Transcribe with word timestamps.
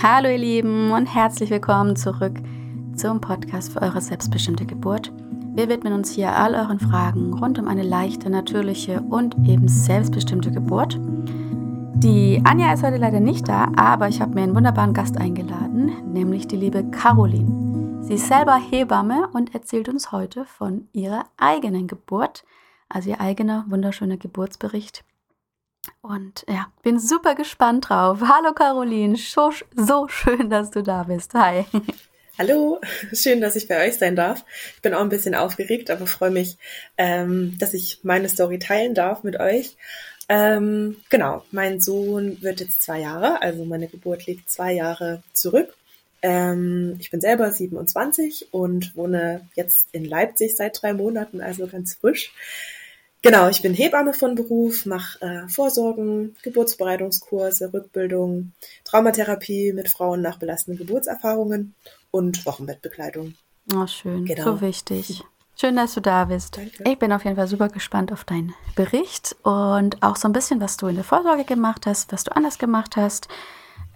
Hallo 0.00 0.28
ihr 0.28 0.38
Lieben 0.38 0.92
und 0.92 1.06
herzlich 1.06 1.50
willkommen 1.50 1.96
zurück 1.96 2.34
zum 2.94 3.20
Podcast 3.20 3.72
für 3.72 3.82
eure 3.82 4.00
selbstbestimmte 4.00 4.64
Geburt. 4.64 5.12
Wir 5.56 5.68
widmen 5.68 5.92
uns 5.92 6.12
hier 6.12 6.36
all 6.36 6.54
euren 6.54 6.78
Fragen 6.78 7.34
rund 7.34 7.58
um 7.58 7.66
eine 7.66 7.82
leichte, 7.82 8.30
natürliche 8.30 9.00
und 9.00 9.34
eben 9.44 9.66
selbstbestimmte 9.66 10.52
Geburt. 10.52 11.00
Die 11.96 12.40
Anja 12.44 12.72
ist 12.72 12.84
heute 12.84 12.98
leider 12.98 13.18
nicht 13.18 13.48
da, 13.48 13.72
aber 13.74 14.06
ich 14.06 14.20
habe 14.20 14.34
mir 14.34 14.42
einen 14.42 14.54
wunderbaren 14.54 14.94
Gast 14.94 15.18
eingeladen, 15.18 15.90
nämlich 16.12 16.46
die 16.46 16.56
liebe 16.56 16.84
Caroline. 16.84 18.04
Sie 18.04 18.14
ist 18.14 18.28
selber 18.28 18.54
Hebamme 18.54 19.28
und 19.32 19.52
erzählt 19.52 19.88
uns 19.88 20.12
heute 20.12 20.44
von 20.44 20.86
ihrer 20.92 21.24
eigenen 21.38 21.88
Geburt, 21.88 22.44
also 22.88 23.10
ihr 23.10 23.20
eigener 23.20 23.64
wunderschöner 23.66 24.16
Geburtsbericht. 24.16 25.04
Und 26.00 26.44
ja, 26.48 26.72
bin 26.82 26.98
super 26.98 27.34
gespannt 27.34 27.88
drauf. 27.88 28.20
Hallo 28.22 28.52
Caroline, 28.52 29.16
so, 29.16 29.52
so 29.74 30.08
schön, 30.08 30.50
dass 30.50 30.70
du 30.70 30.82
da 30.82 31.04
bist. 31.04 31.34
Hi. 31.34 31.64
Hallo, 32.38 32.80
schön, 33.12 33.40
dass 33.40 33.56
ich 33.56 33.66
bei 33.66 33.84
euch 33.84 33.96
sein 33.96 34.14
darf. 34.14 34.44
Ich 34.76 34.82
bin 34.82 34.94
auch 34.94 35.00
ein 35.00 35.08
bisschen 35.08 35.34
aufgeregt, 35.34 35.90
aber 35.90 36.06
freue 36.06 36.30
mich, 36.30 36.56
ähm, 36.96 37.56
dass 37.58 37.74
ich 37.74 37.98
meine 38.04 38.28
Story 38.28 38.60
teilen 38.60 38.94
darf 38.94 39.24
mit 39.24 39.40
euch. 39.40 39.76
Ähm, 40.28 40.98
genau, 41.08 41.42
mein 41.50 41.80
Sohn 41.80 42.40
wird 42.42 42.60
jetzt 42.60 42.82
zwei 42.82 43.00
Jahre, 43.00 43.42
also 43.42 43.64
meine 43.64 43.88
Geburt 43.88 44.26
liegt 44.26 44.48
zwei 44.48 44.72
Jahre 44.72 45.24
zurück. 45.32 45.74
Ähm, 46.22 46.96
ich 47.00 47.10
bin 47.10 47.20
selber 47.20 47.50
27 47.50 48.52
und 48.52 48.94
wohne 48.94 49.48
jetzt 49.54 49.88
in 49.92 50.04
Leipzig 50.04 50.54
seit 50.56 50.80
drei 50.80 50.92
Monaten, 50.92 51.40
also 51.40 51.66
ganz 51.66 51.94
frisch. 51.94 52.32
Genau, 53.22 53.48
ich 53.48 53.62
bin 53.62 53.74
Hebamme 53.74 54.14
von 54.14 54.36
Beruf, 54.36 54.86
mache 54.86 55.20
äh, 55.20 55.48
Vorsorgen, 55.48 56.36
Geburtsbereitungskurse, 56.42 57.72
Rückbildung, 57.72 58.52
Traumatherapie 58.84 59.72
mit 59.72 59.88
Frauen 59.88 60.22
nach 60.22 60.38
belastenden 60.38 60.86
Geburtserfahrungen 60.86 61.74
und 62.12 62.46
Wochenbettbekleidung. 62.46 63.34
Oh, 63.74 63.86
schön, 63.86 64.24
genau. 64.24 64.44
so 64.44 64.60
wichtig. 64.60 65.24
Schön, 65.60 65.74
dass 65.74 65.94
du 65.94 66.00
da 66.00 66.26
bist. 66.26 66.56
Danke. 66.56 66.84
Ich 66.86 66.98
bin 67.00 67.12
auf 67.12 67.24
jeden 67.24 67.34
Fall 67.34 67.48
super 67.48 67.68
gespannt 67.68 68.12
auf 68.12 68.24
deinen 68.24 68.54
Bericht 68.76 69.34
und 69.42 70.00
auch 70.04 70.14
so 70.14 70.28
ein 70.28 70.32
bisschen, 70.32 70.60
was 70.60 70.76
du 70.76 70.86
in 70.86 70.94
der 70.94 71.02
Vorsorge 71.02 71.44
gemacht 71.44 71.86
hast, 71.86 72.12
was 72.12 72.22
du 72.22 72.34
anders 72.36 72.58
gemacht 72.58 72.96
hast. 72.96 73.26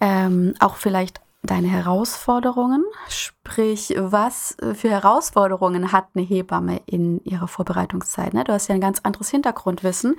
Ähm, 0.00 0.54
auch 0.58 0.74
vielleicht 0.74 1.20
deine 1.42 1.68
Herausforderungen, 1.68 2.84
sprich, 3.08 3.94
was 3.96 4.56
für 4.74 4.90
Herausforderungen 4.90 5.90
hat 5.92 6.08
eine 6.14 6.24
Hebamme 6.24 6.80
in 6.86 7.22
ihrer 7.24 7.48
Vorbereitungszeit? 7.48 8.32
Ne? 8.32 8.44
Du 8.44 8.52
hast 8.52 8.68
ja 8.68 8.74
ein 8.74 8.80
ganz 8.80 9.00
anderes 9.02 9.30
Hintergrundwissen. 9.30 10.16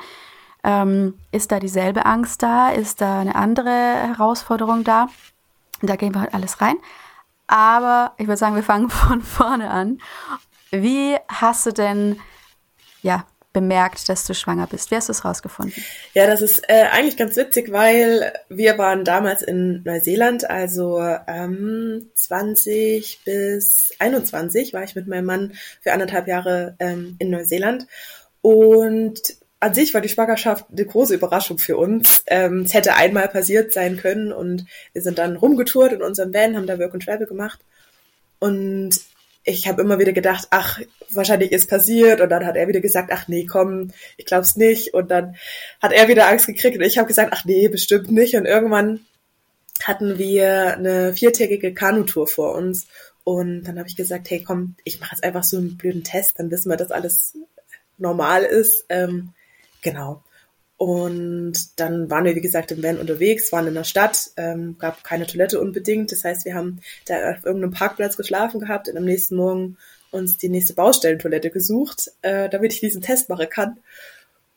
Ähm, 0.63 1.15
ist 1.31 1.51
da 1.51 1.59
dieselbe 1.59 2.05
Angst 2.05 2.43
da? 2.43 2.69
Ist 2.69 3.01
da 3.01 3.19
eine 3.19 3.35
andere 3.35 3.69
Herausforderung 3.69 4.83
da? 4.83 5.07
Da 5.81 5.95
gehen 5.95 6.13
wir 6.13 6.21
heute 6.21 6.33
alles 6.33 6.61
rein. 6.61 6.75
Aber 7.47 8.13
ich 8.17 8.27
würde 8.27 8.37
sagen, 8.37 8.55
wir 8.55 8.63
fangen 8.63 8.89
von 8.89 9.21
vorne 9.21 9.69
an. 9.69 9.99
Wie 10.71 11.15
hast 11.29 11.65
du 11.65 11.71
denn 11.71 12.19
ja, 13.03 13.25
bemerkt, 13.53 14.09
dass 14.09 14.25
du 14.25 14.33
schwanger 14.33 14.67
bist? 14.67 14.91
Wie 14.91 14.95
hast 14.95 15.07
du 15.07 15.11
es 15.11 15.23
rausgefunden? 15.23 15.83
Ja, 16.13 16.27
das 16.27 16.41
ist 16.41 16.67
äh, 16.67 16.87
eigentlich 16.91 17.17
ganz 17.17 17.35
witzig, 17.35 17.71
weil 17.71 18.33
wir 18.49 18.77
waren 18.77 19.05
damals 19.05 19.43
in 19.43 19.83
Neuseeland, 19.83 20.49
also 20.49 20.99
ähm, 21.27 22.09
20 22.15 23.21
bis 23.23 23.93
21 23.99 24.73
war 24.73 24.83
ich 24.83 24.95
mit 24.95 25.07
meinem 25.07 25.25
Mann 25.25 25.53
für 25.81 25.93
anderthalb 25.93 26.27
Jahre 26.27 26.75
ähm, 26.79 27.15
in 27.19 27.29
Neuseeland. 27.29 27.87
Und 28.41 29.21
an 29.59 29.73
sich 29.73 29.93
war 29.93 30.01
die 30.01 30.09
Schwangerschaft 30.09 30.65
eine 30.71 30.85
große 30.85 31.13
Überraschung 31.13 31.57
für 31.57 31.77
uns. 31.77 32.23
Ähm, 32.27 32.63
es 32.63 32.73
hätte 32.73 32.95
einmal 32.95 33.29
passiert 33.29 33.71
sein 33.71 33.95
können 33.97 34.33
und 34.33 34.65
wir 34.91 35.01
sind 35.01 35.19
dann 35.19 35.37
rumgetourt 35.37 35.93
in 35.93 36.01
unserem 36.01 36.33
Van, 36.33 36.57
haben 36.57 36.67
da 36.67 36.77
Work 36.79 36.95
and 36.95 37.05
Travel 37.05 37.27
gemacht. 37.27 37.59
Und 38.39 38.99
ich 39.43 39.67
habe 39.67 39.81
immer 39.81 39.99
wieder 39.99 40.13
gedacht, 40.13 40.47
ach, 40.51 40.79
wahrscheinlich 41.11 41.51
ist 41.51 41.69
passiert. 41.69 42.21
Und 42.21 42.29
dann 42.29 42.45
hat 42.45 42.55
er 42.55 42.67
wieder 42.67 42.79
gesagt, 42.79 43.11
ach 43.11 43.27
nee, 43.27 43.45
komm, 43.45 43.91
ich 44.17 44.25
glaub's 44.25 44.55
nicht. 44.55 44.93
Und 44.93 45.11
dann 45.11 45.35
hat 45.81 45.91
er 45.91 46.07
wieder 46.07 46.27
Angst 46.27 46.47
gekriegt 46.47 46.77
und 46.77 46.83
ich 46.83 46.97
habe 46.97 47.07
gesagt, 47.07 47.31
ach 47.33 47.45
nee, 47.45 47.67
bestimmt 47.67 48.11
nicht. 48.11 48.35
Und 48.35 48.45
irgendwann 48.45 49.01
hatten 49.81 50.17
wir 50.17 50.77
eine 50.77 51.13
viertägige 51.13 51.73
Kanutour 51.73 52.27
vor 52.27 52.55
uns. 52.55 52.87
Und 53.23 53.63
dann 53.63 53.79
habe 53.79 53.87
ich 53.87 53.95
gesagt, 53.95 54.29
hey, 54.29 54.43
komm, 54.43 54.75
ich 54.83 54.99
mache 54.99 55.15
jetzt 55.15 55.23
einfach 55.23 55.43
so 55.43 55.57
einen 55.57 55.77
blöden 55.77 56.03
Test, 56.03 56.33
dann 56.37 56.51
wissen 56.51 56.69
wir, 56.69 56.77
dass 56.77 56.91
alles 56.91 57.37
normal 57.97 58.43
ist. 58.43 58.85
Ähm, 58.89 59.33
genau. 59.81 60.23
Und 60.83 61.79
dann 61.79 62.09
waren 62.09 62.25
wir, 62.25 62.35
wie 62.35 62.41
gesagt, 62.41 62.69
im 62.73 62.83
Van 62.83 62.97
unterwegs, 62.97 63.53
waren 63.53 63.67
in 63.67 63.73
der 63.73 63.85
Stadt, 63.85 64.31
ähm, 64.35 64.75
gab 64.77 65.01
keine 65.05 65.25
Toilette 65.25 65.61
unbedingt. 65.61 66.11
Das 66.11 66.25
heißt, 66.25 66.43
wir 66.43 66.55
haben 66.55 66.81
da 67.05 67.31
auf 67.31 67.45
irgendeinem 67.45 67.71
Parkplatz 67.71 68.17
geschlafen 68.17 68.59
gehabt 68.59 68.89
und 68.89 68.97
am 68.97 69.05
nächsten 69.05 69.37
Morgen 69.37 69.77
uns 70.11 70.35
die 70.35 70.49
nächste 70.49 70.73
Baustellentoilette 70.73 71.51
gesucht, 71.51 72.11
äh, 72.21 72.49
damit 72.49 72.73
ich 72.73 72.81
diesen 72.81 73.01
Test 73.01 73.29
machen 73.29 73.47
kann. 73.49 73.77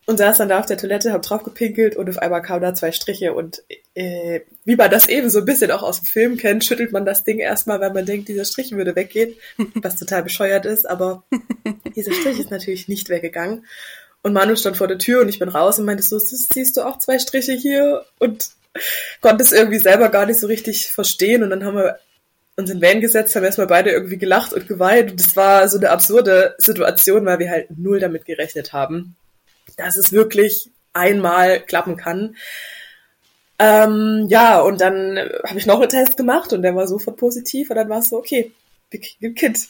Und 0.06 0.19
saß 0.19 0.38
dann 0.38 0.48
da 0.48 0.59
auf 0.59 0.66
der 0.66 0.78
Toilette, 0.78 1.12
hab 1.12 1.22
drauf 1.22 1.44
gepinkelt 1.44 1.94
und 1.94 2.10
auf 2.10 2.19
einmal 2.19 2.43
kamen 2.43 2.62
da 2.62 2.75
zwei 2.75 2.91
Striche 2.91 3.32
und 3.32 3.62
äh, 3.94 4.41
wie 4.64 4.75
man 4.75 4.91
das 4.91 5.08
eben 5.08 5.31
so 5.31 5.38
ein 5.41 5.44
bisschen 5.44 5.70
auch 5.70 5.84
aus 5.84 6.00
dem 6.00 6.06
Film 6.06 6.37
kennt, 6.38 6.64
schüttelt 6.64 6.91
man 6.91 7.04
das 7.04 7.22
Ding 7.22 7.38
erstmal, 7.38 7.81
weil 7.81 7.93
man 7.93 8.04
denkt, 8.04 8.26
dieser 8.26 8.44
Strich 8.44 8.72
würde 8.72 8.97
weggehen, 8.97 9.34
was 9.76 9.97
total 9.97 10.25
bescheuert 10.25 10.66
ist, 10.66 10.88
aber 10.91 11.22
dieser 11.97 12.12
Strich 12.12 12.41
ist 12.41 12.50
natürlich 12.50 12.88
nicht 12.88 13.08
weggegangen. 13.10 13.64
Und 14.26 14.32
Manu 14.32 14.56
stand 14.56 14.76
vor 14.76 14.88
der 14.88 14.98
Tür 14.98 15.20
und 15.20 15.28
ich 15.28 15.38
bin 15.38 15.48
raus 15.48 15.78
und 15.78 15.84
meinte 15.84 16.03
so, 16.03 16.19
siehst 16.19 16.76
du 16.76 16.82
auch 16.82 16.98
zwei 16.98 17.16
Striche 17.20 17.53
hier? 17.53 18.04
Und 18.19 18.48
konnte 19.20 19.44
es 19.44 19.53
irgendwie 19.53 19.78
selber 19.78 20.09
gar 20.09 20.26
nicht 20.26 20.41
so 20.41 20.48
richtig 20.48 20.91
verstehen. 20.91 21.44
Und 21.44 21.50
dann 21.50 21.64
haben 21.64 21.76
wir 21.76 22.00
uns 22.56 22.69
in 22.69 22.82
Van 22.82 23.00
gesetzt, 23.00 23.37
haben 23.37 23.44
erstmal 23.44 23.69
beide 23.69 23.91
irgendwie 23.91 24.19
gelacht 24.19 24.53
und 24.53 24.66
geweint. 24.66 25.12
Und 25.12 25.20
es 25.20 25.37
war 25.37 25.69
so 25.69 25.78
eine 25.78 25.91
absurde 25.91 26.56
Situation, 26.59 27.25
weil 27.25 27.38
wir 27.38 27.50
halt 27.50 27.78
null 27.78 28.00
damit 28.00 28.25
gerechnet 28.25 28.72
haben, 28.72 29.14
dass 29.76 29.97
es 29.97 30.10
wirklich 30.10 30.70
einmal 30.93 31.60
klappen 31.60 31.97
kann. 31.97 32.34
Ähm, 33.60 34.26
ja, 34.28 34.60
und 34.60 34.81
dann 34.81 35.20
habe 35.44 35.60
ich 35.60 35.66
noch 35.66 35.78
einen 35.78 35.88
Test 35.88 36.16
gemacht 36.16 36.53
und 36.53 36.62
der 36.62 36.75
war 36.75 36.88
sofort 36.88 37.16
positiv 37.16 37.70
und 37.70 37.76
dann 37.76 37.88
war 37.88 38.00
es 38.00 38.08
so, 38.08 38.16
okay, 38.16 38.50
wir 38.91 38.98
kriegen 38.98 39.26
ein 39.26 39.34
Kind. 39.37 39.69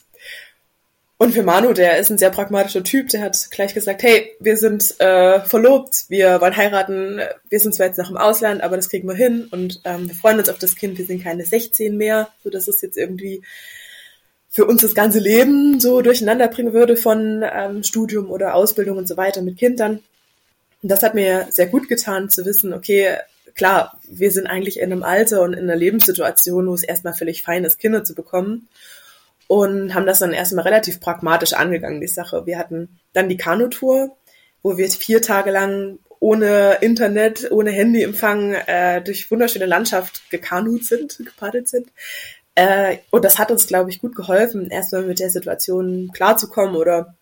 Und 1.19 1.33
für 1.33 1.43
Manu, 1.43 1.73
der 1.73 1.99
ist 1.99 2.11
ein 2.11 2.19
sehr 2.19 2.31
pragmatischer 2.31 2.85
Typ, 2.85 3.09
der 3.09 3.23
hat 3.23 3.51
gleich 3.51 3.73
gesagt, 3.73 4.03
hey, 4.03 4.33
wir 4.39 4.59
sind 4.59 5.01
äh, 5.01 5.41
verlobt, 5.41 6.05
wir 6.09 6.43
wollen 6.43 6.57
heiraten, 6.57 7.21
wir 7.49 7.61
sind 7.61 7.75
zwar 7.75 7.87
jetzt 7.87 7.97
noch 7.97 8.11
im 8.11 8.19
Ausland, 8.19 8.63
aber 8.63 8.77
das 8.77 8.91
kriegen 8.91 9.09
wir 9.09 9.15
hin 9.15 9.49
und 9.51 9.81
ähm, 9.85 10.09
wir 10.09 10.15
freuen 10.15 10.39
uns 10.39 10.51
auf 10.51 10.59
das 10.59 10.77
Kind, 10.77 10.99
wir 10.99 11.07
sind 11.07 11.25
keine 11.25 11.47
16 11.47 11.97
mehr, 11.97 12.29
so 12.45 12.51
dass 12.51 12.69
es 12.69 12.83
jetzt 12.83 12.99
irgendwie 12.99 13.41
für 14.51 14.67
uns 14.67 14.83
das 14.83 14.95
ganze 14.95 15.19
Leben 15.19 15.81
so 15.81 16.03
durcheinander 16.03 16.49
bringen 16.49 16.75
würde 16.75 16.99
von 16.99 17.43
ähm, 17.51 17.83
Studium 17.83 18.31
oder 18.31 18.55
Ausbildung 18.55 18.99
und 18.99 19.09
so 19.09 19.17
weiter 19.17 19.41
mit 19.41 19.57
Kindern. 19.57 20.03
Und 20.83 20.91
das 20.91 21.03
hat 21.03 21.15
mir 21.15 21.47
sehr 21.51 21.67
gut 21.67 21.89
getan 21.89 22.29
zu 22.29 22.45
wissen, 22.45 22.75
okay, 22.75 23.17
klar, 23.55 23.99
wir 24.07 24.31
sind 24.31 24.47
eigentlich 24.47 24.81
in 24.81 24.93
einem 24.93 25.03
Alter 25.03 25.41
und 25.41 25.55
in 25.55 25.61
einer 25.61 25.77
Lebenssituation, 25.77 26.67
wo 26.67 26.75
es 26.75 26.83
erstmal 26.83 27.15
völlig 27.15 27.43
fein 27.43 27.65
ist, 27.65 27.79
Kinder 27.79 28.05
zu 28.05 28.15
bekommen 28.15 28.69
und 29.49 29.95
haben 29.95 30.07
das 30.07 30.19
dann 30.19 30.33
erstmal 30.33 30.65
relativ 30.65 31.01
pragmatisch 31.01 31.53
angegangen, 31.53 32.01
die 32.01 32.09
Sache. 32.09 32.47
Wir 32.47 32.59
hatten 32.59 32.99
dann 33.13 33.29
die 33.29 33.37
Kanutour, 33.37 34.17
wo 34.63 34.77
wir 34.77 34.89
vier 34.91 35.23
Tage 35.23 35.51
lang 35.51 35.99
ohne 36.19 36.79
Internet, 36.81 37.51
ohne 37.51 37.71
Handyempfang 37.71 38.55
äh, 38.55 39.03
durch 39.03 39.31
wunderschöne 39.31 39.67
Landschaft 39.67 40.31
gekanut 40.31 40.85
sind, 40.85 41.19
gepaddelt 41.19 41.69
sind. 41.69 41.89
Äh, 42.55 42.99
und 43.11 43.25
das 43.25 43.39
hat 43.39 43.51
uns, 43.51 43.67
glaube 43.67 43.91
ich, 43.91 44.01
gut 44.01 44.17
geholfen, 44.17 44.71
erstmal 44.71 45.03
mit 45.03 45.21
der 45.21 45.31
Situation 45.31 46.11
klarzukommen 46.13 46.75
oder 46.75 47.15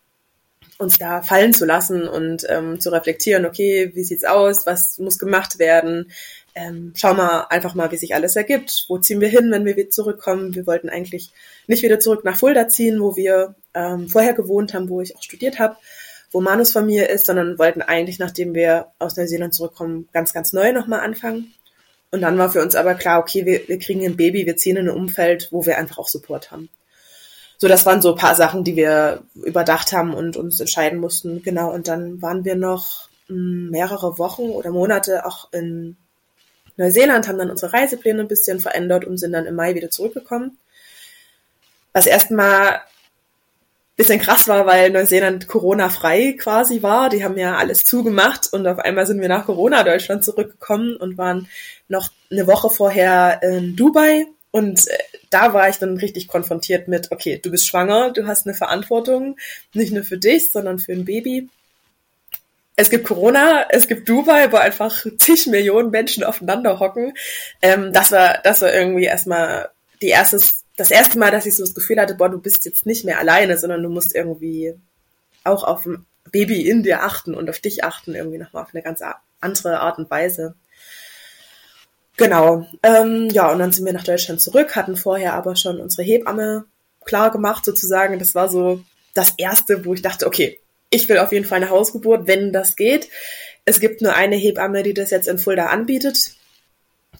uns 0.79 0.99
da 0.99 1.23
fallen 1.23 1.53
zu 1.53 1.67
lassen 1.67 2.09
und 2.09 2.47
ähm, 2.49 2.81
zu 2.81 2.91
reflektieren, 2.91 3.47
okay, 3.47 3.91
wie 3.95 4.05
sieht's 4.05 4.25
aus, 4.25 4.67
was 4.67 4.99
muss 4.99 5.19
gemacht 5.19 5.59
werden, 5.59 6.11
ähm, 6.55 6.93
schauen 6.97 7.17
wir 7.17 7.51
einfach 7.51 7.75
mal, 7.75 7.91
wie 7.91 7.97
sich 7.97 8.15
alles 8.15 8.37
ergibt. 8.37 8.85
Wo 8.89 8.99
ziehen 8.99 9.21
wir 9.21 9.29
hin, 9.29 9.51
wenn 9.51 9.65
wir 9.65 9.77
wieder 9.77 9.91
zurückkommen? 9.91 10.55
Wir 10.55 10.67
wollten 10.67 10.89
eigentlich 10.89 11.31
nicht 11.67 11.83
wieder 11.83 11.99
zurück 11.99 12.25
nach 12.25 12.37
Fulda 12.37 12.69
ziehen, 12.69 13.01
wo 13.01 13.17
wir 13.17 13.55
ähm, 13.75 14.09
vorher 14.09 14.35
gewohnt 14.35 14.75
haben, 14.75 14.89
wo 14.89 15.01
ich 15.01 15.17
auch 15.17 15.23
studiert 15.23 15.59
habe, 15.59 15.77
wo 16.31 16.41
Manus 16.41 16.73
Familie 16.73 17.07
ist, 17.07 17.27
sondern 17.27 17.59
wollten 17.59 17.83
eigentlich, 17.83 18.19
nachdem 18.19 18.55
wir 18.55 18.89
aus 18.99 19.17
Neuseeland 19.17 19.55
zurückkommen, 19.55 20.09
ganz, 20.13 20.33
ganz 20.33 20.53
neu 20.53 20.73
nochmal 20.73 21.01
anfangen. 21.01 21.53
Und 22.13 22.21
dann 22.21 22.39
war 22.39 22.51
für 22.51 22.63
uns 22.63 22.77
aber 22.77 22.95
klar, 22.95 23.19
okay, 23.19 23.45
wir, 23.45 23.67
wir 23.67 23.79
kriegen 23.81 24.05
ein 24.05 24.17
Baby, 24.17 24.47
wir 24.47 24.57
ziehen 24.57 24.77
in 24.77 24.89
ein 24.89 24.95
Umfeld, 24.95 25.49
wo 25.51 25.67
wir 25.67 25.79
einfach 25.79 25.99
auch 25.99 26.09
Support 26.09 26.53
haben. 26.53 26.69
So, 27.59 27.67
das 27.67 27.87
waren 27.87 28.03
so 28.03 28.13
ein 28.13 28.19
paar 28.19 28.37
Sachen, 28.37 28.63
die 28.63 28.77
wir 28.77 29.23
überdacht 29.35 29.93
haben 29.93 30.15
und 30.15 30.37
uns 30.37 30.61
entscheiden 30.61 31.01
mussten. 31.01 31.43
Genau, 31.43 31.73
und 31.73 31.89
dann 31.89 32.23
waren 32.23 32.45
wir 32.45 32.55
noch 32.55 33.09
hm, 33.27 33.71
mehrere 33.71 34.19
Wochen 34.19 34.51
oder 34.51 34.71
Monate 34.71 35.27
auch 35.27 35.53
in 35.53 35.97
Neuseeland, 36.77 37.29
haben 37.29 37.39
dann 37.39 37.51
unsere 37.51 37.73
Reisepläne 37.73 38.23
ein 38.23 38.29
bisschen 38.29 38.61
verändert 38.61 39.05
und 39.05 39.19
sind 39.19 39.33
dann 39.33 39.47
im 39.47 39.55
Mai 39.55 39.75
wieder 39.75 39.91
zurückgekommen. 39.91 40.59
Was 41.93 42.07
erstmal 42.07 42.81
bisschen 43.97 44.21
krass 44.21 44.49
war, 44.49 44.67
weil 44.67 44.91
Neuseeland 44.91 45.47
Corona-frei 45.47 46.35
quasi 46.39 46.83
war. 46.83 47.09
Die 47.11 47.23
haben 47.23 47.39
ja 47.39 47.57
alles 47.57 47.85
zugemacht 47.85 48.53
und 48.53 48.67
auf 48.67 48.79
einmal 48.79 49.07
sind 49.07 49.21
wir 49.21 49.29
nach 49.29 49.47
Corona 49.47 49.85
Deutschland 49.85 50.25
zurückgekommen 50.25 50.97
und 50.97 51.17
waren 51.17 51.49
noch 51.89 52.11
eine 52.31 52.47
Woche 52.47 52.71
vorher 52.71 53.41
in 53.43 53.77
Dubai. 53.77 54.27
Und 54.51 54.89
äh, 54.89 54.99
da 55.31 55.53
war 55.53 55.69
ich 55.69 55.77
dann 55.77 55.97
richtig 55.97 56.29
konfrontiert 56.29 56.89
mit, 56.89 57.13
okay, 57.13 57.41
du 57.43 57.51
bist 57.51 57.67
schwanger, 57.67 58.13
du 58.13 58.27
hast 58.27 58.47
eine 58.47 58.55
Verantwortung, 58.55 59.37
nicht 59.73 59.93
nur 59.93 60.05
für 60.05 60.19
dich, 60.19 60.51
sondern 60.51 60.79
für 60.79 60.93
ein 60.93 61.05
Baby. 61.05 61.49
Es 62.77 62.91
gibt 62.91 63.07
Corona, 63.07 63.67
es 63.71 63.87
gibt 63.87 64.09
Dubai, 64.09 64.51
wo 64.51 64.57
einfach 64.57 65.07
zig 65.19 65.47
Millionen 65.47 65.91
Menschen 65.91 66.25
aufeinander 66.25 66.81
hocken. 66.81 67.13
Ähm, 67.63 67.93
das 67.93 68.11
war, 68.11 68.39
das 68.43 68.63
war 68.63 68.73
irgendwie 68.73 69.05
erstmal 69.05 69.71
die 70.03 70.09
erste 70.09 70.39
das 70.77 70.91
erste 70.91 71.19
Mal, 71.19 71.31
dass 71.31 71.47
ich 71.47 71.57
so 71.57 71.63
das 71.63 71.75
Gefühl 71.75 72.01
hatte, 72.01 72.15
boah, 72.15 72.29
du 72.29 72.39
bist 72.39 72.65
jetzt 72.65 72.87
nicht 72.87 73.05
mehr 73.05 73.19
alleine, 73.19 73.57
sondern 73.59 73.83
du 73.83 73.89
musst 73.89 74.15
irgendwie 74.15 74.75
auch 75.45 75.63
auf 75.63 75.87
ein 75.87 76.05
Baby 76.33 76.69
in 76.69 76.83
dir 76.83 77.03
achten 77.03 77.35
und 77.35 77.49
auf 77.49 77.61
dich 77.61 77.85
achten, 77.85 78.15
irgendwie 78.15 78.39
nochmal 78.39 78.65
auf 78.65 78.75
eine 78.75 78.83
ganz 78.83 79.01
andere 79.41 79.81
Art 79.81 79.99
und 79.99 80.11
Weise. 80.11 80.55
Genau. 82.17 82.67
Ähm, 82.83 83.29
ja, 83.31 83.51
und 83.53 83.59
dann 83.59 83.73
sind 83.73 83.85
wir 83.85 83.93
nach 83.93 84.05
Deutschland 84.05 84.41
zurück, 84.41 84.75
hatten 84.75 84.97
vorher 84.97 85.35
aber 85.35 85.57
schon 85.57 85.81
unsere 85.81 86.03
Hebamme 86.03 86.65
klar 87.05 87.31
gemacht, 87.31 87.65
sozusagen. 87.65 88.19
Das 88.19 88.35
war 88.35 88.49
so 88.49 88.83
das 89.15 89.35
erste, 89.37 89.85
wo 89.85 89.95
ich 89.95 90.03
dachte, 90.03 90.27
okay, 90.27 90.59
ich 90.95 91.09
will 91.09 91.19
auf 91.19 91.33
jeden 91.33 91.45
Fall 91.45 91.57
eine 91.57 91.71
Hausgeburt, 91.71 92.27
wenn 92.27 92.53
das 92.53 92.77
geht. 92.77 93.09
Es 93.65 93.81
gibt 93.81 94.03
nur 94.03 94.15
eine 94.15 94.37
Hebamme, 94.37 94.83
die 94.83 94.95
das 94.95 95.11
jetzt 95.11 95.29
in 95.29 95.39
Fulda 95.39 95.67
anbietet 95.67 96.37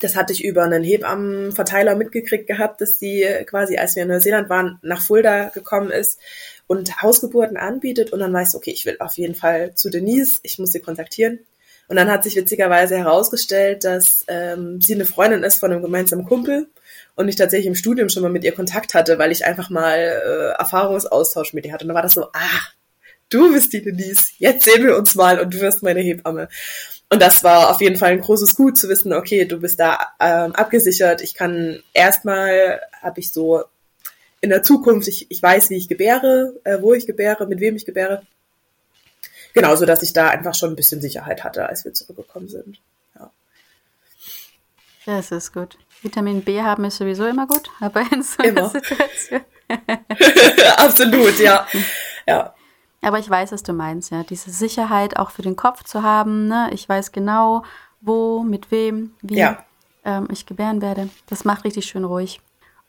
das 0.01 0.17
hatte 0.17 0.33
ich 0.33 0.45
über 0.45 0.65
einen 0.65 0.83
Hebammenverteiler 0.83 1.95
mitgekriegt 1.97 2.47
gehabt, 2.47 2.81
dass 2.81 2.99
sie 2.99 3.27
quasi, 3.47 3.77
als 3.77 3.97
wir 3.97 4.03
in 4.03 4.09
Neuseeland 4.09 4.49
waren, 4.49 4.79
nach 4.83 5.03
Fulda 5.03 5.51
gekommen 5.51 5.91
ist 5.91 6.21
und 6.67 7.03
Hausgeburten 7.03 7.57
anbietet. 7.57 8.13
Und 8.13 8.21
dann 8.21 8.33
weißt 8.33 8.55
du, 8.55 8.59
okay, 8.59 8.71
ich 8.71 8.87
will 8.87 8.97
auf 9.01 9.17
jeden 9.17 9.35
Fall 9.35 9.75
zu 9.75 9.91
Denise, 9.91 10.41
ich 10.43 10.59
muss 10.59 10.73
sie 10.73 10.81
kontaktieren. 10.81 11.41
Und 11.87 11.97
dann 11.97 12.11
hat 12.11 12.25
sich 12.25 12.35
witzigerweise 12.35 12.97
herausgestellt, 12.97 13.85
dass 13.85 14.25
ähm, 14.29 14.81
sie 14.81 14.95
eine 14.95 15.05
Freundin 15.05 15.43
ist 15.43 15.61
von 15.61 15.71
einem 15.71 15.83
gemeinsamen 15.83 16.25
Kumpel 16.25 16.69
und 17.15 17.29
ich 17.29 17.37
tatsächlich 17.37 17.67
im 17.67 17.75
Studium 17.75 18.09
schon 18.09 18.23
mal 18.23 18.33
mit 18.33 18.43
ihr 18.43 18.53
Kontakt 18.53 18.95
hatte, 18.95 19.19
weil 19.19 19.33
ich 19.33 19.45
einfach 19.45 19.69
mal 19.69 19.99
äh, 19.99 20.59
Erfahrungsaustausch 20.59 21.53
mit 21.53 21.67
ihr 21.67 21.73
hatte. 21.75 21.85
Und 21.85 21.89
dann 21.89 21.95
war 21.95 22.03
das 22.03 22.15
so, 22.15 22.25
ah, 22.33 22.61
du 23.31 23.53
bist 23.53 23.73
die 23.73 23.83
Denise, 23.83 24.33
jetzt 24.39 24.65
sehen 24.65 24.85
wir 24.85 24.97
uns 24.97 25.15
mal 25.15 25.41
und 25.41 25.55
du 25.55 25.61
wirst 25.61 25.83
meine 25.83 26.01
Hebamme. 26.01 26.49
Und 27.11 27.21
das 27.21 27.45
war 27.45 27.71
auf 27.71 27.81
jeden 27.81 27.97
Fall 27.97 28.13
ein 28.13 28.21
großes 28.21 28.57
Gut 28.57 28.79
zu 28.79 28.89
wissen, 28.89 29.13
okay, 29.13 29.45
du 29.45 29.61
bist 29.61 29.79
da 29.79 30.09
ähm, 30.19 30.55
abgesichert. 30.55 31.21
Ich 31.21 31.35
kann 31.35 31.83
erstmal, 31.93 32.81
habe 33.03 33.21
ich 33.21 33.33
so 33.33 33.63
in 34.41 34.51
der 34.51 34.63
Zukunft, 34.63 35.09
ich, 35.09 35.31
ich 35.31 35.43
weiß, 35.43 35.71
wie 35.71 35.77
ich 35.77 35.89
gebäre, 35.89 36.55
äh, 36.65 36.81
wo 36.81 36.93
ich 36.93 37.07
gebäre, 37.07 37.47
mit 37.47 37.61
wem 37.61 37.77
ich 37.77 37.85
gebäre. 37.85 38.27
Genauso, 39.53 39.87
dass 39.87 40.03
ich 40.03 40.13
da 40.13 40.29
einfach 40.29 40.55
schon 40.55 40.71
ein 40.71 40.77
bisschen 40.77 41.01
Sicherheit 41.01 41.45
hatte, 41.45 41.69
als 41.69 41.85
wir 41.85 41.95
zurückgekommen 41.95 42.49
sind. 42.49 42.81
Ja. 43.15 43.31
Das 45.07 45.31
ist 45.31 45.53
gut. 45.53 45.79
Vitamin 46.03 46.43
B 46.43 46.61
haben 46.61 46.85
ist 46.85 46.97
sowieso 46.97 47.27
immer 47.27 47.47
gut, 47.47 47.71
aber 47.81 48.05
in 48.13 48.23
so 48.23 48.43
einer 48.43 48.69
Situation. 48.69 49.43
Absolut, 50.77 51.39
ja. 51.39 51.67
Ja. 52.27 52.54
Aber 53.05 53.19
ich 53.19 53.29
weiß, 53.29 53.53
was 53.53 53.63
du 53.63 53.73
meinst, 53.73 54.11
ja. 54.11 54.23
Diese 54.23 54.51
Sicherheit 54.51 55.19
auch 55.19 55.31
für 55.31 55.43
den 55.43 55.57
Kopf 55.57 55.85
zu 55.85 56.03
haben. 56.03 56.49
Ne? 56.49 56.71
Ich 56.73 56.89
weiß 56.89 57.13
genau, 57.13 57.63
wo, 58.01 58.43
mit 58.43 58.71
wem, 58.71 59.13
wie 59.23 59.37
ja. 59.37 59.59
ähm, 60.05 60.29
ich 60.31 60.47
gebären 60.47 60.83
werde. 60.83 61.09
Das 61.27 61.45
macht 61.45 61.65
richtig 61.65 61.87
schön 61.87 62.05
ruhig. 62.05 62.41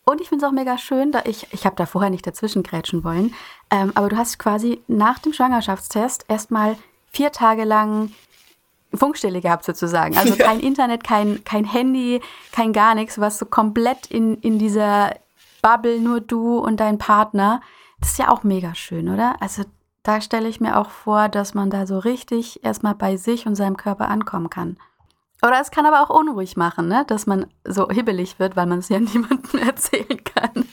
Und 0.06 0.22
ich 0.22 0.30
finde 0.30 0.46
es 0.46 0.50
auch 0.50 0.54
mega 0.54 0.78
schön, 0.78 1.12
da 1.12 1.24
ich, 1.26 1.48
ich 1.52 1.66
habe 1.66 1.76
da 1.76 1.88
vorher 1.88 2.12
nicht 2.12 2.28
dazwischen 2.28 2.62
grätschen 2.62 3.04
wollen, 3.04 3.34
ähm, 3.72 3.92
aber 3.96 4.08
du 4.08 4.18
hast 4.18 4.38
quasi 4.38 4.80
nach 4.88 5.18
dem 5.18 5.34
Schwangerschaftstest 5.34 6.26
erstmal 6.28 6.78
vier 7.12 7.32
Tage 7.32 7.64
lang 7.64 8.12
Funkstelle 8.94 9.42
gehabt 9.42 9.66
sozusagen. 9.66 10.16
Also 10.16 10.36
ja. 10.38 10.46
kein 10.46 10.60
Internet, 10.60 11.04
kein, 11.04 11.44
kein 11.44 11.66
Handy, 11.66 12.22
kein 12.52 12.72
gar 12.72 12.94
nichts, 12.94 13.20
was 13.20 13.40
so 13.40 13.48
komplett 13.48 14.06
in, 14.08 14.36
in 14.42 14.60
dieser 14.60 15.16
Bubble 15.64 16.00
nur 16.00 16.22
du 16.22 16.60
und 16.60 16.80
dein 16.80 17.00
Partner. 17.00 17.62
Das 18.00 18.12
ist 18.12 18.20
ja 18.20 18.30
auch 18.30 18.44
mega 18.44 18.76
schön, 18.76 19.10
oder? 19.10 19.42
Also 19.42 19.64
da 20.06 20.22
stelle 20.22 20.48
ich 20.48 20.62
mir 20.62 20.78
auch 20.78 20.90
vor, 20.90 21.30
dass 21.30 21.54
man 21.54 21.70
da 21.70 21.88
so 21.88 21.98
richtig 22.00 22.64
erstmal 22.64 22.96
bei 22.96 23.18
sich 23.18 23.48
und 23.48 23.56
seinem 23.56 23.76
Körper 23.76 24.08
ankommen 24.08 24.50
kann. 24.50 24.78
Oder 25.42 25.60
es 25.62 25.72
kann 25.72 25.86
aber 25.86 26.02
auch 26.02 26.10
unruhig 26.10 26.56
machen, 26.56 26.88
ne? 26.88 27.04
dass 27.08 27.26
man 27.26 27.48
so 27.66 27.90
hibbelig 27.90 28.40
wird, 28.40 28.56
weil 28.56 28.68
man 28.68 28.80
es 28.80 28.90
ja 28.90 29.00
niemandem 29.00 29.60
erzählen 29.60 30.24
kann. 30.24 30.66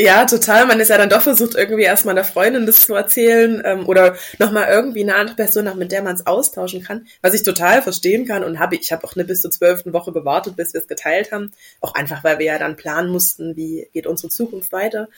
Ja, 0.00 0.24
total. 0.26 0.66
Man 0.66 0.78
ist 0.78 0.90
ja 0.90 0.96
dann 0.96 1.08
doch 1.08 1.22
versucht, 1.22 1.56
irgendwie 1.56 1.82
erstmal 1.82 2.14
einer 2.14 2.24
Freundin 2.24 2.66
das 2.66 2.86
zu 2.86 2.94
erzählen 2.94 3.60
ähm, 3.64 3.88
oder 3.88 4.16
nochmal 4.38 4.68
irgendwie 4.70 5.02
eine 5.02 5.16
andere 5.16 5.34
Person, 5.34 5.68
mit 5.76 5.90
der 5.90 6.04
man 6.04 6.14
es 6.14 6.24
austauschen 6.24 6.84
kann, 6.84 7.08
was 7.20 7.34
ich 7.34 7.42
total 7.42 7.82
verstehen 7.82 8.24
kann 8.24 8.44
und 8.44 8.60
habe 8.60 8.76
ich 8.76 8.92
habe 8.92 9.02
auch 9.04 9.16
eine 9.16 9.24
bis 9.24 9.42
zur 9.42 9.50
zwölften 9.50 9.92
Woche 9.92 10.12
gewartet, 10.12 10.54
bis 10.54 10.72
wir 10.72 10.80
es 10.80 10.86
geteilt 10.86 11.32
haben. 11.32 11.50
Auch 11.80 11.94
einfach, 11.94 12.22
weil 12.22 12.38
wir 12.38 12.46
ja 12.46 12.58
dann 12.60 12.76
planen 12.76 13.10
mussten, 13.10 13.56
wie 13.56 13.88
geht 13.92 14.06
unsere 14.06 14.28
Zukunft 14.28 14.70
weiter. 14.70 15.08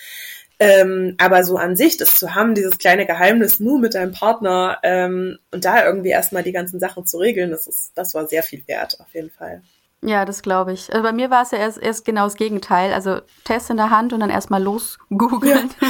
Ähm, 0.63 1.15
aber 1.17 1.43
so 1.43 1.57
an 1.57 1.75
sich, 1.75 1.97
das 1.97 2.19
zu 2.19 2.35
haben, 2.35 2.55
dieses 2.55 2.77
kleine 2.77 3.07
Geheimnis 3.07 3.61
nur 3.61 3.79
mit 3.79 3.95
deinem 3.95 4.13
Partner 4.13 4.79
ähm, 4.83 5.39
und 5.51 5.65
da 5.65 5.87
irgendwie 5.87 6.11
erstmal 6.11 6.43
die 6.43 6.53
ganzen 6.53 6.79
Sachen 6.79 7.07
zu 7.07 7.17
regeln, 7.17 7.51
das, 7.51 7.67
ist, 7.67 7.93
das 7.95 8.13
war 8.13 8.29
sehr 8.29 8.43
viel 8.43 8.63
wert, 8.69 8.99
auf 9.01 9.15
jeden 9.15 9.31
Fall. 9.31 9.63
Ja, 10.03 10.27
das 10.27 10.43
glaube 10.43 10.75
ich. 10.75 10.93
Also 10.93 11.03
bei 11.03 11.13
mir 11.13 11.31
war 11.31 11.43
es 11.43 11.51
ja 11.51 11.59
erst, 11.59 11.79
erst 11.79 12.05
genau 12.05 12.25
das 12.25 12.37
Gegenteil. 12.37 12.93
Also 12.93 13.21
Test 13.45 13.71
in 13.71 13.79
der 13.79 13.89
Hand 13.91 14.13
und 14.13 14.21
dann 14.21 14.31
erstmal 14.31 14.63
los 14.63 14.99
googeln. 15.11 15.71
Ja. 15.81 15.89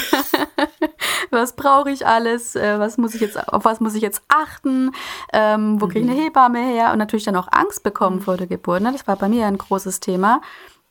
was 1.30 1.54
brauche 1.54 1.90
ich 1.90 2.06
alles? 2.06 2.54
Äh, 2.54 2.78
was 2.78 2.96
muss 2.96 3.14
ich 3.14 3.20
jetzt, 3.20 3.48
auf 3.48 3.64
was 3.64 3.80
muss 3.80 3.94
ich 3.96 4.02
jetzt 4.02 4.22
achten? 4.28 4.92
Ähm, 5.32 5.80
wo 5.80 5.86
kriege 5.86 6.00
ich 6.00 6.10
eine 6.10 6.18
mhm. 6.20 6.24
Hebamme 6.24 6.60
her? 6.60 6.92
Und 6.92 6.98
natürlich 6.98 7.24
dann 7.24 7.36
auch 7.36 7.48
Angst 7.50 7.82
bekommen 7.82 8.16
mhm. 8.16 8.22
vor 8.22 8.36
der 8.36 8.46
Geburt. 8.46 8.82
Ne? 8.82 8.92
Das 8.92 9.06
war 9.06 9.16
bei 9.16 9.28
mir 9.28 9.46
ein 9.46 9.58
großes 9.58 9.98
Thema 9.98 10.40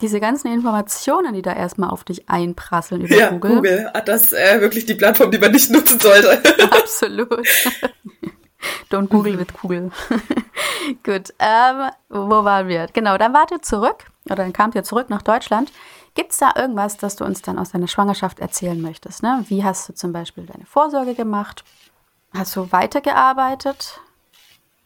diese 0.02 0.20
ganzen 0.20 0.52
Informationen, 0.52 1.34
die 1.34 1.42
da 1.42 1.54
erstmal 1.54 1.90
auf 1.90 2.04
dich 2.04 2.30
einprasseln 2.30 3.02
über 3.02 3.16
ja, 3.16 3.30
Google. 3.32 3.56
Google 3.56 3.92
hat 3.94 4.08
das 4.08 4.32
äh, 4.32 4.62
wirklich 4.62 4.86
die 4.86 4.96
Plattform, 4.96 5.32
die 5.32 5.38
man 5.38 5.52
nicht 5.52 5.70
nutzen 5.70 6.00
sollte. 6.00 6.42
Absolut. 6.72 7.46
Don't 8.90 9.08
Google 9.08 9.38
with 9.38 9.54
Google. 9.62 9.92
Gut, 11.04 11.34
ähm, 11.40 11.92
wo 12.10 12.44
waren 12.44 12.68
wir? 12.68 12.88
Genau, 12.94 13.18
dann 13.18 13.34
wart 13.34 13.52
ihr 13.52 13.62
zurück, 13.62 14.06
oder 14.26 14.38
dann 14.38 14.54
kamt 14.54 14.76
ihr 14.76 14.84
zurück 14.84 15.10
nach 15.10 15.22
Deutschland. 15.22 15.72
Gibt 16.16 16.32
es 16.32 16.38
da 16.38 16.54
irgendwas, 16.56 16.98
das 16.98 17.16
du 17.16 17.26
uns 17.26 17.42
dann 17.42 17.60
aus 17.60 17.72
deiner 17.72 17.88
Schwangerschaft 17.88 18.40
erzählen 18.40 18.82
möchtest? 18.82 19.22
Ne? 19.22 19.44
Wie 19.48 19.64
hast 19.64 19.88
du 19.88 19.94
zum 19.94 20.12
Beispiel 20.12 20.46
deine 20.46 20.66
Vorsorge 20.66 21.14
gemacht? 21.14 21.64
Hast 22.34 22.56
du 22.56 22.72
weitergearbeitet? 22.72 24.00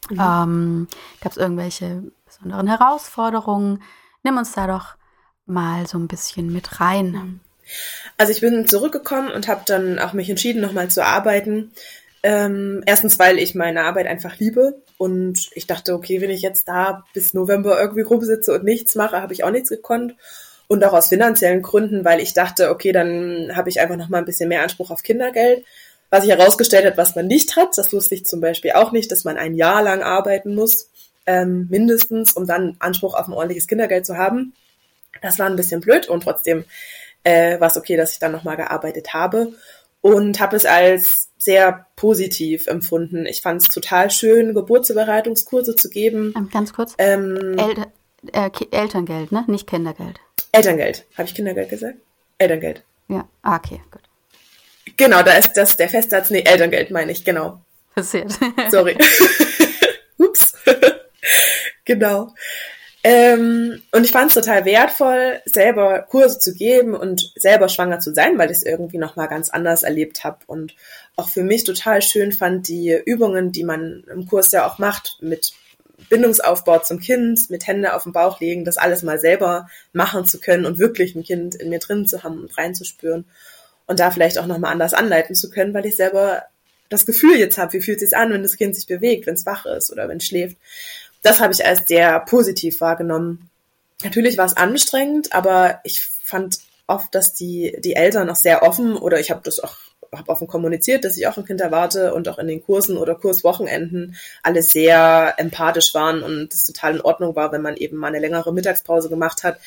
Mhm. 0.10 0.20
Ähm, 0.20 0.88
Gab 1.22 1.32
es 1.32 1.38
irgendwelche 1.38 2.12
besonderen 2.26 2.68
Herausforderungen? 2.68 3.82
Nimm 4.24 4.38
uns 4.38 4.52
da 4.52 4.68
doch 4.68 4.96
mal 5.46 5.88
so 5.88 5.98
ein 5.98 6.08
bisschen 6.08 6.52
mit 6.52 6.80
rein. 6.80 7.40
Also 8.18 8.32
ich 8.32 8.42
bin 8.42 8.68
zurückgekommen 8.68 9.32
und 9.32 9.48
habe 9.48 9.62
dann 9.66 10.00
auch 10.00 10.14
mich 10.14 10.30
entschieden, 10.30 10.62
nochmal 10.62 10.90
zu 10.90 11.04
arbeiten. 11.04 11.72
Ähm, 12.22 12.84
erstens, 12.86 13.20
weil 13.20 13.38
ich 13.38 13.54
meine 13.54 13.84
Arbeit 13.84 14.08
einfach 14.08 14.40
liebe 14.40 14.82
und 14.98 15.50
ich 15.54 15.68
dachte, 15.68 15.94
okay, 15.94 16.22
wenn 16.22 16.30
ich 16.30 16.42
jetzt 16.42 16.68
da 16.70 17.04
bis 17.14 17.34
November 17.34 17.80
irgendwie 17.80 18.04
rumsitze 18.04 18.54
und 18.54 18.64
nichts 18.64 18.96
mache, 18.96 19.22
habe 19.22 19.34
ich 19.34 19.44
auch 19.44 19.52
nichts 19.52 19.70
gekonnt. 19.70 20.16
Und 20.68 20.84
auch 20.86 20.94
aus 20.94 21.10
finanziellen 21.10 21.62
Gründen, 21.62 22.06
weil 22.06 22.22
ich 22.22 22.34
dachte, 22.34 22.70
okay, 22.70 22.94
dann 22.94 23.52
habe 23.54 23.70
ich 23.70 23.82
einfach 23.82 23.98
nochmal 23.98 24.22
ein 24.22 24.26
bisschen 24.26 24.48
mehr 24.48 24.64
Anspruch 24.64 24.92
auf 24.92 25.04
Kindergeld. 25.04 25.66
Was 26.10 26.24
sich 26.24 26.32
herausgestellt 26.32 26.86
hat, 26.86 26.98
was 26.98 27.16
man 27.16 27.28
nicht 27.28 27.58
hat, 27.58 27.78
das 27.78 27.92
wusste 27.92 28.16
ich 28.16 28.26
zum 28.26 28.40
Beispiel 28.40 28.72
auch 28.72 28.92
nicht, 28.92 29.12
dass 29.12 29.26
man 29.26 29.38
ein 29.38 29.56
Jahr 29.56 29.84
lang 29.84 30.02
arbeiten 30.02 30.56
muss, 30.56 30.90
ähm, 31.26 31.68
mindestens, 31.70 32.34
um 32.34 32.48
dann 32.48 32.78
Anspruch 32.80 33.14
auf 33.14 33.28
ein 33.28 33.34
ordentliches 33.34 33.68
Kindergeld 33.68 34.06
zu 34.06 34.18
haben. 34.18 34.54
Das 35.24 35.40
war 35.40 35.48
ein 35.48 35.56
bisschen 35.56 35.82
blöd 35.82 36.08
und 36.08 36.22
trotzdem 36.22 36.66
äh, 37.24 37.60
war 37.60 37.68
es 37.68 37.78
okay, 37.78 37.98
dass 37.98 38.14
ich 38.14 38.20
dann 38.20 38.32
nochmal 38.32 38.58
gearbeitet 38.58 39.14
habe 39.14 39.54
und 40.02 40.40
habe 40.40 40.56
es 40.56 40.66
als 40.66 41.30
sehr 41.38 41.88
positiv 41.96 42.68
empfunden. 42.68 43.26
Ich 43.26 43.42
fand 43.42 43.62
es 43.62 43.70
total 43.70 44.12
schön, 44.12 44.54
Geburtsbereitungskurse 44.54 45.76
zu 45.76 45.90
geben. 45.90 46.34
Ähm, 46.38 46.50
ganz 46.52 46.74
kurz. 46.74 46.94
Ähm, 46.98 47.58
El 47.58 47.86
äh, 48.32 48.50
Elterngeld, 48.72 49.32
ne? 49.32 49.44
Nicht 49.48 49.68
Kindergeld. 49.68 50.20
Elterngeld. 50.52 51.06
Habe 51.18 51.28
ich 51.28 51.36
Kindergeld 51.36 51.70
gesagt? 51.70 51.96
Elterngeld. 52.38 52.84
Ja, 53.08 53.28
ah, 53.42 53.56
okay, 53.56 53.82
gut. 53.92 54.02
Genau, 54.98 55.24
da 55.24 55.34
ist 55.38 55.54
das 55.54 55.78
der 55.78 55.90
Festsatz. 55.90 56.30
Nee, 56.30 56.44
Elterngeld 56.46 56.92
meine 56.92 57.12
ich, 57.12 57.26
genau. 57.26 57.62
Passiert. 57.96 58.38
Sorry. 58.70 58.98
Ups. 60.18 60.54
genau. 61.86 62.34
Ähm, 63.06 63.82
und 63.92 64.06
ich 64.06 64.12
fand 64.12 64.30
es 64.30 64.36
total 64.36 64.64
wertvoll, 64.64 65.42
selber 65.46 66.04
Kurse 66.04 66.40
zu 66.40 66.54
geben 66.54 66.96
und 66.96 67.34
selber 67.36 67.68
schwanger 67.68 68.00
zu 68.00 68.14
sein, 68.14 68.38
weil 68.38 68.50
ich 68.50 68.58
es 68.58 68.64
irgendwie 68.64 68.98
nochmal 68.98 69.28
ganz 69.28 69.50
anders 69.50 69.84
erlebt 69.84 70.24
habe. 70.24 70.38
Und 70.48 70.74
auch 71.18 71.28
für 71.28 71.44
mich 71.44 71.66
total 71.66 72.02
schön 72.02 72.32
fand 72.32 72.70
die 72.70 72.98
Übungen, 73.06 73.52
die 73.52 73.66
man 73.66 74.06
im 74.10 74.26
Kurs 74.26 74.54
ja 74.54 74.66
auch 74.66 74.80
macht, 74.80 75.18
mit 75.22 75.54
Bindungsaufbau 76.10 76.80
zum 76.80 77.00
Kind, 77.00 77.50
mit 77.50 77.68
Hände 77.68 77.94
auf 77.94 78.04
den 78.04 78.14
Bauch 78.14 78.40
legen, 78.40 78.64
das 78.64 78.78
alles 78.78 79.04
mal 79.04 79.20
selber 79.20 79.68
machen 79.92 80.26
zu 80.26 80.40
können 80.40 80.66
und 80.66 80.80
wirklich 80.80 81.14
ein 81.16 81.24
Kind 81.24 81.56
in 81.56 81.70
mir 81.70 81.80
drin 81.80 82.08
zu 82.08 82.24
haben 82.24 82.42
und 82.42 82.58
reinzuspüren. 82.58 83.26
und 83.86 84.00
da 84.00 84.12
vielleicht 84.12 84.38
auch 84.40 84.46
nochmal 84.46 84.72
anders 84.72 84.94
anleiten 84.94 85.36
zu 85.36 85.50
können, 85.50 85.74
weil 85.74 85.86
ich 85.86 85.98
selber 85.98 86.44
das 86.88 87.06
Gefühl 87.06 87.38
jetzt 87.38 87.58
habe, 87.58 87.74
wie 87.74 87.82
fühlt 87.82 88.02
es 88.02 88.12
sich 88.12 88.18
an, 88.18 88.32
wenn 88.32 88.44
das 88.44 88.56
Kind 88.56 88.76
sich 88.76 88.88
bewegt, 88.88 89.26
wenn 89.28 89.34
es 89.34 89.46
wach 89.46 89.66
ist 89.66 89.92
oder 89.92 90.08
wenn 90.08 90.18
es 90.18 90.26
schläft. 90.26 90.58
Das 91.24 91.40
habe 91.40 91.54
ich 91.54 91.66
als 91.66 91.88
sehr 91.88 92.20
positiv 92.20 92.80
wahrgenommen. 92.82 93.50
Natürlich 94.04 94.38
war 94.38 94.46
es 94.46 94.56
anstrengend, 94.56 95.34
aber 95.34 95.80
ich 95.84 96.02
fand 96.02 96.60
oft, 96.86 97.16
dass 97.16 97.34
die, 97.34 97.76
die 97.80 97.96
Eltern 97.96 98.30
auch 98.30 98.36
sehr 98.36 98.62
offen 98.62 98.96
oder 98.96 99.20
ich 99.20 99.32
habe 99.32 99.42
das 99.44 99.60
auch 99.60 99.78
habe 100.16 100.30
offen 100.30 100.48
kommuniziert, 100.48 101.06
dass 101.06 101.18
ich 101.18 101.26
auch 101.28 101.38
ein 101.38 101.46
Kind 101.46 101.60
erwarte 101.60 102.14
und 102.14 102.28
auch 102.30 102.38
in 102.38 102.48
den 102.48 102.64
Kursen 102.64 102.98
oder 102.98 103.16
Kurswochenenden 103.16 104.16
alle 104.44 104.62
sehr 104.62 105.34
empathisch 105.38 105.94
waren 105.94 106.22
und 106.22 106.54
es 106.54 106.66
total 106.66 106.96
in 106.96 107.02
Ordnung 107.02 107.36
war, 107.36 107.52
wenn 107.52 107.64
man 107.64 107.78
eben 107.78 107.98
mal 107.98 108.08
eine 108.08 108.20
längere 108.20 108.54
Mittagspause 108.54 109.10
gemacht 109.10 109.44
hat, 109.44 109.58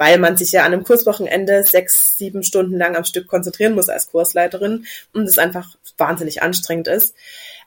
weil 0.00 0.16
man 0.16 0.38
sich 0.38 0.52
ja 0.52 0.64
an 0.64 0.72
einem 0.72 0.82
Kurswochenende 0.82 1.62
sechs, 1.62 2.16
sieben 2.16 2.42
Stunden 2.42 2.78
lang 2.78 2.96
am 2.96 3.04
Stück 3.04 3.28
konzentrieren 3.28 3.74
muss 3.74 3.90
als 3.90 4.10
Kursleiterin 4.10 4.86
und 5.12 5.24
es 5.24 5.36
einfach 5.36 5.76
wahnsinnig 5.98 6.42
anstrengend 6.42 6.88
ist. 6.88 7.14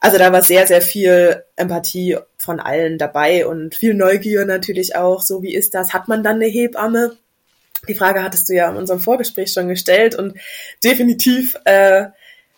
Also 0.00 0.18
da 0.18 0.32
war 0.32 0.42
sehr, 0.42 0.66
sehr 0.66 0.82
viel 0.82 1.44
Empathie 1.54 2.18
von 2.36 2.58
allen 2.58 2.98
dabei 2.98 3.46
und 3.46 3.76
viel 3.76 3.94
Neugier 3.94 4.46
natürlich 4.46 4.96
auch. 4.96 5.22
So 5.22 5.44
wie 5.44 5.54
ist 5.54 5.74
das? 5.74 5.94
Hat 5.94 6.08
man 6.08 6.24
dann 6.24 6.36
eine 6.36 6.46
Hebamme? 6.46 7.16
Die 7.86 7.94
Frage 7.94 8.24
hattest 8.24 8.48
du 8.48 8.54
ja 8.54 8.68
in 8.68 8.78
unserem 8.78 8.98
Vorgespräch 8.98 9.52
schon 9.52 9.68
gestellt 9.68 10.16
und 10.16 10.36
definitiv, 10.82 11.56
äh, 11.66 12.06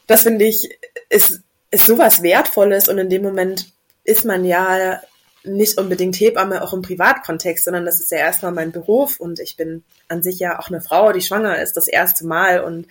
das 0.07 0.23
finde 0.23 0.47
ich, 0.47 0.71
ist, 1.11 1.43
ist 1.71 1.87
sowas 1.87 2.23
Wertvolles 2.23 2.89
und 2.89 2.97
in 2.97 3.11
dem 3.11 3.23
Moment 3.23 3.67
ist 4.05 4.25
man 4.25 4.47
ja 4.47 5.03
nicht 5.47 5.79
unbedingt 5.79 6.17
Hebamme 6.17 6.63
auch 6.63 6.73
im 6.73 6.83
Privatkontext, 6.83 7.65
sondern 7.65 7.85
das 7.85 8.01
ist 8.01 8.11
ja 8.11 8.19
erstmal 8.19 8.53
mein 8.53 8.73
Beruf 8.73 9.21
und 9.21 9.41
ich 9.41 9.57
bin 9.57 9.85
an 10.09 10.23
sich 10.23 10.39
ja 10.39 10.59
auch 10.59 10.69
eine 10.69 10.81
Frau, 10.81 11.13
die 11.13 11.21
schwanger 11.21 11.61
ist, 11.61 11.77
das 11.77 11.89
erste 11.89 12.27
Mal 12.27 12.61
und 12.63 12.87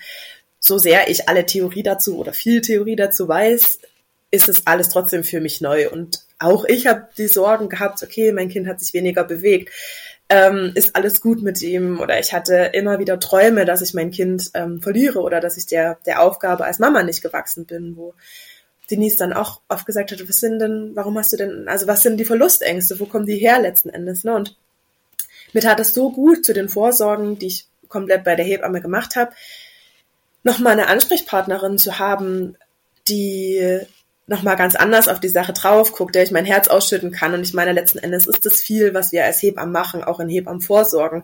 so 0.60 0.78
sehr 0.78 1.10
ich 1.10 1.30
alle 1.30 1.46
Theorie 1.46 1.84
dazu 1.84 2.18
oder 2.18 2.34
viel 2.34 2.62
Theorie 2.62 2.96
dazu 2.96 3.28
weiß, 3.28 3.80
ist 4.32 4.50
es 4.50 4.66
alles 4.66 4.90
trotzdem 4.90 5.24
für 5.24 5.42
mich 5.42 5.62
neu 5.62 5.90
und 5.90 6.26
auch 6.40 6.66
ich 6.66 6.88
habe 6.88 7.08
die 7.18 7.28
Sorgen 7.28 7.70
gehabt, 7.70 8.04
okay, 8.04 8.32
mein 8.32 8.50
Kind 8.50 8.68
hat 8.68 8.80
sich 8.80 8.94
weniger 8.94 9.24
bewegt, 9.24 9.72
ähm, 10.28 10.72
ist 10.74 10.96
alles 10.96 11.22
gut 11.22 11.44
mit 11.44 11.62
ihm 11.62 12.00
oder 12.00 12.20
ich 12.20 12.34
hatte 12.34 12.72
immer 12.74 13.00
wieder 13.00 13.20
Träume, 13.20 13.66
dass 13.66 13.82
ich 13.82 13.94
mein 13.94 14.12
Kind 14.12 14.50
ähm, 14.56 14.82
verliere 14.82 15.20
oder 15.22 15.40
dass 15.40 15.56
ich 15.58 15.68
der, 15.68 16.00
der 16.06 16.22
Aufgabe 16.22 16.66
als 16.66 16.80
Mama 16.80 17.04
nicht 17.04 17.22
gewachsen 17.22 17.66
bin, 17.66 17.96
wo 17.96 18.16
Denise 18.86 19.18
dann 19.18 19.34
auch 19.34 19.62
oft 19.68 19.86
gesagt 19.86 20.12
hat, 20.12 20.28
was 20.28 20.40
sind 20.40 20.60
denn, 20.60 20.92
warum 20.96 21.18
hast 21.18 21.34
du 21.34 21.38
denn, 21.38 21.68
also 21.68 21.88
was 21.88 22.04
sind 22.04 22.18
die 22.18 22.26
Verlustängste, 22.26 23.00
wo 23.00 23.06
kommen 23.06 23.26
die 23.26 23.38
her 23.38 23.60
letzten 23.60 23.90
Endes, 23.90 24.24
ne? 24.24 24.36
Und 24.36 24.56
mir 25.54 25.62
tat 25.62 25.80
es 25.80 25.94
so 25.94 26.12
gut 26.12 26.46
zu 26.46 26.54
den 26.54 26.70
Vorsorgen, 26.70 27.40
die 27.40 27.48
ich 27.48 27.68
komplett 27.88 28.24
bei 28.24 28.36
der 28.36 28.46
Hebamme 28.46 28.82
gemacht 28.82 29.16
habe, 29.16 29.32
nochmal 30.44 30.74
eine 30.74 30.88
Ansprechpartnerin 30.88 31.78
zu 31.78 32.00
haben, 32.00 32.58
die 33.08 33.80
nochmal 34.28 34.56
ganz 34.56 34.76
anders 34.76 35.08
auf 35.08 35.20
die 35.20 35.30
Sache 35.30 35.54
drauf 35.54 35.92
guckt, 35.92 36.16
der 36.16 36.24
ich 36.24 36.32
mein 36.32 36.46
Herz 36.46 36.68
ausschütten 36.68 37.12
kann. 37.12 37.34
Und 37.34 37.44
ich 37.44 37.54
meine, 37.54 37.74
letzten 37.74 38.00
Endes 38.00 38.28
ist 38.28 38.46
das 38.46 38.60
viel, 38.60 38.94
was 38.94 39.12
wir 39.12 39.24
als 39.24 39.42
Hebammen 39.42 39.72
machen, 39.72 40.04
auch 40.04 40.20
in 40.20 40.30
Hebammen 40.30 40.62
vorsorgen. 40.62 41.24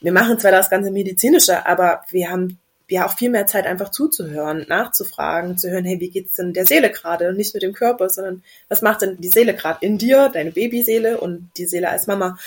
Wir 0.00 0.12
machen 0.12 0.38
zwar 0.38 0.50
das 0.50 0.68
ganze 0.68 0.90
Medizinische, 0.90 1.64
aber 1.66 2.04
wir 2.10 2.30
haben 2.30 2.58
ja 2.92 3.06
auch 3.06 3.16
viel 3.16 3.30
mehr 3.30 3.46
Zeit 3.46 3.66
einfach 3.66 3.90
zuzuhören, 3.90 4.66
nachzufragen, 4.68 5.56
zu 5.56 5.70
hören, 5.70 5.84
hey, 5.84 6.00
wie 6.00 6.10
geht's 6.10 6.36
denn 6.36 6.52
der 6.52 6.66
Seele 6.66 6.90
gerade 6.90 7.28
und 7.28 7.36
nicht 7.36 7.54
mit 7.54 7.62
dem 7.62 7.72
Körper, 7.72 8.08
sondern 8.08 8.42
was 8.68 8.82
macht 8.82 9.02
denn 9.02 9.16
die 9.18 9.28
Seele 9.28 9.54
gerade 9.54 9.84
in 9.84 9.98
dir, 9.98 10.28
deine 10.28 10.52
Babyseele 10.52 11.20
und 11.20 11.50
die 11.56 11.66
Seele 11.66 11.88
als 11.88 12.06
Mama. 12.06 12.38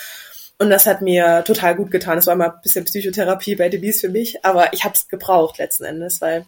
Und 0.58 0.70
das 0.70 0.86
hat 0.86 1.02
mir 1.02 1.44
total 1.44 1.74
gut 1.76 1.90
getan. 1.90 2.18
Es 2.18 2.26
war 2.26 2.36
mal 2.36 2.50
ein 2.50 2.60
bisschen 2.62 2.84
Psychotherapie 2.84 3.56
bei 3.56 3.68
Denise 3.68 4.00
für 4.00 4.08
mich, 4.08 4.44
aber 4.44 4.72
ich 4.72 4.84
habe 4.84 4.94
es 4.94 5.08
gebraucht 5.08 5.58
letzten 5.58 5.84
Endes, 5.84 6.20
weil 6.20 6.46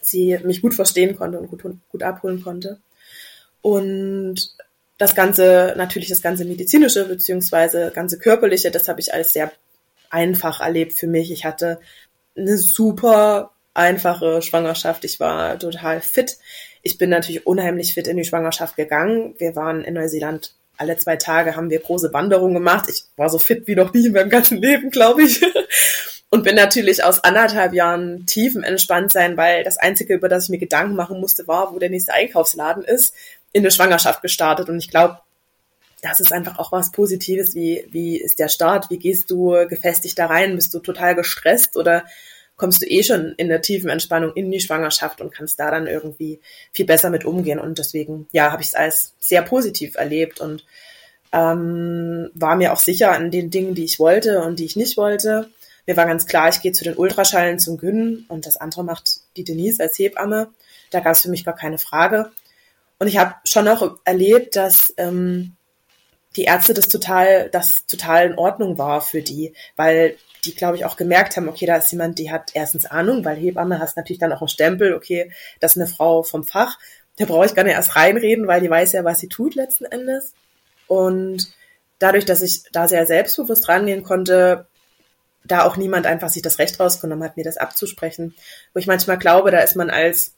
sie 0.00 0.38
mich 0.44 0.62
gut 0.62 0.74
verstehen 0.74 1.16
konnte 1.16 1.38
und 1.38 1.48
gut, 1.48 1.64
gut 1.90 2.02
abholen 2.02 2.42
konnte. 2.42 2.78
Und 3.62 4.54
das 4.98 5.14
ganze, 5.14 5.74
natürlich 5.76 6.08
das 6.08 6.22
ganze 6.22 6.44
medizinische 6.44 7.06
beziehungsweise 7.06 7.90
ganze 7.92 8.18
körperliche, 8.18 8.70
das 8.70 8.88
habe 8.88 9.00
ich 9.00 9.12
als 9.12 9.32
sehr 9.32 9.50
einfach 10.10 10.60
erlebt 10.60 10.92
für 10.92 11.08
mich. 11.08 11.32
Ich 11.32 11.44
hatte 11.44 11.80
eine 12.36 12.56
super 12.56 13.50
einfache 13.74 14.42
Schwangerschaft. 14.42 15.04
Ich 15.04 15.20
war 15.20 15.58
total 15.58 16.00
fit. 16.00 16.38
Ich 16.82 16.98
bin 16.98 17.10
natürlich 17.10 17.46
unheimlich 17.46 17.94
fit 17.94 18.06
in 18.06 18.16
die 18.16 18.24
Schwangerschaft 18.24 18.76
gegangen. 18.76 19.34
Wir 19.38 19.56
waren 19.56 19.82
in 19.82 19.94
Neuseeland 19.94 20.54
alle 20.76 20.96
zwei 20.96 21.16
Tage, 21.16 21.56
haben 21.56 21.70
wir 21.70 21.78
große 21.78 22.12
Wanderungen 22.12 22.54
gemacht. 22.54 22.86
Ich 22.88 23.04
war 23.16 23.28
so 23.30 23.38
fit 23.38 23.66
wie 23.66 23.76
noch 23.76 23.92
nie 23.92 24.06
in 24.06 24.12
meinem 24.12 24.30
ganzen 24.30 24.60
Leben, 24.60 24.90
glaube 24.90 25.22
ich. 25.22 25.40
Und 26.30 26.42
bin 26.42 26.56
natürlich 26.56 27.04
aus 27.04 27.22
anderthalb 27.22 27.74
Jahren 27.74 28.26
tiefen 28.26 28.64
entspannt 28.64 29.12
sein, 29.12 29.36
weil 29.36 29.62
das 29.62 29.76
Einzige, 29.76 30.14
über 30.14 30.28
das 30.28 30.44
ich 30.44 30.50
mir 30.50 30.58
Gedanken 30.58 30.96
machen 30.96 31.20
musste, 31.20 31.46
war, 31.46 31.72
wo 31.72 31.78
der 31.78 31.90
nächste 31.90 32.12
Einkaufsladen 32.12 32.82
ist, 32.82 33.14
in 33.52 33.62
der 33.62 33.70
Schwangerschaft 33.70 34.20
gestartet. 34.20 34.68
Und 34.68 34.78
ich 34.78 34.90
glaube, 34.90 35.20
das 36.04 36.20
ist 36.20 36.32
einfach 36.32 36.58
auch 36.58 36.70
was 36.70 36.92
Positives. 36.92 37.54
Wie, 37.54 37.86
wie 37.90 38.20
ist 38.20 38.38
der 38.38 38.48
Start? 38.48 38.90
Wie 38.90 38.98
gehst 38.98 39.30
du 39.30 39.66
gefestigt 39.66 40.18
da 40.18 40.26
rein? 40.26 40.54
Bist 40.54 40.74
du 40.74 40.80
total 40.80 41.14
gestresst 41.14 41.78
oder 41.78 42.04
kommst 42.56 42.82
du 42.82 42.86
eh 42.86 43.02
schon 43.02 43.34
in 43.38 43.48
der 43.48 43.62
tiefen 43.62 43.88
Entspannung 43.88 44.32
in 44.34 44.50
die 44.50 44.60
Schwangerschaft 44.60 45.22
und 45.22 45.32
kannst 45.34 45.58
da 45.58 45.70
dann 45.70 45.86
irgendwie 45.86 46.40
viel 46.72 46.84
besser 46.84 47.08
mit 47.08 47.24
umgehen. 47.24 47.58
Und 47.58 47.78
deswegen, 47.78 48.28
ja, 48.32 48.52
habe 48.52 48.60
ich 48.60 48.68
es 48.68 48.74
als 48.74 49.14
sehr 49.18 49.40
positiv 49.40 49.96
erlebt 49.96 50.40
und 50.40 50.66
ähm, 51.32 52.30
war 52.34 52.54
mir 52.54 52.74
auch 52.74 52.78
sicher 52.78 53.12
an 53.12 53.30
den 53.30 53.50
Dingen, 53.50 53.74
die 53.74 53.84
ich 53.84 53.98
wollte 53.98 54.42
und 54.42 54.58
die 54.58 54.66
ich 54.66 54.76
nicht 54.76 54.98
wollte. 54.98 55.48
Mir 55.86 55.96
war 55.96 56.06
ganz 56.06 56.26
klar, 56.26 56.50
ich 56.50 56.60
gehe 56.60 56.72
zu 56.72 56.84
den 56.84 56.96
Ultraschallen 56.96 57.58
zum 57.58 57.78
Gyn 57.78 58.26
und 58.28 58.44
das 58.44 58.58
andere 58.58 58.84
macht 58.84 59.20
die 59.38 59.44
Denise 59.44 59.80
als 59.80 59.98
Hebamme. 59.98 60.48
Da 60.90 61.00
gab 61.00 61.12
es 61.12 61.22
für 61.22 61.30
mich 61.30 61.44
gar 61.44 61.56
keine 61.56 61.78
Frage. 61.78 62.30
Und 62.98 63.08
ich 63.08 63.16
habe 63.16 63.34
schon 63.44 63.66
auch 63.68 63.96
erlebt, 64.04 64.54
dass 64.54 64.92
ähm, 64.98 65.56
die 66.36 66.44
Ärzte 66.44 66.74
das 66.74 66.88
total, 66.88 67.48
das 67.50 67.86
total 67.86 68.26
in 68.26 68.38
Ordnung 68.38 68.78
war 68.78 69.00
für 69.00 69.22
die, 69.22 69.54
weil 69.76 70.16
die, 70.44 70.54
glaube 70.54 70.76
ich, 70.76 70.84
auch 70.84 70.96
gemerkt 70.96 71.36
haben, 71.36 71.48
okay, 71.48 71.66
da 71.66 71.76
ist 71.76 71.90
jemand, 71.92 72.18
die 72.18 72.30
hat 72.30 72.50
erstens 72.54 72.86
Ahnung, 72.86 73.24
weil 73.24 73.36
Hebamme 73.36 73.78
hast 73.78 73.96
natürlich 73.96 74.20
dann 74.20 74.32
auch 74.32 74.40
einen 74.40 74.48
Stempel, 74.48 74.94
okay, 74.94 75.32
das 75.60 75.72
ist 75.72 75.82
eine 75.82 75.86
Frau 75.86 76.22
vom 76.22 76.44
Fach. 76.44 76.78
Da 77.16 77.24
brauche 77.24 77.46
ich 77.46 77.54
gar 77.54 77.64
nicht 77.64 77.74
erst 77.74 77.96
reinreden, 77.96 78.46
weil 78.46 78.60
die 78.60 78.70
weiß 78.70 78.92
ja, 78.92 79.04
was 79.04 79.20
sie 79.20 79.28
tut 79.28 79.54
letzten 79.54 79.84
Endes. 79.84 80.34
Und 80.86 81.52
dadurch, 81.98 82.24
dass 82.24 82.42
ich 82.42 82.64
da 82.72 82.88
sehr 82.88 83.06
selbstbewusst 83.06 83.68
rangehen 83.68 84.02
konnte, 84.02 84.66
da 85.44 85.64
auch 85.64 85.76
niemand 85.76 86.06
einfach 86.06 86.28
sich 86.28 86.42
das 86.42 86.58
Recht 86.58 86.80
rausgenommen 86.80 87.24
hat, 87.24 87.36
mir 87.36 87.44
das 87.44 87.56
abzusprechen. 87.56 88.34
Wo 88.72 88.80
ich 88.80 88.86
manchmal 88.86 89.18
glaube, 89.18 89.50
da 89.50 89.60
ist 89.60 89.76
man 89.76 89.90
als 89.90 90.34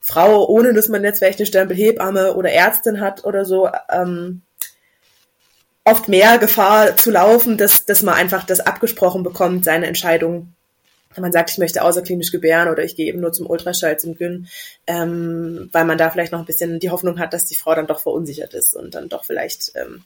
Frau, 0.00 0.46
ohne 0.46 0.74
dass 0.74 0.88
man 0.88 1.04
jetzt 1.04 1.18
vielleicht 1.18 1.38
eine 1.38 1.46
Stempel 1.46 1.76
Hebamme 1.76 2.34
oder 2.34 2.50
Ärztin 2.50 3.00
hat 3.00 3.24
oder 3.24 3.44
so, 3.44 3.68
ähm, 3.90 4.42
oft 5.84 6.08
mehr 6.08 6.38
Gefahr 6.38 6.96
zu 6.96 7.10
laufen, 7.10 7.56
dass, 7.56 7.84
dass 7.84 8.02
man 8.02 8.14
einfach 8.14 8.44
das 8.44 8.60
abgesprochen 8.60 9.22
bekommt, 9.22 9.64
seine 9.64 9.86
Entscheidung. 9.86 10.54
Wenn 11.14 11.22
man 11.22 11.32
sagt, 11.32 11.50
ich 11.50 11.58
möchte 11.58 11.82
außerklinisch 11.82 12.32
gebären 12.32 12.68
oder 12.68 12.84
ich 12.84 12.96
gehe 12.96 13.06
eben 13.06 13.20
nur 13.20 13.32
zum 13.32 13.46
Ultraschall, 13.46 13.98
zum 13.98 14.16
Gyn, 14.16 14.48
ähm, 14.86 15.68
weil 15.72 15.84
man 15.84 15.98
da 15.98 16.10
vielleicht 16.10 16.32
noch 16.32 16.38
ein 16.38 16.46
bisschen 16.46 16.80
die 16.80 16.90
Hoffnung 16.90 17.18
hat, 17.18 17.34
dass 17.34 17.44
die 17.44 17.56
Frau 17.56 17.74
dann 17.74 17.86
doch 17.86 18.00
verunsichert 18.00 18.54
ist 18.54 18.74
und 18.74 18.94
dann 18.94 19.10
doch 19.10 19.24
vielleicht 19.24 19.72
ähm, 19.74 20.04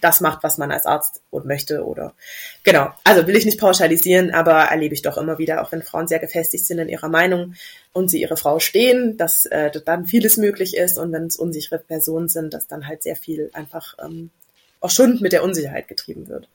das 0.00 0.20
macht, 0.20 0.42
was 0.42 0.58
man 0.58 0.70
als 0.70 0.86
Arzt 0.86 1.22
und 1.30 1.44
möchte 1.44 1.84
oder 1.84 2.14
genau. 2.62 2.90
Also 3.04 3.26
will 3.26 3.36
ich 3.36 3.44
nicht 3.44 3.60
pauschalisieren, 3.60 4.32
aber 4.32 4.52
erlebe 4.52 4.94
ich 4.94 5.02
doch 5.02 5.16
immer 5.16 5.38
wieder, 5.38 5.62
auch 5.62 5.72
wenn 5.72 5.82
Frauen 5.82 6.08
sehr 6.08 6.20
gefestigt 6.20 6.66
sind 6.66 6.78
in 6.78 6.88
ihrer 6.88 7.08
Meinung 7.08 7.54
und 7.92 8.08
sie 8.08 8.20
ihre 8.20 8.36
Frau 8.36 8.60
stehen, 8.60 9.16
dass 9.16 9.46
äh, 9.46 9.70
dann 9.84 10.06
vieles 10.06 10.36
möglich 10.36 10.76
ist 10.76 10.98
und 10.98 11.12
wenn 11.12 11.26
es 11.26 11.36
unsichere 11.36 11.78
Personen 11.78 12.28
sind, 12.28 12.54
dass 12.54 12.66
dann 12.66 12.86
halt 12.86 13.02
sehr 13.02 13.16
viel 13.16 13.50
einfach 13.52 13.94
ähm, 14.02 14.30
auch 14.80 14.90
schon 14.90 15.18
mit 15.20 15.32
der 15.32 15.42
Unsicherheit 15.42 15.88
getrieben 15.88 16.28
wird. 16.28 16.48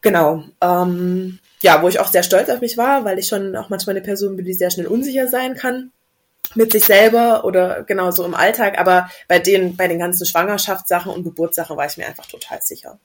Genau. 0.00 0.44
Ähm, 0.60 1.38
ja, 1.62 1.82
wo 1.82 1.88
ich 1.88 1.98
auch 1.98 2.08
sehr 2.08 2.22
stolz 2.22 2.48
auf 2.48 2.60
mich 2.60 2.76
war, 2.76 3.04
weil 3.04 3.18
ich 3.18 3.26
schon 3.26 3.56
auch 3.56 3.68
manchmal 3.68 3.96
eine 3.96 4.04
Person 4.04 4.36
bin, 4.36 4.44
die 4.44 4.54
sehr 4.54 4.70
schnell 4.70 4.86
unsicher 4.86 5.28
sein 5.28 5.54
kann 5.54 5.90
mit 6.54 6.72
sich 6.72 6.84
selber 6.84 7.44
oder 7.44 7.82
genauso 7.82 8.24
im 8.24 8.34
Alltag, 8.34 8.78
aber 8.78 9.10
bei 9.26 9.38
den, 9.38 9.76
bei 9.76 9.88
den 9.88 9.98
ganzen 9.98 10.24
Schwangerschaftssachen 10.24 11.12
und 11.12 11.24
Geburtssachen 11.24 11.76
war 11.76 11.86
ich 11.86 11.96
mir 11.96 12.06
einfach 12.06 12.26
total 12.26 12.60
sicher. 12.62 12.98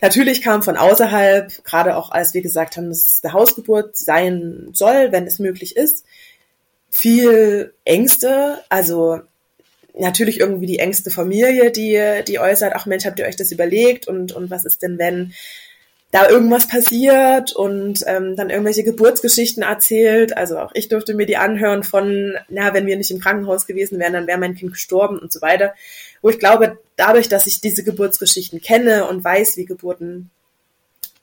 Natürlich 0.00 0.42
kam 0.42 0.62
von 0.62 0.76
außerhalb, 0.76 1.64
gerade 1.64 1.96
auch 1.96 2.10
als 2.10 2.34
wir 2.34 2.42
gesagt 2.42 2.76
haben, 2.76 2.88
dass 2.88 3.04
es 3.04 3.20
eine 3.22 3.32
Hausgeburt 3.32 3.96
sein 3.96 4.68
soll, 4.72 5.12
wenn 5.12 5.26
es 5.26 5.38
möglich 5.38 5.76
ist, 5.76 6.04
viel 6.90 7.74
Ängste, 7.84 8.58
also 8.68 9.20
natürlich 9.98 10.40
irgendwie 10.40 10.66
die 10.66 10.78
engste 10.78 11.10
Familie, 11.10 11.70
die, 11.70 12.22
die 12.26 12.38
äußert, 12.38 12.72
ach 12.74 12.86
Mensch, 12.86 13.04
habt 13.04 13.18
ihr 13.18 13.26
euch 13.26 13.36
das 13.36 13.52
überlegt 13.52 14.08
und, 14.08 14.32
und 14.32 14.50
was 14.50 14.64
ist 14.64 14.82
denn, 14.82 14.98
wenn 14.98 15.32
da 16.10 16.28
irgendwas 16.28 16.68
passiert 16.68 17.56
und 17.56 18.04
ähm, 18.06 18.36
dann 18.36 18.48
irgendwelche 18.48 18.84
Geburtsgeschichten 18.84 19.64
erzählt. 19.64 20.36
Also 20.36 20.58
auch 20.58 20.70
ich 20.72 20.88
durfte 20.88 21.12
mir 21.12 21.26
die 21.26 21.36
anhören 21.36 21.82
von, 21.82 22.36
na, 22.48 22.72
wenn 22.72 22.86
wir 22.86 22.96
nicht 22.96 23.10
im 23.10 23.18
Krankenhaus 23.18 23.66
gewesen 23.66 23.98
wären, 23.98 24.12
dann 24.12 24.28
wäre 24.28 24.38
mein 24.38 24.54
Kind 24.54 24.70
gestorben 24.70 25.18
und 25.18 25.32
so 25.32 25.42
weiter. 25.42 25.74
Wo 26.22 26.28
ich 26.28 26.38
glaube, 26.38 26.78
dadurch, 26.94 27.28
dass 27.28 27.48
ich 27.48 27.60
diese 27.60 27.82
Geburtsgeschichten 27.82 28.60
kenne 28.60 29.08
und 29.08 29.24
weiß, 29.24 29.56
wie 29.56 29.64
Geburten 29.64 30.30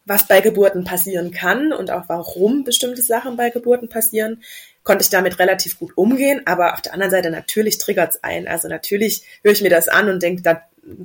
was 0.03 0.27
bei 0.27 0.41
Geburten 0.41 0.83
passieren 0.83 1.31
kann 1.31 1.71
und 1.71 1.91
auch 1.91 2.05
warum 2.07 2.63
bestimmte 2.63 3.01
Sachen 3.01 3.37
bei 3.37 3.49
Geburten 3.49 3.87
passieren, 3.87 4.41
konnte 4.83 5.03
ich 5.03 5.09
damit 5.09 5.39
relativ 5.39 5.77
gut 5.79 5.91
umgehen. 5.95 6.41
Aber 6.45 6.73
auf 6.73 6.81
der 6.81 6.93
anderen 6.93 7.11
Seite 7.11 7.29
natürlich 7.29 7.77
triggert's 7.77 8.23
ein. 8.23 8.47
Also 8.47 8.67
natürlich 8.67 9.23
höre 9.43 9.53
ich 9.53 9.61
mir 9.61 9.69
das 9.69 9.88
an 9.88 10.09
und 10.09 10.21
denke 10.21 10.41
da 10.41 10.61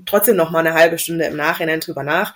trotzdem 0.07 0.37
noch 0.37 0.51
mal 0.51 0.61
eine 0.61 0.75
halbe 0.75 0.99
Stunde 0.99 1.27
im 1.27 1.37
Nachhinein 1.37 1.81
drüber 1.81 2.03
nach, 2.03 2.35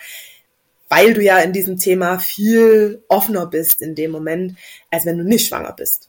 weil 0.89 1.15
du 1.15 1.23
ja 1.23 1.39
in 1.39 1.53
diesem 1.53 1.79
Thema 1.79 2.19
viel 2.19 3.03
offener 3.09 3.47
bist 3.47 3.81
in 3.81 3.95
dem 3.95 4.11
Moment, 4.11 4.59
als 4.91 5.07
wenn 5.07 5.19
du 5.19 5.25
nicht 5.25 5.49
schwanger 5.49 5.73
bist. 5.73 6.09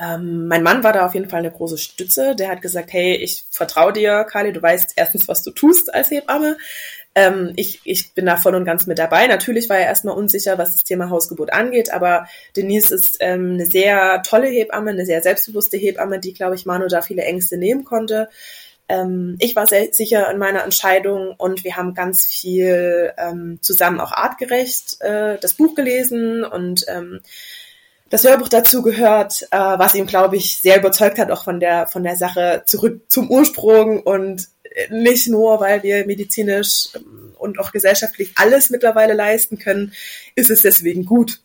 Ähm, 0.00 0.46
mein 0.46 0.62
Mann 0.62 0.84
war 0.84 0.92
da 0.92 1.06
auf 1.06 1.14
jeden 1.14 1.28
Fall 1.28 1.40
eine 1.40 1.50
große 1.50 1.78
Stütze. 1.78 2.36
Der 2.36 2.48
hat 2.48 2.62
gesagt, 2.62 2.92
hey, 2.92 3.16
ich 3.16 3.44
vertraue 3.50 3.92
dir, 3.92 4.24
Kali, 4.24 4.52
du 4.52 4.62
weißt 4.62 4.92
erstens, 4.96 5.26
was 5.26 5.42
du 5.42 5.50
tust 5.50 5.92
als 5.92 6.10
Hebamme. 6.10 6.56
Ähm, 7.18 7.52
ich, 7.56 7.80
ich 7.82 8.14
bin 8.14 8.26
da 8.26 8.36
voll 8.36 8.54
und 8.54 8.64
ganz 8.64 8.86
mit 8.86 9.00
dabei. 9.00 9.26
Natürlich 9.26 9.68
war 9.68 9.76
er 9.76 9.86
erstmal 9.86 10.16
unsicher, 10.16 10.56
was 10.56 10.76
das 10.76 10.84
Thema 10.84 11.10
Hausgeburt 11.10 11.52
angeht, 11.52 11.92
aber 11.92 12.28
Denise 12.56 12.92
ist 12.92 13.16
ähm, 13.18 13.54
eine 13.54 13.66
sehr 13.66 14.22
tolle 14.22 14.46
Hebamme, 14.46 14.90
eine 14.90 15.04
sehr 15.04 15.20
selbstbewusste 15.20 15.76
Hebamme, 15.76 16.20
die, 16.20 16.32
glaube 16.32 16.54
ich, 16.54 16.64
Manu 16.64 16.86
da 16.86 17.02
viele 17.02 17.22
Ängste 17.24 17.56
nehmen 17.56 17.82
konnte. 17.82 18.28
Ähm, 18.88 19.34
ich 19.40 19.56
war 19.56 19.66
sehr 19.66 19.92
sicher 19.92 20.30
in 20.30 20.38
meiner 20.38 20.62
Entscheidung 20.62 21.34
und 21.36 21.64
wir 21.64 21.76
haben 21.76 21.92
ganz 21.94 22.24
viel 22.24 23.12
ähm, 23.18 23.58
zusammen 23.62 23.98
auch 23.98 24.12
artgerecht 24.12 25.00
äh, 25.00 25.38
das 25.40 25.54
Buch 25.54 25.74
gelesen 25.74 26.44
und 26.44 26.84
ähm, 26.86 27.18
das 28.10 28.24
Hörbuch 28.24 28.48
dazu 28.48 28.82
gehört, 28.82 29.42
äh, 29.50 29.58
was 29.58 29.96
ihm, 29.96 30.06
glaube 30.06 30.36
ich, 30.36 30.58
sehr 30.58 30.78
überzeugt 30.78 31.18
hat, 31.18 31.32
auch 31.32 31.42
von 31.42 31.58
der, 31.58 31.88
von 31.88 32.04
der 32.04 32.14
Sache 32.14 32.62
zurück 32.64 33.02
zum 33.08 33.28
Ursprung 33.28 34.04
und 34.04 34.48
nicht 34.90 35.28
nur, 35.28 35.60
weil 35.60 35.82
wir 35.82 36.06
medizinisch 36.06 36.88
ähm, 36.94 37.34
und 37.38 37.58
auch 37.58 37.72
gesellschaftlich 37.72 38.32
alles 38.36 38.70
mittlerweile 38.70 39.14
leisten 39.14 39.58
können, 39.58 39.92
ist 40.34 40.50
es 40.50 40.62
deswegen 40.62 41.04
gut. 41.04 41.40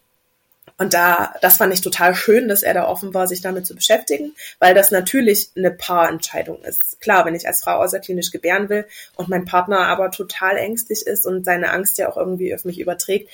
Und 0.77 0.93
da, 0.93 1.35
das 1.41 1.57
fand 1.57 1.73
ich 1.73 1.81
total 1.81 2.15
schön, 2.15 2.47
dass 2.47 2.63
er 2.63 2.73
da 2.73 2.87
offen 2.87 3.13
war, 3.13 3.27
sich 3.27 3.41
damit 3.41 3.65
zu 3.65 3.75
beschäftigen, 3.75 4.33
weil 4.59 4.73
das 4.73 4.89
natürlich 4.89 5.51
eine 5.55 5.71
Paarentscheidung 5.71 6.63
ist. 6.63 6.99
Klar, 6.99 7.25
wenn 7.25 7.35
ich 7.35 7.47
als 7.47 7.63
Frau 7.63 7.77
außerklinisch 7.77 8.31
gebären 8.31 8.69
will 8.69 8.85
und 9.15 9.29
mein 9.29 9.45
Partner 9.45 9.87
aber 9.87 10.09
total 10.09 10.57
ängstlich 10.57 11.05
ist 11.05 11.27
und 11.27 11.45
seine 11.45 11.71
Angst 11.71 11.99
ja 11.99 12.09
auch 12.09 12.17
irgendwie 12.17 12.55
auf 12.55 12.65
mich 12.65 12.79
überträgt, 12.79 13.29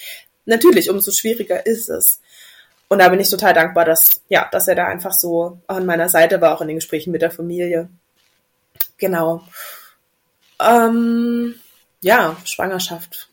natürlich, 0.46 0.90
umso 0.90 1.12
schwieriger 1.12 1.66
ist 1.66 1.90
es. 1.90 2.20
Und 2.90 3.00
da 3.00 3.08
bin 3.10 3.20
ich 3.20 3.30
total 3.30 3.54
dankbar, 3.54 3.86
dass, 3.86 4.22
ja, 4.30 4.50
dass 4.52 4.68
er 4.68 4.76
da 4.76 4.88
einfach 4.88 5.14
so 5.14 5.60
an 5.68 5.86
meiner 5.86 6.10
Seite 6.10 6.42
war, 6.42 6.54
auch 6.54 6.62
in 6.62 6.68
den 6.68 6.78
Gesprächen 6.78 7.12
mit 7.12 7.22
der 7.22 7.32
Familie. 7.32 7.88
Genau. 8.98 9.44
Ähm, 10.62 11.56
ja, 12.02 12.38
Schwangerschaft. 12.46 13.30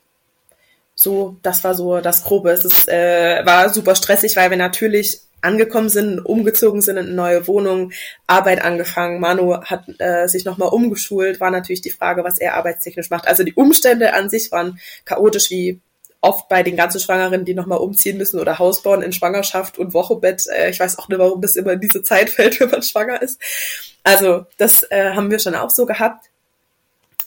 So, 0.95 1.37
das 1.43 1.63
war 1.63 1.75
so 1.75 2.01
das 2.01 2.25
Grobe. 2.25 2.51
Es 2.51 2.65
ist, 2.65 2.89
äh, 2.89 3.45
war 3.45 3.69
super 3.69 3.95
stressig, 3.95 4.37
weil 4.37 4.51
wir 4.51 4.57
natürlich 4.57 5.21
angekommen 5.43 5.89
sind, 5.89 6.19
umgezogen 6.21 6.81
sind 6.81 6.97
in 6.97 7.07
eine 7.07 7.15
neue 7.15 7.47
Wohnung, 7.47 7.93
Arbeit 8.27 8.63
angefangen. 8.63 9.21
Manu 9.21 9.61
hat 9.63 9.85
äh, 9.99 10.27
sich 10.27 10.45
nochmal 10.45 10.71
umgeschult, 10.71 11.41
war 11.41 11.51
natürlich 11.51 11.83
die 11.83 11.91
Frage, 11.91 12.25
was 12.25 12.39
er 12.39 12.55
arbeitstechnisch 12.55 13.11
macht. 13.11 13.29
Also 13.29 13.45
die 13.45 13.55
Umstände 13.55 14.15
an 14.15 14.31
sich 14.31 14.51
waren 14.51 14.81
chaotisch 15.05 15.51
wie 15.51 15.81
oft 16.21 16.49
bei 16.49 16.63
den 16.63 16.77
ganzen 16.77 17.01
Schwangeren, 17.01 17.45
die 17.45 17.55
nochmal 17.55 17.79
umziehen 17.79 18.17
müssen 18.17 18.41
oder 18.41 18.59
Haus 18.59 18.83
bauen 18.83 19.03
in 19.03 19.13
Schwangerschaft 19.13 19.79
und 19.79 19.95
Wochenbett. 19.95 20.47
Äh, 20.49 20.71
ich 20.71 20.81
weiß 20.81 20.99
auch 20.99 21.09
nicht, 21.09 21.19
warum 21.19 21.41
das 21.41 21.57
immer 21.57 21.73
in 21.73 21.81
diese 21.81 22.03
Zeit 22.03 22.31
fällt, 22.31 22.59
wenn 22.61 22.71
man 22.71 22.83
schwanger 22.83 23.23
ist. 23.23 23.41
Also 24.03 24.47
das 24.57 24.83
äh, 24.91 25.13
haben 25.15 25.31
wir 25.31 25.39
schon 25.39 25.55
auch 25.55 25.71
so 25.71 25.87
gehabt. 25.87 26.27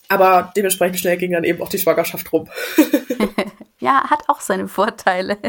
Aber 0.10 0.52
dementsprechend 0.56 1.00
schnell 1.00 1.18
ging 1.18 1.32
dann 1.32 1.44
eben 1.44 1.62
auch 1.62 1.70
die 1.70 1.78
Schwangerschaft 1.78 2.34
rum. 2.34 2.50
ja, 3.80 4.10
hat 4.10 4.28
auch 4.28 4.42
seine 4.42 4.68
Vorteile. 4.68 5.38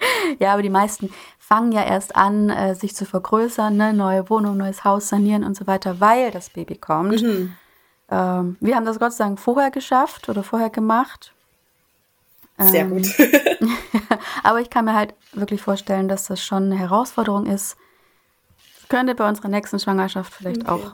Ja. 0.00 0.36
ja, 0.38 0.52
aber 0.52 0.62
die 0.62 0.70
meisten 0.70 1.12
fangen 1.40 1.72
ja 1.72 1.84
erst 1.84 2.14
an, 2.14 2.50
äh, 2.50 2.76
sich 2.76 2.94
zu 2.94 3.04
vergrößern, 3.04 3.76
ne? 3.76 3.92
neue 3.92 4.30
Wohnung, 4.30 4.56
neues 4.56 4.84
Haus 4.84 5.08
sanieren 5.08 5.42
und 5.42 5.56
so 5.56 5.66
weiter, 5.66 5.98
weil 5.98 6.30
das 6.30 6.50
Baby 6.50 6.76
kommt. 6.76 7.20
Mhm. 7.20 7.52
Ähm, 8.08 8.56
wir 8.60 8.76
haben 8.76 8.84
das 8.84 9.00
Gott 9.00 9.12
sei 9.12 9.24
Dank 9.24 9.40
vorher 9.40 9.72
geschafft 9.72 10.28
oder 10.28 10.44
vorher 10.44 10.70
gemacht. 10.70 11.34
Sehr 12.58 12.82
ähm, 12.82 12.90
gut. 12.90 13.08
aber 14.44 14.60
ich 14.60 14.70
kann 14.70 14.84
mir 14.84 14.94
halt 14.94 15.14
wirklich 15.32 15.60
vorstellen, 15.60 16.06
dass 16.06 16.26
das 16.26 16.44
schon 16.44 16.64
eine 16.64 16.78
Herausforderung 16.78 17.46
ist. 17.46 17.76
Das 18.80 18.88
könnte 18.88 19.16
bei 19.16 19.28
unserer 19.28 19.48
nächsten 19.48 19.80
Schwangerschaft 19.80 20.32
vielleicht 20.32 20.68
okay. 20.68 20.70
auch 20.70 20.92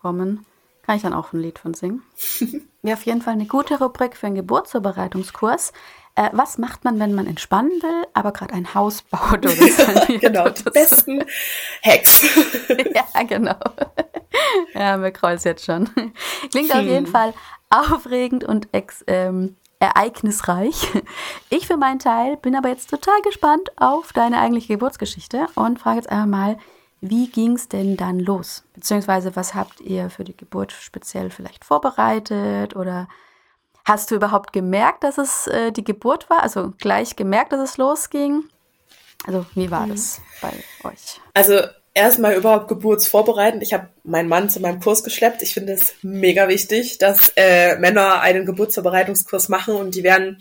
kommen. 0.00 0.46
Kann 0.88 0.96
ich 0.96 1.02
dann 1.02 1.12
auch 1.12 1.34
ein 1.34 1.40
Lied 1.40 1.58
von 1.58 1.74
singen. 1.74 2.02
Wäre 2.82 2.96
auf 2.96 3.04
jeden 3.04 3.20
Fall 3.20 3.34
eine 3.34 3.44
gute 3.44 3.78
Rubrik 3.78 4.16
für 4.16 4.26
einen 4.26 4.36
Geburtsvorbereitungskurs. 4.36 5.74
Äh, 6.14 6.30
was 6.32 6.56
macht 6.56 6.82
man, 6.84 6.98
wenn 6.98 7.12
man 7.12 7.26
entspannen 7.26 7.72
will, 7.82 8.06
aber 8.14 8.32
gerade 8.32 8.54
ein 8.54 8.72
Haus 8.72 9.02
baut 9.02 9.44
oder 9.44 9.50
so? 9.50 10.18
genau, 10.18 10.48
die 10.48 10.62
besten 10.62 11.26
Hacks. 11.82 12.22
ja, 12.94 13.22
genau. 13.24 13.58
Ja, 14.72 14.96
mir 14.96 15.12
kreuzt 15.12 15.44
jetzt 15.44 15.66
schon. 15.66 15.90
Klingt 16.50 16.72
hm. 16.72 16.80
auf 16.80 16.86
jeden. 16.86 17.06
Fall 17.06 17.34
aufregend 17.68 18.44
und 18.44 18.68
ex, 18.72 19.04
ähm, 19.08 19.56
ereignisreich. 19.80 20.88
Ich 21.50 21.66
für 21.66 21.76
meinen 21.76 21.98
Teil 21.98 22.38
bin 22.38 22.56
aber 22.56 22.70
jetzt 22.70 22.88
total 22.88 23.20
gespannt 23.20 23.72
auf 23.76 24.14
deine 24.14 24.40
eigentliche 24.40 24.72
Geburtsgeschichte 24.72 25.48
und 25.54 25.78
frage 25.78 25.96
jetzt 25.96 26.08
einmal 26.08 26.54
mal, 26.54 26.58
wie 27.00 27.28
ging 27.28 27.52
es 27.52 27.68
denn 27.68 27.96
dann 27.96 28.18
los? 28.18 28.64
Beziehungsweise 28.74 29.36
was 29.36 29.54
habt 29.54 29.80
ihr 29.80 30.10
für 30.10 30.24
die 30.24 30.36
Geburt 30.36 30.72
speziell 30.72 31.30
vielleicht 31.30 31.64
vorbereitet 31.64 32.74
oder 32.76 33.08
hast 33.84 34.10
du 34.10 34.16
überhaupt 34.16 34.52
gemerkt, 34.52 35.04
dass 35.04 35.18
es 35.18 35.46
äh, 35.46 35.72
die 35.72 35.84
Geburt 35.84 36.28
war? 36.30 36.42
Also 36.42 36.72
gleich 36.78 37.16
gemerkt, 37.16 37.52
dass 37.52 37.60
es 37.60 37.76
losging? 37.78 38.44
Also 39.26 39.46
wie 39.54 39.70
war 39.70 39.86
mhm. 39.86 39.90
das 39.90 40.20
bei 40.40 40.52
euch? 40.88 41.20
Also 41.34 41.60
erstmal 41.94 42.34
überhaupt 42.34 42.68
geburtsvorbereitend. 42.68 43.62
Ich 43.62 43.72
habe 43.72 43.88
meinen 44.04 44.28
Mann 44.28 44.48
zu 44.48 44.60
meinem 44.60 44.80
Kurs 44.80 45.02
geschleppt. 45.02 45.42
Ich 45.42 45.54
finde 45.54 45.72
es 45.72 45.94
mega 46.02 46.48
wichtig, 46.48 46.98
dass 46.98 47.32
äh, 47.36 47.76
Männer 47.78 48.20
einen 48.20 48.46
Geburtsvorbereitungskurs 48.46 49.48
machen 49.48 49.74
und 49.74 49.94
die 49.94 50.04
werden, 50.04 50.38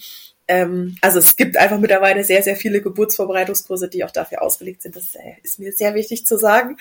ähm, 0.48 0.96
also 1.02 1.20
es 1.20 1.36
gibt 1.36 1.58
einfach 1.58 1.80
mittlerweile 1.80 2.24
sehr, 2.24 2.42
sehr 2.42 2.56
viele 2.56 2.82
Geburtsvorbereitungskurse, 2.82 3.90
die 3.90 4.04
auch 4.04 4.12
dafür 4.12 4.42
ausgelegt 4.42 4.82
sind. 4.82 4.96
Das 4.96 5.16
äh, 5.16 5.36
ist 5.44 5.60
mir 5.60 5.72
sehr 5.74 5.94
wichtig 5.94 6.26
zu 6.26 6.38
sagen. 6.38 6.78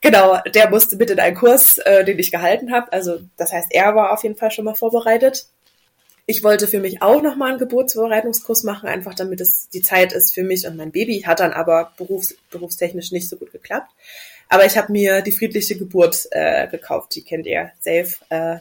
Genau, 0.00 0.38
der 0.54 0.70
musste 0.70 0.96
mit 0.96 1.10
in 1.10 1.20
einen 1.20 1.36
Kurs, 1.36 1.78
äh, 1.78 2.04
den 2.04 2.18
ich 2.18 2.30
gehalten 2.30 2.72
habe. 2.72 2.92
Also 2.92 3.20
das 3.36 3.52
heißt, 3.52 3.68
er 3.70 3.94
war 3.94 4.12
auf 4.12 4.22
jeden 4.22 4.36
Fall 4.36 4.50
schon 4.50 4.64
mal 4.64 4.74
vorbereitet. 4.74 5.46
Ich 6.26 6.44
wollte 6.44 6.68
für 6.68 6.80
mich 6.80 7.00
auch 7.00 7.22
nochmal 7.22 7.50
einen 7.50 7.58
Geburtsvorbereitungskurs 7.58 8.62
machen, 8.62 8.88
einfach 8.88 9.14
damit 9.14 9.40
es 9.40 9.70
die 9.70 9.80
Zeit 9.80 10.12
ist 10.12 10.34
für 10.34 10.42
mich 10.42 10.66
und 10.66 10.76
mein 10.76 10.92
Baby. 10.92 11.22
Hat 11.22 11.40
dann 11.40 11.52
aber 11.52 11.92
berufs 11.96 12.36
berufstechnisch 12.50 13.12
nicht 13.12 13.28
so 13.28 13.36
gut 13.36 13.52
geklappt. 13.52 13.90
Aber 14.48 14.66
ich 14.66 14.76
habe 14.76 14.92
mir 14.92 15.22
die 15.22 15.32
friedliche 15.32 15.76
Geburt 15.76 16.26
äh, 16.30 16.66
gekauft, 16.68 17.14
die 17.14 17.22
kennt 17.22 17.46
ihr, 17.46 17.70
safe. 17.80 18.14
Äh, 18.28 18.58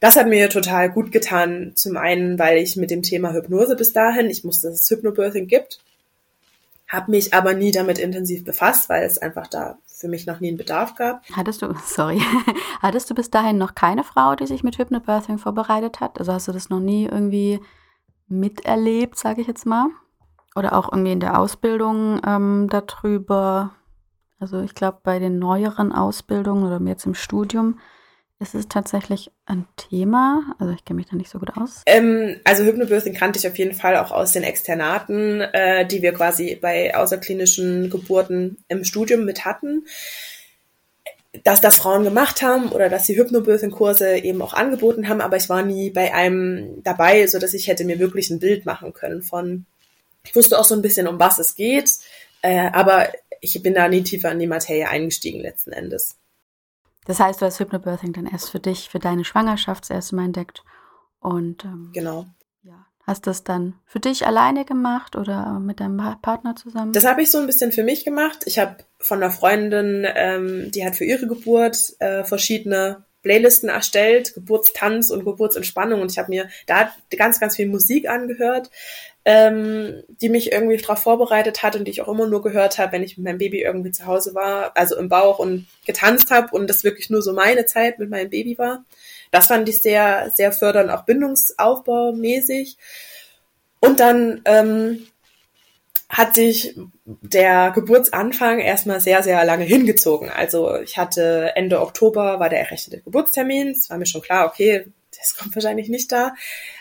das 0.00 0.16
hat 0.16 0.28
mir 0.28 0.48
total 0.48 0.90
gut 0.90 1.10
getan. 1.12 1.72
Zum 1.74 1.96
einen, 1.96 2.38
weil 2.38 2.58
ich 2.58 2.76
mit 2.76 2.90
dem 2.90 3.02
Thema 3.02 3.32
Hypnose 3.32 3.76
bis 3.76 3.92
dahin, 3.92 4.30
ich 4.30 4.44
wusste, 4.44 4.68
dass 4.68 4.80
es 4.80 4.90
Hypnobirthing 4.90 5.46
gibt, 5.48 5.80
habe 6.88 7.10
mich 7.10 7.34
aber 7.34 7.54
nie 7.54 7.70
damit 7.72 7.98
intensiv 7.98 8.44
befasst, 8.44 8.88
weil 8.88 9.04
es 9.04 9.18
einfach 9.18 9.46
da 9.46 9.78
für 9.86 10.08
mich 10.08 10.26
noch 10.26 10.40
nie 10.40 10.48
einen 10.48 10.56
Bedarf 10.56 10.94
gab. 10.94 11.22
Hattest 11.32 11.62
du, 11.62 11.74
sorry, 11.84 12.20
hattest 12.80 13.10
du 13.10 13.14
bis 13.14 13.30
dahin 13.30 13.58
noch 13.58 13.74
keine 13.74 14.04
Frau, 14.04 14.34
die 14.34 14.46
sich 14.46 14.62
mit 14.62 14.78
Hypnobirthing 14.78 15.38
vorbereitet 15.38 16.00
hat? 16.00 16.18
Also 16.18 16.32
hast 16.32 16.48
du 16.48 16.52
das 16.52 16.70
noch 16.70 16.80
nie 16.80 17.06
irgendwie 17.06 17.60
miterlebt, 18.28 19.18
sage 19.18 19.40
ich 19.40 19.46
jetzt 19.46 19.66
mal? 19.66 19.88
Oder 20.54 20.76
auch 20.76 20.92
irgendwie 20.92 21.12
in 21.12 21.20
der 21.20 21.38
Ausbildung 21.38 22.20
ähm, 22.26 22.68
darüber? 22.70 23.74
Also 24.40 24.60
ich 24.60 24.74
glaube, 24.74 24.98
bei 25.02 25.18
den 25.18 25.38
neueren 25.38 25.92
Ausbildungen 25.92 26.64
oder 26.64 26.80
jetzt 26.88 27.06
im 27.06 27.14
Studium 27.14 27.78
ist 28.40 28.54
es 28.54 28.68
tatsächlich 28.68 29.30
ein 29.46 29.66
Thema? 29.76 30.54
Also 30.58 30.72
ich 30.72 30.84
kenne 30.84 30.98
mich 30.98 31.08
da 31.10 31.16
nicht 31.16 31.30
so 31.30 31.38
gut 31.38 31.50
aus. 31.56 31.82
Ähm, 31.86 32.36
also 32.44 32.62
Hypnobirthing 32.64 33.14
kannte 33.14 33.38
ich 33.38 33.48
auf 33.48 33.58
jeden 33.58 33.74
Fall 33.74 33.96
auch 33.96 34.12
aus 34.12 34.32
den 34.32 34.44
Externaten, 34.44 35.40
äh, 35.40 35.86
die 35.86 36.02
wir 36.02 36.12
quasi 36.12 36.56
bei 36.60 36.96
außerklinischen 36.96 37.90
Geburten 37.90 38.58
im 38.68 38.84
Studium 38.84 39.24
mit 39.24 39.44
hatten. 39.44 39.86
Dass 41.42 41.60
das 41.60 41.76
Frauen 41.76 42.04
gemacht 42.04 42.40
haben 42.40 42.70
oder 42.70 42.88
dass 42.88 43.06
sie 43.06 43.16
Hypnobirthing-Kurse 43.16 44.18
eben 44.18 44.40
auch 44.40 44.54
angeboten 44.54 45.08
haben, 45.08 45.20
aber 45.20 45.36
ich 45.36 45.48
war 45.48 45.62
nie 45.62 45.90
bei 45.90 46.14
einem 46.14 46.82
dabei, 46.84 47.26
so 47.26 47.38
dass 47.38 47.54
ich 47.54 47.66
hätte 47.66 47.84
mir 47.84 47.98
wirklich 47.98 48.30
ein 48.30 48.40
Bild 48.40 48.66
machen 48.66 48.92
können 48.92 49.22
von. 49.22 49.66
Ich 50.24 50.34
wusste 50.34 50.58
auch 50.58 50.64
so 50.64 50.74
ein 50.74 50.82
bisschen, 50.82 51.08
um 51.08 51.18
was 51.18 51.38
es 51.38 51.54
geht, 51.54 51.90
äh, 52.42 52.70
aber 52.72 53.08
ich 53.40 53.60
bin 53.62 53.74
da 53.74 53.88
nie 53.88 54.02
tiefer 54.02 54.30
in 54.30 54.38
die 54.38 54.46
Materie 54.46 54.88
eingestiegen 54.88 55.40
letzten 55.40 55.72
Endes. 55.72 56.16
Das 57.08 57.20
heißt, 57.20 57.40
du 57.40 57.46
hast 57.46 57.58
Hypnobirthing 57.58 58.12
dann 58.12 58.26
erst 58.26 58.50
für 58.50 58.60
dich, 58.60 58.90
für 58.90 58.98
deine 58.98 59.24
Schwangerschaft 59.24 59.84
das 59.84 59.90
erste 59.90 60.14
Mal 60.14 60.26
entdeckt. 60.26 60.62
Und 61.20 61.64
ähm, 61.64 61.90
genau. 61.94 62.26
Ja, 62.62 62.86
hast 63.06 63.26
das 63.26 63.44
dann 63.44 63.76
für 63.86 63.98
dich 63.98 64.26
alleine 64.26 64.66
gemacht 64.66 65.16
oder 65.16 65.58
mit 65.58 65.80
deinem 65.80 65.96
Partner 66.20 66.54
zusammen? 66.54 66.92
Das 66.92 67.06
habe 67.06 67.22
ich 67.22 67.30
so 67.30 67.38
ein 67.38 67.46
bisschen 67.46 67.72
für 67.72 67.82
mich 67.82 68.04
gemacht. 68.04 68.40
Ich 68.44 68.58
habe 68.58 68.76
von 68.98 69.22
einer 69.22 69.30
Freundin, 69.30 70.06
ähm, 70.14 70.70
die 70.70 70.84
hat 70.84 70.96
für 70.96 71.06
ihre 71.06 71.26
Geburt 71.26 71.94
äh, 71.98 72.24
verschiedene 72.24 73.06
Playlisten 73.22 73.70
erstellt, 73.70 74.34
Geburtstanz 74.34 75.10
und 75.10 75.24
Geburtsentspannung 75.24 76.02
und 76.02 76.12
ich 76.12 76.18
habe 76.18 76.28
mir 76.28 76.48
da 76.66 76.92
ganz, 77.16 77.40
ganz 77.40 77.56
viel 77.56 77.68
Musik 77.68 78.08
angehört, 78.08 78.70
ähm, 79.30 80.04
die 80.08 80.30
mich 80.30 80.52
irgendwie 80.52 80.78
darauf 80.78 81.00
vorbereitet 81.00 81.62
hat 81.62 81.76
und 81.76 81.84
die 81.84 81.90
ich 81.90 82.00
auch 82.00 82.08
immer 82.08 82.26
nur 82.26 82.42
gehört 82.42 82.78
habe, 82.78 82.92
wenn 82.92 83.02
ich 83.02 83.18
mit 83.18 83.26
meinem 83.26 83.36
Baby 83.36 83.60
irgendwie 83.60 83.90
zu 83.90 84.06
Hause 84.06 84.34
war, 84.34 84.72
also 84.74 84.96
im 84.96 85.10
Bauch 85.10 85.38
und 85.38 85.66
getanzt 85.84 86.30
habe 86.30 86.56
und 86.56 86.66
das 86.66 86.82
wirklich 86.82 87.10
nur 87.10 87.20
so 87.20 87.34
meine 87.34 87.66
Zeit 87.66 87.98
mit 87.98 88.08
meinem 88.08 88.30
Baby 88.30 88.56
war. 88.56 88.86
Das 89.30 89.48
fand 89.48 89.68
ich 89.68 89.82
sehr, 89.82 90.32
sehr 90.34 90.50
fördernd, 90.50 90.90
auch 90.90 91.04
bindungsaufbaumäßig. 91.04 92.78
Und 93.80 94.00
dann 94.00 94.40
ähm, 94.46 95.06
hat 96.08 96.34
sich 96.34 96.74
der 97.04 97.72
Geburtsanfang 97.72 98.60
erstmal 98.60 99.02
sehr, 99.02 99.22
sehr 99.22 99.44
lange 99.44 99.64
hingezogen. 99.64 100.30
Also 100.30 100.74
ich 100.76 100.96
hatte 100.96 101.52
Ende 101.54 101.82
Oktober 101.82 102.40
war 102.40 102.48
der 102.48 102.60
errechnete 102.60 103.02
Geburtstermin. 103.02 103.72
Es 103.72 103.90
war 103.90 103.98
mir 103.98 104.06
schon 104.06 104.22
klar, 104.22 104.46
okay, 104.46 104.86
das 105.18 105.36
kommt 105.36 105.54
wahrscheinlich 105.54 105.90
nicht 105.90 106.10
da. 106.10 106.32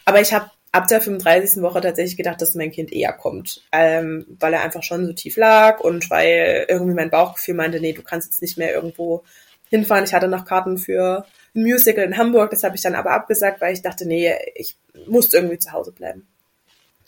Aber 0.05 0.21
ich 0.21 0.31
habe 0.31 0.49
ab 0.77 0.87
der 0.87 1.01
35. 1.01 1.63
Woche 1.63 1.81
tatsächlich 1.81 2.17
gedacht, 2.17 2.39
dass 2.39 2.53
mein 2.53 2.71
Kind 2.71 2.93
eher 2.93 3.11
kommt, 3.11 3.63
ähm, 3.71 4.27
weil 4.39 4.53
er 4.53 4.61
einfach 4.61 4.83
schon 4.83 5.07
so 5.07 5.13
tief 5.13 5.35
lag 5.35 5.79
und 5.79 6.09
weil 6.11 6.67
irgendwie 6.69 6.93
mein 6.93 7.09
Bauchgefühl 7.09 7.55
meinte, 7.55 7.79
nee, 7.79 7.93
du 7.93 8.03
kannst 8.03 8.31
jetzt 8.31 8.43
nicht 8.43 8.59
mehr 8.59 8.75
irgendwo 8.75 9.23
hinfahren. 9.69 10.03
Ich 10.05 10.13
hatte 10.13 10.27
noch 10.27 10.45
Karten 10.45 10.77
für 10.77 11.25
ein 11.55 11.63
Musical 11.63 12.05
in 12.05 12.17
Hamburg, 12.17 12.51
das 12.51 12.63
habe 12.63 12.75
ich 12.75 12.83
dann 12.83 12.93
aber 12.93 13.11
abgesagt, 13.11 13.59
weil 13.59 13.73
ich 13.73 13.81
dachte, 13.81 14.07
nee, 14.07 14.31
ich 14.53 14.77
muss 15.07 15.33
irgendwie 15.33 15.57
zu 15.57 15.71
Hause 15.71 15.91
bleiben. 15.91 16.27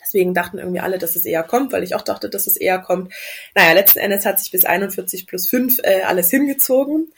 Deswegen 0.02 0.34
dachten 0.34 0.58
irgendwie 0.58 0.80
alle, 0.80 0.98
dass 0.98 1.14
es 1.14 1.24
eher 1.24 1.44
kommt, 1.44 1.72
weil 1.72 1.84
ich 1.84 1.94
auch 1.94 2.02
dachte, 2.02 2.28
dass 2.28 2.48
es 2.48 2.56
eher 2.56 2.80
kommt. 2.80 3.12
Naja, 3.54 3.72
letzten 3.72 4.00
Endes 4.00 4.26
hat 4.26 4.40
sich 4.40 4.50
bis 4.50 4.64
41 4.64 5.28
plus 5.28 5.48
5 5.48 5.78
äh, 5.84 6.02
alles 6.02 6.30
hingezogen. 6.30 7.12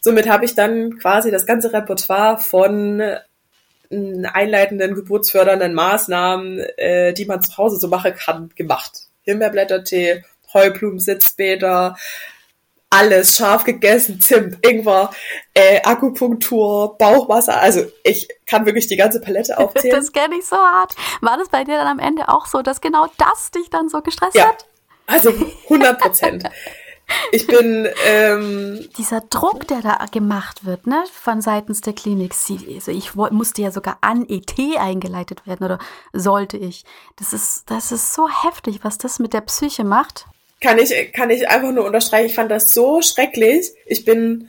Somit 0.00 0.28
habe 0.28 0.44
ich 0.44 0.54
dann 0.54 0.98
quasi 0.98 1.32
das 1.32 1.46
ganze 1.46 1.72
Repertoire 1.72 2.38
von 2.38 3.02
einleitenden, 3.90 4.94
geburtsfördernden 4.94 5.74
Maßnahmen, 5.74 6.60
äh, 6.76 7.12
die 7.12 7.24
man 7.24 7.42
zu 7.42 7.56
Hause 7.56 7.76
so 7.76 7.88
machen 7.88 8.14
kann, 8.14 8.50
gemacht. 8.54 9.08
Himbeerblättertee, 9.22 10.24
Heublumen-Sitzbäder, 10.52 11.96
alles 12.90 13.36
scharf 13.36 13.64
gegessen, 13.64 14.20
Zimt, 14.20 14.64
Ingwer, 14.66 15.10
äh, 15.54 15.80
Akupunktur, 15.82 16.98
Bauchwasser. 16.98 17.60
Also 17.60 17.84
ich 18.02 18.28
kann 18.46 18.66
wirklich 18.66 18.88
die 18.88 18.96
ganze 18.96 19.20
Palette 19.20 19.58
aufzählen. 19.58 19.96
Das 19.96 20.12
kenne 20.12 20.36
ich 20.36 20.46
so 20.46 20.56
hart. 20.56 20.94
War 21.20 21.36
das 21.36 21.48
bei 21.48 21.64
dir 21.64 21.76
dann 21.76 21.86
am 21.86 21.98
Ende 22.00 22.28
auch 22.28 22.46
so, 22.46 22.62
dass 22.62 22.80
genau 22.80 23.06
das 23.18 23.50
dich 23.52 23.70
dann 23.70 23.88
so 23.88 24.02
gestresst 24.02 24.34
ja, 24.34 24.48
hat? 24.48 24.66
Also 25.06 25.30
100 25.64 25.98
Prozent. 26.00 26.44
Ich 27.32 27.46
bin 27.46 27.88
ähm, 28.06 28.88
dieser 28.98 29.20
Druck, 29.20 29.68
der 29.68 29.80
da 29.80 30.04
gemacht 30.10 30.64
wird, 30.64 30.86
ne, 30.86 31.04
von 31.12 31.40
seitens 31.40 31.80
der 31.80 31.92
Klinik. 31.92 32.34
Also 32.74 32.90
ich 32.90 33.14
musste 33.14 33.62
ja 33.62 33.70
sogar 33.70 33.98
an 34.00 34.28
ET 34.28 34.54
eingeleitet 34.78 35.46
werden 35.46 35.64
oder 35.64 35.78
sollte 36.12 36.56
ich. 36.56 36.84
Das 37.16 37.32
ist, 37.32 37.64
das 37.70 37.92
ist 37.92 38.14
so 38.14 38.28
heftig, 38.28 38.80
was 38.82 38.98
das 38.98 39.18
mit 39.18 39.32
der 39.32 39.42
Psyche 39.42 39.84
macht 39.84 40.26
kann 40.60 40.78
ich, 40.78 41.12
kann 41.12 41.30
ich 41.30 41.48
einfach 41.48 41.72
nur 41.72 41.86
unterstreichen. 41.86 42.26
Ich 42.26 42.34
fand 42.34 42.50
das 42.50 42.72
so 42.72 43.02
schrecklich. 43.02 43.72
Ich 43.86 44.04
bin, 44.04 44.48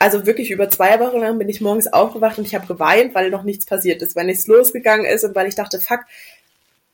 also 0.00 0.26
wirklich 0.26 0.50
über 0.50 0.68
zwei 0.68 0.98
Wochen 1.00 1.20
lang 1.20 1.38
bin 1.38 1.48
ich 1.48 1.60
morgens 1.60 1.92
aufgewacht 1.92 2.38
und 2.38 2.46
ich 2.46 2.54
habe 2.54 2.66
geweint, 2.66 3.14
weil 3.14 3.30
noch 3.30 3.44
nichts 3.44 3.64
passiert 3.64 4.02
ist, 4.02 4.16
weil 4.16 4.26
nichts 4.26 4.46
losgegangen 4.46 5.06
ist 5.06 5.24
und 5.24 5.34
weil 5.34 5.46
ich 5.46 5.54
dachte, 5.54 5.80
fuck, 5.80 6.00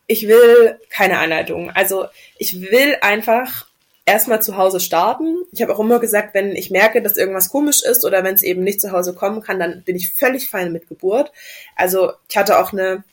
ich 0.06 0.28
will 0.28 0.78
keine 0.90 1.18
Anleitung. 1.18 1.70
Also 1.70 2.06
ich 2.36 2.60
will 2.60 2.96
einfach 3.00 3.66
erstmal 4.04 4.42
zu 4.42 4.56
Hause 4.56 4.80
starten. 4.80 5.44
Ich 5.52 5.62
habe 5.62 5.74
auch 5.74 5.80
immer 5.80 6.00
gesagt, 6.00 6.34
wenn 6.34 6.56
ich 6.56 6.70
merke, 6.70 7.02
dass 7.02 7.16
irgendwas 7.16 7.48
komisch 7.48 7.82
ist 7.82 8.04
oder 8.04 8.24
wenn 8.24 8.34
es 8.34 8.42
eben 8.42 8.64
nicht 8.64 8.80
zu 8.80 8.92
Hause 8.92 9.14
kommen 9.14 9.42
kann, 9.42 9.58
dann 9.58 9.82
bin 9.84 9.96
ich 9.96 10.12
völlig 10.12 10.48
fein 10.48 10.72
mit 10.72 10.88
Geburt. 10.88 11.32
Also 11.76 12.12
ich 12.28 12.36
hatte 12.36 12.58
auch 12.58 12.72
eine 12.72 13.04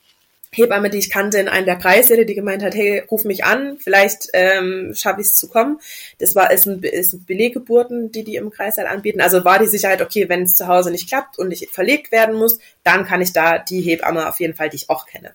Hebamme, 0.52 0.90
die 0.90 0.98
ich 0.98 1.10
kannte 1.10 1.38
in 1.38 1.48
einem 1.48 1.64
der 1.64 1.76
Kreissäle, 1.76 2.26
die 2.26 2.34
gemeint 2.34 2.64
hat, 2.64 2.74
hey, 2.74 3.04
ruf 3.08 3.24
mich 3.24 3.44
an, 3.44 3.78
vielleicht 3.78 4.30
ähm, 4.32 4.92
schaffe 4.96 5.20
ich 5.20 5.28
es 5.28 5.36
zu 5.36 5.48
kommen. 5.48 5.78
Das 6.18 6.34
war 6.34 6.50
ist 6.50 6.66
ein, 6.66 6.82
ist 6.82 7.12
ein 7.12 7.24
Beleggeburten, 7.24 8.10
die 8.10 8.24
die 8.24 8.34
im 8.34 8.50
Kreissaal 8.50 8.88
anbieten. 8.88 9.20
Also 9.20 9.44
war 9.44 9.60
die 9.60 9.68
Sicherheit, 9.68 10.02
okay, 10.02 10.28
wenn 10.28 10.42
es 10.42 10.56
zu 10.56 10.66
Hause 10.66 10.90
nicht 10.90 11.08
klappt 11.08 11.38
und 11.38 11.52
ich 11.52 11.68
verlegt 11.70 12.10
werden 12.10 12.34
muss, 12.34 12.58
dann 12.82 13.06
kann 13.06 13.20
ich 13.20 13.32
da 13.32 13.58
die 13.58 13.80
Hebamme 13.80 14.28
auf 14.28 14.40
jeden 14.40 14.54
Fall, 14.54 14.70
die 14.70 14.76
ich 14.76 14.90
auch 14.90 15.06
kenne. 15.06 15.34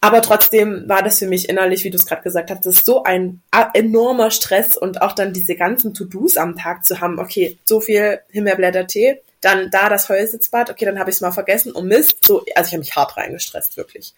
Aber 0.00 0.22
trotzdem 0.22 0.88
war 0.88 1.02
das 1.02 1.18
für 1.18 1.26
mich 1.26 1.48
innerlich, 1.48 1.82
wie 1.84 1.90
du 1.90 1.96
es 1.96 2.06
gerade 2.06 2.22
gesagt 2.22 2.50
hast, 2.50 2.64
das 2.64 2.76
ist 2.76 2.86
so 2.86 3.02
ein 3.02 3.40
enormer 3.74 4.30
Stress 4.30 4.76
und 4.76 5.02
auch 5.02 5.12
dann 5.12 5.32
diese 5.32 5.56
ganzen 5.56 5.94
To-Dos 5.94 6.36
am 6.36 6.56
Tag 6.56 6.84
zu 6.84 7.00
haben. 7.00 7.18
Okay, 7.18 7.58
so 7.64 7.80
viel 7.80 8.20
Himbeerblätter-Tee, 8.30 9.20
dann 9.40 9.70
da 9.70 9.88
das 9.88 10.08
Heusitzbad, 10.08 10.70
okay, 10.70 10.84
dann 10.84 10.98
habe 10.98 11.10
ich 11.10 11.16
es 11.16 11.22
mal 11.22 11.32
vergessen 11.32 11.72
und 11.72 11.88
Mist. 11.88 12.24
So, 12.24 12.44
also 12.54 12.68
ich 12.68 12.72
habe 12.72 12.78
mich 12.78 12.94
hart 12.94 13.16
reingestresst, 13.16 13.76
wirklich. 13.76 14.14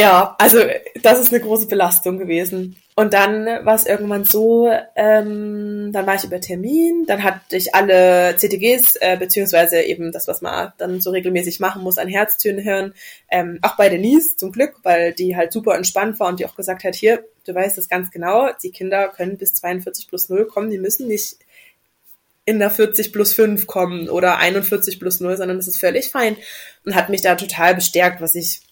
Ja, 0.00 0.34
also 0.38 0.60
das 1.02 1.20
ist 1.20 1.30
eine 1.30 1.42
große 1.42 1.66
Belastung 1.66 2.18
gewesen. 2.18 2.76
Und 2.94 3.12
dann 3.12 3.44
war 3.66 3.74
es 3.74 3.84
irgendwann 3.84 4.24
so, 4.24 4.70
ähm, 4.96 5.90
dann 5.92 6.06
war 6.06 6.14
ich 6.14 6.24
über 6.24 6.40
Termin, 6.40 7.04
dann 7.06 7.22
hatte 7.22 7.56
ich 7.56 7.74
alle 7.74 8.34
CTGs, 8.34 8.96
äh, 8.96 9.18
beziehungsweise 9.18 9.82
eben 9.82 10.10
das, 10.10 10.26
was 10.26 10.40
man 10.40 10.72
dann 10.78 11.02
so 11.02 11.10
regelmäßig 11.10 11.60
machen 11.60 11.82
muss, 11.82 11.98
an 11.98 12.08
Herztönen 12.08 12.64
hören. 12.64 12.94
Ähm, 13.30 13.58
auch 13.60 13.76
bei 13.76 13.90
Denise 13.90 14.36
zum 14.36 14.52
Glück, 14.52 14.76
weil 14.84 15.12
die 15.12 15.36
halt 15.36 15.52
super 15.52 15.74
entspannt 15.74 16.18
war 16.18 16.28
und 16.28 16.40
die 16.40 16.46
auch 16.46 16.56
gesagt 16.56 16.84
hat, 16.84 16.94
hier, 16.94 17.22
du 17.46 17.54
weißt 17.54 17.76
es 17.76 17.90
ganz 17.90 18.10
genau, 18.10 18.48
die 18.62 18.70
Kinder 18.70 19.08
können 19.08 19.36
bis 19.36 19.52
42 19.52 20.08
plus 20.08 20.30
0 20.30 20.46
kommen, 20.46 20.70
die 20.70 20.78
müssen 20.78 21.08
nicht 21.08 21.36
in 22.46 22.58
der 22.58 22.70
40 22.70 23.12
plus 23.12 23.34
5 23.34 23.66
kommen 23.66 24.08
oder 24.08 24.38
41 24.38 24.98
plus 24.98 25.20
0, 25.20 25.36
sondern 25.36 25.58
das 25.58 25.68
ist 25.68 25.78
völlig 25.78 26.08
fein. 26.08 26.36
Und 26.86 26.94
hat 26.94 27.10
mich 27.10 27.20
da 27.20 27.34
total 27.34 27.74
bestärkt, 27.74 28.22
was 28.22 28.34
ich, 28.34 28.62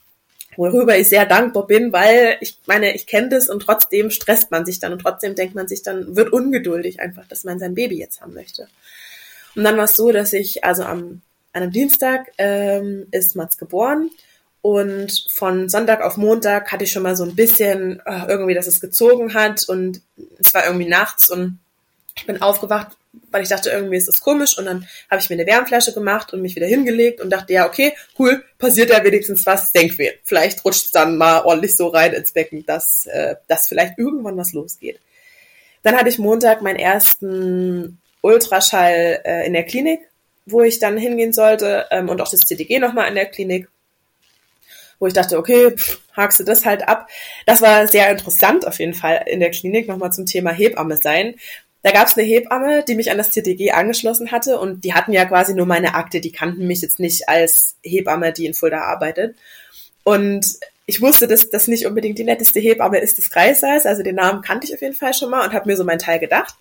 worüber 0.58 0.98
ich 0.98 1.08
sehr 1.08 1.24
dankbar 1.24 1.68
bin, 1.68 1.92
weil 1.92 2.36
ich 2.40 2.58
meine, 2.66 2.92
ich 2.92 3.06
kenne 3.06 3.28
das 3.28 3.48
und 3.48 3.60
trotzdem 3.60 4.10
stresst 4.10 4.50
man 4.50 4.66
sich 4.66 4.80
dann 4.80 4.92
und 4.92 4.98
trotzdem 4.98 5.36
denkt 5.36 5.54
man 5.54 5.68
sich 5.68 5.82
dann, 5.82 6.16
wird 6.16 6.32
ungeduldig 6.32 6.98
einfach, 6.98 7.26
dass 7.28 7.44
man 7.44 7.60
sein 7.60 7.76
Baby 7.76 7.96
jetzt 7.96 8.20
haben 8.20 8.34
möchte. 8.34 8.66
Und 9.54 9.62
dann 9.62 9.76
war 9.76 9.84
es 9.84 9.94
so, 9.94 10.10
dass 10.10 10.32
ich, 10.32 10.64
also 10.64 10.82
am, 10.82 11.22
an 11.52 11.62
einem 11.62 11.70
Dienstag 11.70 12.32
ähm, 12.38 13.06
ist 13.12 13.36
Mats 13.36 13.56
geboren 13.56 14.10
und 14.60 15.26
von 15.30 15.68
Sonntag 15.68 16.02
auf 16.02 16.16
Montag 16.16 16.72
hatte 16.72 16.82
ich 16.82 16.90
schon 16.90 17.04
mal 17.04 17.14
so 17.14 17.22
ein 17.22 17.36
bisschen 17.36 18.02
äh, 18.04 18.26
irgendwie, 18.26 18.54
dass 18.54 18.66
es 18.66 18.80
gezogen 18.80 19.34
hat 19.34 19.68
und 19.68 20.02
es 20.40 20.52
war 20.54 20.66
irgendwie 20.66 20.88
nachts 20.88 21.30
und 21.30 21.60
ich 22.16 22.26
bin 22.26 22.42
aufgewacht, 22.42 22.96
weil 23.30 23.42
ich 23.42 23.48
dachte, 23.48 23.70
irgendwie 23.70 23.96
ist 23.96 24.08
das 24.08 24.20
komisch 24.20 24.58
und 24.58 24.66
dann 24.66 24.86
habe 25.10 25.20
ich 25.20 25.30
mir 25.30 25.36
eine 25.36 25.46
Wärmflasche 25.46 25.92
gemacht 25.92 26.32
und 26.32 26.42
mich 26.42 26.56
wieder 26.56 26.66
hingelegt 26.66 27.20
und 27.20 27.30
dachte, 27.30 27.52
ja, 27.52 27.66
okay, 27.66 27.94
cool, 28.18 28.44
passiert 28.58 28.90
ja 28.90 29.02
wenigstens 29.02 29.46
was, 29.46 29.72
Denkweh. 29.72 30.12
Vielleicht 30.24 30.64
rutscht 30.64 30.86
es 30.86 30.90
dann 30.92 31.16
mal 31.16 31.42
ordentlich 31.42 31.76
so 31.76 31.88
rein 31.88 32.12
ins 32.12 32.32
Becken, 32.32 32.64
dass, 32.66 33.06
äh, 33.06 33.36
dass 33.46 33.68
vielleicht 33.68 33.98
irgendwann 33.98 34.36
was 34.36 34.52
losgeht. 34.52 35.00
Dann 35.82 35.96
hatte 35.96 36.08
ich 36.08 36.18
Montag 36.18 36.62
meinen 36.62 36.78
ersten 36.78 37.98
Ultraschall 38.20 39.20
äh, 39.24 39.46
in 39.46 39.52
der 39.52 39.64
Klinik, 39.64 40.00
wo 40.44 40.62
ich 40.62 40.78
dann 40.78 40.96
hingehen 40.96 41.32
sollte 41.32 41.86
ähm, 41.90 42.08
und 42.08 42.20
auch 42.20 42.30
das 42.30 42.40
CTG 42.40 42.78
nochmal 42.78 43.08
in 43.08 43.14
der 43.14 43.26
Klinik 43.26 43.68
wo 44.98 45.06
ich 45.06 45.12
dachte, 45.12 45.38
okay, 45.38 45.70
pff, 45.70 46.00
hakst 46.12 46.40
du 46.40 46.44
das 46.44 46.64
halt 46.64 46.88
ab. 46.88 47.08
Das 47.46 47.62
war 47.62 47.86
sehr 47.86 48.10
interessant 48.10 48.66
auf 48.66 48.78
jeden 48.78 48.94
Fall 48.94 49.24
in 49.26 49.40
der 49.40 49.50
Klinik, 49.50 49.86
nochmal 49.88 50.12
zum 50.12 50.26
Thema 50.26 50.50
Hebamme 50.50 50.96
sein, 50.96 51.36
da 51.82 51.92
gab 51.92 52.08
es 52.08 52.16
eine 52.16 52.26
Hebamme, 52.26 52.84
die 52.86 52.94
mich 52.94 53.10
an 53.10 53.18
das 53.18 53.30
TTG 53.30 53.70
angeschlossen 53.72 54.32
hatte 54.32 54.58
und 54.58 54.84
die 54.84 54.94
hatten 54.94 55.12
ja 55.12 55.24
quasi 55.24 55.54
nur 55.54 55.66
meine 55.66 55.94
Akte, 55.94 56.20
die 56.20 56.32
kannten 56.32 56.66
mich 56.66 56.82
jetzt 56.82 56.98
nicht 56.98 57.28
als 57.28 57.76
Hebamme, 57.82 58.32
die 58.32 58.46
in 58.46 58.54
Fulda 58.54 58.80
arbeitet. 58.80 59.36
Und 60.02 60.58
ich 60.86 61.00
wusste, 61.00 61.28
dass 61.28 61.50
das 61.50 61.68
nicht 61.68 61.86
unbedingt 61.86 62.18
die 62.18 62.24
netteste 62.24 62.60
Hebamme 62.60 62.98
ist 62.98 63.18
des 63.18 63.30
Kreises, 63.30 63.86
also 63.86 64.02
den 64.02 64.16
Namen 64.16 64.42
kannte 64.42 64.66
ich 64.66 64.74
auf 64.74 64.80
jeden 64.80 64.94
Fall 64.94 65.14
schon 65.14 65.30
mal 65.30 65.44
und 65.46 65.52
habe 65.52 65.68
mir 65.68 65.76
so 65.76 65.84
meinen 65.84 65.98
Teil 65.98 66.18
gedacht. 66.18 66.54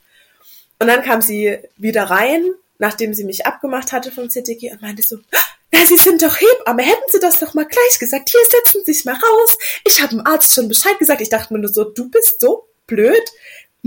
Und 0.79 0.87
dann 0.87 1.01
kam 1.01 1.21
sie 1.21 1.57
wieder 1.77 2.03
rein, 2.03 2.43
nachdem 2.77 3.13
sie 3.13 3.23
mich 3.23 3.45
abgemacht 3.45 3.91
hatte 3.91 4.11
vom 4.11 4.29
CTG 4.29 4.71
und 4.71 4.81
meinte 4.81 5.01
so, 5.01 5.17
na, 5.31 5.39
Sie 5.85 5.97
sind 5.97 6.21
doch 6.21 6.39
Hebamme, 6.39 6.83
hätten 6.83 7.09
Sie 7.11 7.19
das 7.19 7.39
doch 7.39 7.53
mal 7.53 7.65
gleich 7.65 7.99
gesagt. 7.99 8.29
Hier, 8.29 8.39
setzen 8.49 8.83
Sie 8.85 8.93
sich 8.93 9.05
mal 9.05 9.15
raus. 9.15 9.57
Ich 9.85 10.01
habe 10.01 10.15
dem 10.15 10.25
Arzt 10.25 10.53
schon 10.53 10.67
Bescheid 10.67 10.97
gesagt. 10.99 11.21
Ich 11.21 11.29
dachte 11.29 11.53
mir 11.53 11.59
nur 11.59 11.71
so, 11.71 11.83
du 11.83 12.09
bist 12.09 12.39
so 12.39 12.67
blöd 12.87 13.23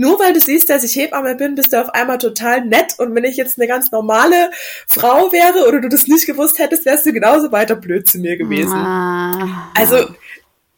nur 0.01 0.19
weil 0.19 0.33
du 0.33 0.39
siehst, 0.39 0.67
dass 0.67 0.83
ich 0.83 0.95
Hebamme 0.95 1.35
bin, 1.35 1.53
bist 1.53 1.73
du 1.73 1.79
auf 1.79 1.93
einmal 1.93 2.17
total 2.17 2.65
nett 2.65 2.95
und 2.97 3.13
wenn 3.13 3.23
ich 3.23 3.37
jetzt 3.37 3.59
eine 3.59 3.67
ganz 3.67 3.91
normale 3.91 4.49
Frau 4.87 5.31
wäre 5.31 5.67
oder 5.67 5.79
du 5.79 5.89
das 5.89 6.07
nicht 6.07 6.25
gewusst 6.25 6.57
hättest, 6.57 6.85
wärst 6.85 7.05
du 7.05 7.13
genauso 7.13 7.51
weiter 7.51 7.75
blöd 7.75 8.07
zu 8.07 8.17
mir 8.17 8.35
gewesen. 8.35 8.73
Ah. 8.73 9.71
Also, 9.77 10.07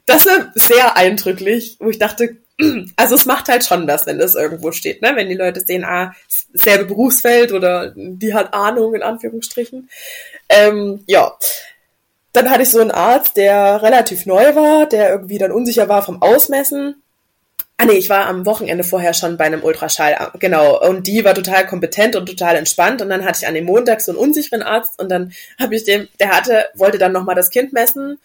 das 0.05 0.25
ist 0.25 0.67
sehr 0.67 0.97
eindrücklich, 0.97 1.77
wo 1.79 1.89
ich 1.89 1.99
dachte, 1.99 2.35
also 2.97 3.15
es 3.15 3.25
macht 3.25 3.47
halt 3.47 3.63
schon 3.63 3.87
was, 3.87 4.05
wenn 4.05 4.19
das 4.19 4.35
irgendwo 4.35 4.73
steht, 4.73 5.01
ne? 5.01 5.13
Wenn 5.15 5.29
die 5.29 5.35
Leute 5.35 5.61
sehen, 5.61 5.85
ah, 5.85 6.13
selbe 6.53 6.83
Berufsfeld 6.83 7.53
oder 7.53 7.93
die 7.95 8.33
hat 8.33 8.53
Ahnung 8.53 8.93
in 8.93 9.03
Anführungsstrichen. 9.03 9.89
Ähm, 10.49 11.01
ja. 11.07 11.31
Dann 12.33 12.49
hatte 12.49 12.63
ich 12.63 12.71
so 12.71 12.79
einen 12.79 12.91
Arzt, 12.91 13.37
der 13.37 13.81
relativ 13.83 14.25
neu 14.25 14.53
war, 14.53 14.85
der 14.85 15.11
irgendwie 15.11 15.37
dann 15.37 15.51
unsicher 15.53 15.87
war 15.87 16.03
vom 16.03 16.21
Ausmessen 16.21 17.02
Ah 17.83 17.85
nee, 17.85 17.97
ich 17.97 18.09
war 18.09 18.27
am 18.27 18.45
Wochenende 18.45 18.85
vorher 18.85 19.13
schon 19.13 19.35
bei 19.35 19.43
einem 19.43 19.61
Ultraschall, 19.61 20.31
genau. 20.39 20.81
Und 20.87 21.05
die 21.05 21.25
war 21.25 21.35
total 21.35 21.67
kompetent 21.67 22.15
und 22.15 22.27
total 22.27 22.55
entspannt. 22.55 23.01
Und 23.01 23.09
dann 23.09 23.25
hatte 23.25 23.39
ich 23.41 23.47
an 23.47 23.55
dem 23.55 23.65
Montag 23.65 23.99
so 23.99 24.13
einen 24.13 24.19
unsicheren 24.19 24.61
Arzt 24.61 25.01
und 25.01 25.11
dann 25.11 25.33
habe 25.59 25.75
ich 25.75 25.83
dem, 25.83 26.07
der 26.17 26.29
hatte, 26.29 26.67
wollte 26.75 26.97
dann 26.97 27.11
nochmal 27.11 27.35
das 27.35 27.49
Kind 27.49 27.73
messen 27.73 28.19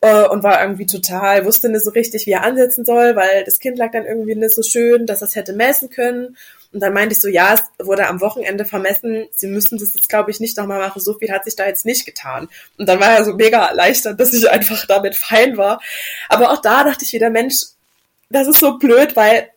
äh, 0.00 0.26
und 0.26 0.42
war 0.42 0.60
irgendwie 0.60 0.86
total, 0.86 1.44
wusste 1.44 1.68
nicht 1.68 1.84
so 1.84 1.92
richtig, 1.92 2.26
wie 2.26 2.32
er 2.32 2.42
ansetzen 2.42 2.84
soll, 2.84 3.14
weil 3.14 3.44
das 3.44 3.60
Kind 3.60 3.78
lag 3.78 3.92
dann 3.92 4.06
irgendwie 4.06 4.34
nicht 4.34 4.56
so 4.56 4.64
schön, 4.64 5.06
dass 5.06 5.22
es 5.22 5.36
hätte 5.36 5.52
messen 5.52 5.88
können. 5.88 6.36
Und 6.72 6.80
dann 6.80 6.92
meinte 6.92 7.14
ich 7.14 7.20
so, 7.20 7.28
ja, 7.28 7.54
es 7.54 7.86
wurde 7.86 8.08
am 8.08 8.20
Wochenende 8.20 8.64
vermessen, 8.64 9.28
sie 9.30 9.46
müssen 9.46 9.78
das 9.78 9.94
jetzt, 9.94 10.08
glaube 10.08 10.32
ich, 10.32 10.40
nicht 10.40 10.56
nochmal 10.56 10.80
machen, 10.80 11.00
so 11.00 11.14
viel 11.14 11.30
hat 11.30 11.44
sich 11.44 11.54
da 11.54 11.64
jetzt 11.64 11.86
nicht 11.86 12.06
getan. 12.06 12.48
Und 12.76 12.88
dann 12.88 12.98
war 12.98 13.16
er 13.16 13.24
so 13.24 13.34
mega 13.34 13.66
erleichtert, 13.66 14.18
dass 14.18 14.32
ich 14.32 14.50
einfach 14.50 14.84
damit 14.86 15.14
fein 15.14 15.56
war. 15.56 15.80
Aber 16.28 16.50
auch 16.50 16.60
da 16.60 16.82
dachte 16.82 17.04
ich 17.04 17.12
wieder, 17.12 17.30
Mensch, 17.30 17.66
das 18.30 18.48
ist 18.48 18.60
so 18.60 18.78
blöd, 18.78 19.16
weil 19.16 19.50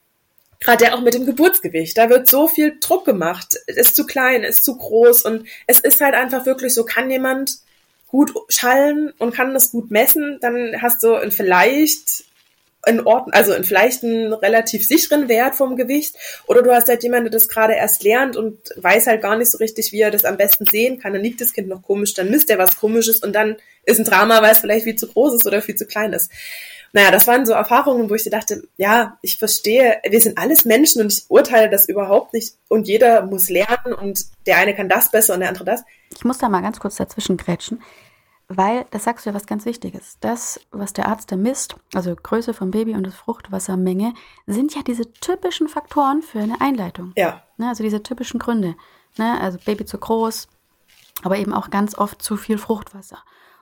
gerade 0.60 0.94
auch 0.94 1.02
mit 1.02 1.14
dem 1.14 1.26
Geburtsgewicht, 1.26 1.98
da 1.98 2.10
wird 2.10 2.28
so 2.28 2.48
viel 2.48 2.78
Druck 2.80 3.06
gemacht, 3.06 3.56
ist 3.68 3.96
zu 3.96 4.06
klein, 4.06 4.44
ist 4.44 4.64
zu 4.64 4.78
groß 4.78 5.24
und 5.24 5.48
es 5.68 5.80
ist 5.80 6.02
halt 6.02 6.16
einfach 6.16 6.46
wirklich 6.46 6.74
so, 6.74 6.84
kann 6.84 7.10
jemand 7.10 7.60
gut 8.08 8.34
schallen 8.50 9.14
und 9.20 9.34
kann 9.34 9.54
das 9.54 9.72
gut 9.72 9.92
messen, 9.92 10.40
dann 10.42 10.82
hast 10.82 11.04
du 11.04 11.16
ein 11.16 11.32
vielleicht 11.32 12.26
in 12.86 13.06
Ordnung, 13.06 13.34
also 13.34 13.54
in 13.54 13.64
vielleicht 13.66 14.04
einen 14.04 14.34
relativ 14.34 14.86
sicheren 14.88 15.28
Wert 15.28 15.56
vom 15.56 15.76
Gewicht 15.76 16.16
oder 16.48 16.62
du 16.62 16.74
hast 16.74 16.88
halt 16.88 17.04
jemanden, 17.04 17.26
der 17.26 17.40
das 17.40 17.50
gerade 17.50 17.74
erst 17.74 18.04
lernt 18.04 18.38
und 18.38 18.58
weiß 18.78 19.08
halt 19.08 19.22
gar 19.22 19.38
nicht 19.38 19.52
so 19.52 19.58
richtig, 19.58 19.92
wie 19.92 20.00
er 20.00 20.12
das 20.12 20.26
am 20.26 20.38
besten 20.38 20.66
sehen 20.66 21.00
kann, 21.00 21.14
dann 21.14 21.22
liegt 21.22 21.42
das 21.42 21.54
Kind 21.54 21.68
noch 21.68 21.82
komisch, 21.82 22.14
dann 22.14 22.32
misst 22.32 22.50
er 22.50 22.58
was 22.58 22.78
komisches 22.78 23.20
und 23.20 23.34
dann 23.34 23.58
ist 23.84 24.00
ein 24.00 24.06
Drama, 24.06 24.42
weil 24.42 24.54
es 24.54 24.60
vielleicht 24.60 24.86
viel 24.86 24.96
zu 24.96 25.08
groß 25.08 25.36
ist 25.36 25.46
oder 25.46 25.62
viel 25.62 25.76
zu 25.76 25.86
klein 25.86 26.14
ist 26.14 26.32
naja, 26.93 27.12
das 27.12 27.28
waren 27.28 27.45
so 27.45 27.54
Erfahrungen, 27.54 28.10
wo 28.10 28.15
ich 28.15 28.23
dachte, 28.30 28.67
ja, 28.78 29.17
ich 29.21 29.38
verstehe, 29.38 29.99
wir 30.08 30.21
sind 30.21 30.38
alles 30.38 30.65
Menschen 30.65 31.02
und 31.02 31.13
ich 31.13 31.25
urteile 31.30 31.69
das 31.69 31.88
überhaupt 31.88 32.34
nicht 32.34 32.56
und 32.67 32.88
jeder 32.88 33.25
muss 33.25 33.49
lernen 33.49 33.93
und 33.93 34.25
der 34.45 34.58
eine 34.58 34.75
kann 34.75 34.89
das 34.89 35.12
besser 35.12 35.34
und 35.34 35.41
der 35.41 35.49
andere 35.49 35.65
das. 35.65 35.84
Ich 36.15 36.25
muss 36.25 36.38
da 36.38 36.49
mal 36.49 36.62
ganz 36.62 36.80
kurz 36.80 36.95
dazwischen 36.95 37.38
grätschen, 37.38 37.82
weil 38.47 38.86
das 38.91 39.04
sagst 39.04 39.25
du 39.25 39.30
ja 39.30 39.36
was 39.36 39.45
ganz 39.45 39.65
Wichtiges. 39.65 40.17
Das, 40.19 40.60
was 40.71 40.93
der 40.93 41.08
Arzt 41.08 41.32
da 41.32 41.36
misst, 41.36 41.75
also 41.93 42.15
Größe 42.15 42.54
vom 42.54 42.71
Baby 42.71 42.95
und 42.95 43.06
das 43.06 43.15
Fruchtwassermenge, 43.15 44.13
sind 44.47 44.75
ja 44.75 44.82
diese 44.82 45.12
typischen 45.13 45.67
Faktoren 45.67 46.21
für 46.23 46.39
eine 46.39 46.60
Einleitung. 46.60 47.13
Ja. 47.15 47.43
Ne, 47.58 47.69
also 47.69 47.84
diese 47.84 48.02
typischen 48.02 48.39
Gründe. 48.39 48.75
Ne, 49.17 49.39
also 49.39 49.60
Baby 49.63 49.86
zu 49.86 49.99
groß, 49.99 50.47
aber 51.23 51.38
eben 51.38 51.54
auch 51.54 51.69
ganz 51.69 51.95
oft 51.95 52.21
zu 52.21 52.38
viel 52.38 52.58
Fruchtwasser. 52.58 53.19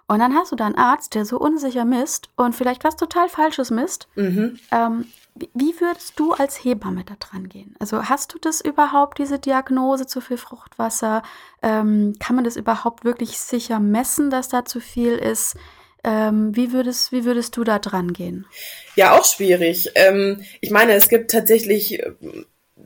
Und 0.07 0.19
dann 0.19 0.33
hast 0.35 0.53
du 0.53 0.55
da 0.55 0.65
einen 0.65 0.75
Arzt, 0.75 1.15
der 1.15 1.25
so 1.25 1.37
unsicher 1.37 1.83
misst 1.83 2.29
und 2.37 2.55
vielleicht 2.55 2.85
was 2.85 2.95
total 2.95 3.27
Falsches 3.27 3.71
misst. 3.71 4.07
Mhm. 4.15 4.57
Ähm, 4.71 5.05
wie 5.53 5.79
würdest 5.79 6.19
du 6.19 6.33
als 6.33 6.63
Hebamme 6.63 7.03
da 7.03 7.15
dran 7.19 7.49
gehen? 7.49 7.75
Also 7.79 8.03
hast 8.03 8.33
du 8.33 8.39
das 8.39 8.61
überhaupt, 8.61 9.19
diese 9.19 9.37
Diagnose 9.37 10.07
zu 10.07 10.21
viel 10.21 10.37
Fruchtwasser? 10.37 11.23
Ähm, 11.61 12.15
kann 12.19 12.35
man 12.35 12.45
das 12.45 12.55
überhaupt 12.55 13.03
wirklich 13.03 13.37
sicher 13.37 13.79
messen, 13.79 14.29
dass 14.29 14.47
da 14.49 14.65
zu 14.65 14.79
viel 14.79 15.13
ist? 15.13 15.55
Ähm, 16.03 16.55
wie, 16.55 16.71
würdest, 16.71 17.11
wie 17.11 17.25
würdest 17.25 17.57
du 17.57 17.63
da 17.63 17.79
dran 17.79 18.13
gehen? 18.13 18.45
Ja, 18.95 19.17
auch 19.17 19.25
schwierig. 19.25 19.91
Ähm, 19.95 20.41
ich 20.61 20.71
meine, 20.71 20.93
es 20.93 21.09
gibt 21.09 21.31
tatsächlich 21.31 21.99
äh, 22.01 22.13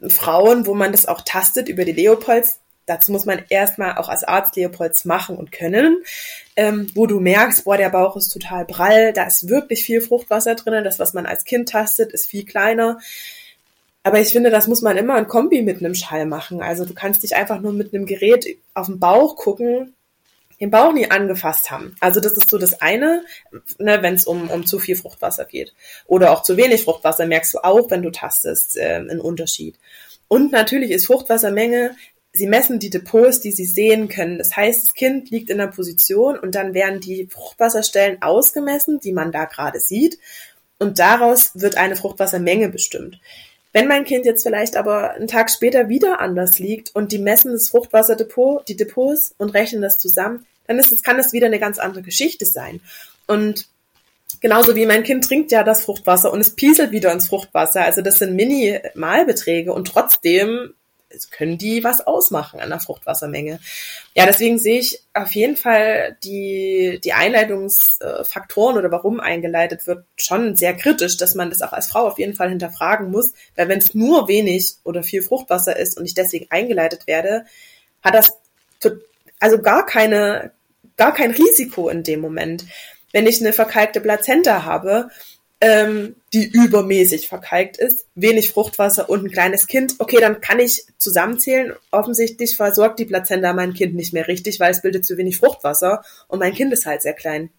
Frauen, 0.07 0.65
wo 0.65 0.73
man 0.73 0.91
das 0.91 1.05
auch 1.05 1.21
tastet 1.21 1.69
über 1.69 1.85
die 1.85 1.91
Leopolds 1.91 2.61
dazu 2.85 3.11
muss 3.11 3.25
man 3.25 3.43
erstmal 3.49 3.97
auch 3.97 4.09
als 4.09 4.23
Arzt 4.23 4.55
Leopolds 4.55 5.05
machen 5.05 5.37
und 5.37 5.51
können, 5.51 6.03
ähm, 6.55 6.87
wo 6.93 7.07
du 7.07 7.19
merkst, 7.19 7.63
boah, 7.63 7.77
der 7.77 7.89
Bauch 7.89 8.15
ist 8.15 8.29
total 8.29 8.65
prall, 8.65 9.13
da 9.13 9.25
ist 9.25 9.49
wirklich 9.49 9.83
viel 9.83 10.01
Fruchtwasser 10.01 10.55
drin, 10.55 10.83
das, 10.83 10.99
was 10.99 11.13
man 11.13 11.25
als 11.25 11.43
Kind 11.43 11.69
tastet, 11.69 12.11
ist 12.11 12.27
viel 12.27 12.45
kleiner. 12.45 12.99
Aber 14.03 14.19
ich 14.19 14.29
finde, 14.29 14.49
das 14.49 14.67
muss 14.67 14.81
man 14.81 14.97
immer 14.97 15.17
in 15.17 15.27
Kombi 15.27 15.61
mit 15.61 15.79
einem 15.79 15.93
Schall 15.93 16.25
machen. 16.25 16.61
Also 16.61 16.85
du 16.85 16.93
kannst 16.93 17.23
dich 17.23 17.35
einfach 17.35 17.61
nur 17.61 17.71
mit 17.71 17.93
einem 17.93 18.05
Gerät 18.05 18.45
auf 18.73 18.87
den 18.87 18.99
Bauch 18.99 19.35
gucken, 19.35 19.93
den 20.59 20.71
Bauch 20.71 20.93
nie 20.93 21.09
angefasst 21.09 21.71
haben. 21.71 21.95
Also 21.99 22.19
das 22.19 22.33
ist 22.33 22.49
so 22.49 22.57
das 22.57 22.81
eine, 22.81 23.23
ne, 23.79 24.01
wenn 24.01 24.15
es 24.15 24.25
um, 24.25 24.49
um 24.49 24.65
zu 24.65 24.79
viel 24.79 24.95
Fruchtwasser 24.95 25.45
geht. 25.45 25.73
Oder 26.05 26.31
auch 26.31 26.43
zu 26.43 26.57
wenig 26.57 26.83
Fruchtwasser 26.83 27.25
merkst 27.25 27.55
du 27.55 27.63
auch, 27.63 27.89
wenn 27.89 28.03
du 28.03 28.11
tastest, 28.11 28.77
äh, 28.77 28.95
einen 28.95 29.19
Unterschied. 29.19 29.75
Und 30.27 30.51
natürlich 30.51 30.91
ist 30.91 31.07
Fruchtwassermenge 31.07 31.95
Sie 32.33 32.47
messen 32.47 32.79
die 32.79 32.89
Depots, 32.89 33.41
die 33.41 33.51
sie 33.51 33.65
sehen 33.65 34.07
können. 34.07 34.37
Das 34.37 34.55
heißt, 34.55 34.87
das 34.87 34.93
Kind 34.93 35.29
liegt 35.31 35.49
in 35.49 35.57
der 35.57 35.67
Position 35.67 36.39
und 36.39 36.55
dann 36.55 36.73
werden 36.73 37.01
die 37.01 37.27
Fruchtwasserstellen 37.27 38.21
ausgemessen, 38.21 38.99
die 38.99 39.11
man 39.11 39.31
da 39.31 39.45
gerade 39.45 39.79
sieht. 39.79 40.17
Und 40.79 40.99
daraus 40.99 41.51
wird 41.53 41.77
eine 41.77 41.95
Fruchtwassermenge 41.95 42.69
bestimmt. 42.69 43.19
Wenn 43.73 43.87
mein 43.87 44.03
Kind 44.03 44.25
jetzt 44.25 44.43
vielleicht 44.43 44.75
aber 44.75 45.11
einen 45.11 45.27
Tag 45.27 45.49
später 45.49 45.89
wieder 45.89 46.19
anders 46.19 46.59
liegt 46.59 46.93
und 46.95 47.11
die 47.11 47.19
messen 47.19 47.51
das 47.51 47.69
Fruchtwasserdepot, 47.69 48.67
die 48.67 48.75
Depots 48.75 49.33
und 49.37 49.49
rechnen 49.49 49.81
das 49.81 49.97
zusammen, 49.97 50.45
dann 50.67 50.79
ist 50.79 50.91
es, 50.91 51.03
kann 51.03 51.17
das 51.17 51.33
wieder 51.33 51.47
eine 51.47 51.59
ganz 51.59 51.79
andere 51.79 52.01
Geschichte 52.01 52.45
sein. 52.45 52.81
Und 53.27 53.67
genauso 54.41 54.75
wie 54.75 54.85
mein 54.85 55.03
Kind 55.03 55.23
trinkt 55.23 55.51
ja 55.51 55.63
das 55.63 55.85
Fruchtwasser 55.85 56.31
und 56.31 56.41
es 56.41 56.55
pieselt 56.55 56.91
wieder 56.91 57.11
ins 57.11 57.27
Fruchtwasser. 57.27 57.83
Also 57.83 58.01
das 58.01 58.19
sind 58.19 58.35
Minimalbeträge 58.35 59.73
und 59.73 59.87
trotzdem 59.87 60.73
können 61.31 61.57
die 61.57 61.83
was 61.83 62.01
ausmachen 62.05 62.59
an 62.59 62.69
der 62.69 62.79
Fruchtwassermenge. 62.79 63.59
Ja, 64.13 64.25
deswegen 64.25 64.59
sehe 64.59 64.79
ich 64.79 65.01
auf 65.13 65.33
jeden 65.33 65.57
Fall 65.57 66.17
die, 66.23 66.99
die 67.03 67.13
Einleitungsfaktoren 67.13 68.77
oder 68.77 68.91
warum 68.91 69.19
eingeleitet 69.19 69.87
wird 69.87 70.05
schon 70.17 70.55
sehr 70.55 70.75
kritisch, 70.75 71.17
dass 71.17 71.35
man 71.35 71.49
das 71.49 71.61
auch 71.61 71.73
als 71.73 71.87
Frau 71.87 72.07
auf 72.07 72.19
jeden 72.19 72.35
Fall 72.35 72.49
hinterfragen 72.49 73.11
muss, 73.11 73.33
weil 73.55 73.67
wenn 73.67 73.79
es 73.79 73.93
nur 73.93 74.27
wenig 74.27 74.75
oder 74.83 75.03
viel 75.03 75.21
Fruchtwasser 75.21 75.77
ist 75.77 75.97
und 75.97 76.05
ich 76.05 76.13
deswegen 76.13 76.47
eingeleitet 76.49 77.07
werde, 77.07 77.45
hat 78.01 78.15
das 78.15 78.37
also 79.41 79.61
gar 79.61 79.85
keine, 79.85 80.51
gar 80.95 81.13
kein 81.13 81.31
Risiko 81.31 81.89
in 81.89 82.03
dem 82.03 82.21
Moment. 82.21 82.65
Wenn 83.11 83.27
ich 83.27 83.41
eine 83.41 83.51
verkalkte 83.51 83.99
Plazenta 83.99 84.63
habe, 84.63 85.09
ähm, 85.61 86.15
die 86.33 86.47
übermäßig 86.47 87.27
verkalkt 87.27 87.77
ist, 87.77 88.07
wenig 88.15 88.49
Fruchtwasser 88.49 89.09
und 89.09 89.23
ein 89.23 89.31
kleines 89.31 89.67
Kind, 89.67 89.95
okay, 89.99 90.17
dann 90.19 90.41
kann 90.41 90.59
ich 90.59 90.85
zusammenzählen. 90.97 91.73
Offensichtlich 91.91 92.57
versorgt 92.57 92.99
die 92.99 93.05
Plazenta 93.05 93.53
mein 93.53 93.73
Kind 93.73 93.93
nicht 93.93 94.11
mehr 94.11 94.27
richtig, 94.27 94.59
weil 94.59 94.71
es 94.71 94.81
bildet 94.81 95.05
zu 95.05 95.17
wenig 95.17 95.37
Fruchtwasser 95.37 96.03
und 96.27 96.39
mein 96.39 96.55
Kind 96.55 96.73
ist 96.73 96.87
halt 96.87 97.03
sehr 97.03 97.13
klein. 97.13 97.51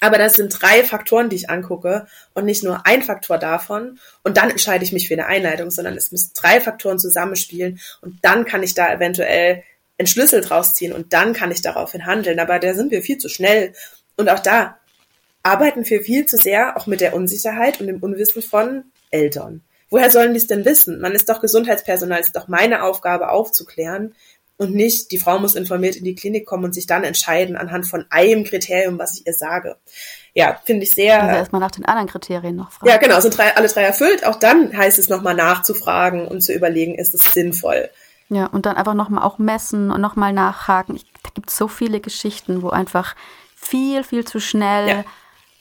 Aber 0.00 0.18
das 0.18 0.34
sind 0.34 0.56
drei 0.60 0.84
Faktoren, 0.84 1.28
die 1.28 1.36
ich 1.36 1.50
angucke 1.50 2.06
und 2.34 2.44
nicht 2.44 2.62
nur 2.62 2.86
ein 2.86 3.02
Faktor 3.02 3.38
davon. 3.38 3.98
Und 4.22 4.36
dann 4.36 4.50
entscheide 4.50 4.84
ich 4.84 4.92
mich 4.92 5.08
für 5.08 5.14
eine 5.14 5.26
Einleitung, 5.26 5.70
sondern 5.70 5.96
es 5.96 6.12
müssen 6.12 6.32
drei 6.34 6.60
Faktoren 6.60 6.98
zusammenspielen 6.98 7.80
und 8.00 8.18
dann 8.22 8.44
kann 8.44 8.62
ich 8.62 8.74
da 8.74 8.92
eventuell 8.92 9.62
einen 9.98 10.06
Schlüssel 10.06 10.40
draus 10.40 10.74
ziehen 10.74 10.92
und 10.92 11.12
dann 11.12 11.34
kann 11.34 11.50
ich 11.50 11.60
daraufhin 11.60 12.06
handeln. 12.06 12.38
Aber 12.38 12.58
da 12.58 12.74
sind 12.74 12.90
wir 12.90 13.02
viel 13.02 13.18
zu 13.18 13.28
schnell. 13.28 13.74
Und 14.16 14.30
auch 14.30 14.38
da, 14.38 14.78
arbeiten 15.42 15.88
wir 15.88 16.02
viel 16.02 16.26
zu 16.26 16.36
sehr 16.36 16.76
auch 16.76 16.86
mit 16.86 17.00
der 17.00 17.14
Unsicherheit 17.14 17.80
und 17.80 17.86
dem 17.86 18.02
Unwissen 18.02 18.42
von 18.42 18.84
Eltern. 19.10 19.62
Woher 19.88 20.10
sollen 20.10 20.34
die 20.34 20.38
es 20.38 20.46
denn 20.46 20.64
wissen? 20.64 21.00
Man 21.00 21.12
ist 21.12 21.28
doch 21.28 21.40
Gesundheitspersonal, 21.40 22.20
ist 22.20 22.36
doch 22.36 22.48
meine 22.48 22.84
Aufgabe 22.84 23.30
aufzuklären 23.30 24.14
und 24.56 24.74
nicht, 24.74 25.10
die 25.10 25.18
Frau 25.18 25.38
muss 25.38 25.54
informiert 25.54 25.96
in 25.96 26.04
die 26.04 26.14
Klinik 26.14 26.46
kommen 26.46 26.64
und 26.64 26.74
sich 26.74 26.86
dann 26.86 27.02
entscheiden 27.02 27.56
anhand 27.56 27.88
von 27.88 28.04
einem 28.10 28.44
Kriterium, 28.44 28.98
was 28.98 29.18
ich 29.18 29.26
ihr 29.26 29.32
sage. 29.32 29.76
Ja, 30.34 30.60
finde 30.64 30.84
ich 30.84 30.90
sehr. 30.90 31.22
Also 31.22 31.36
erstmal 31.38 31.60
nach 31.62 31.70
den 31.70 31.86
anderen 31.86 32.08
Kriterien 32.08 32.56
noch 32.56 32.70
fragen. 32.70 32.88
Ja, 32.88 32.98
genau, 32.98 33.18
sind 33.20 33.36
drei, 33.36 33.56
alle 33.56 33.68
drei 33.68 33.82
erfüllt. 33.82 34.24
Auch 34.24 34.36
dann 34.36 34.76
heißt 34.76 34.98
es 34.98 35.08
nochmal 35.08 35.34
nachzufragen 35.34 36.28
und 36.28 36.42
zu 36.42 36.52
überlegen, 36.52 36.94
ist 36.94 37.14
es 37.14 37.32
sinnvoll. 37.32 37.88
Ja, 38.28 38.46
und 38.46 38.66
dann 38.66 38.76
einfach 38.76 38.94
nochmal 38.94 39.24
auch 39.24 39.38
messen 39.38 39.90
und 39.90 40.00
nochmal 40.00 40.32
nachhaken. 40.32 40.94
Ich, 40.94 41.06
da 41.22 41.30
gibt 41.34 41.50
es 41.50 41.56
so 41.56 41.66
viele 41.66 42.00
Geschichten, 42.00 42.62
wo 42.62 42.68
einfach 42.68 43.16
viel, 43.56 44.04
viel 44.04 44.24
zu 44.24 44.40
schnell 44.40 44.88
ja 44.88 45.04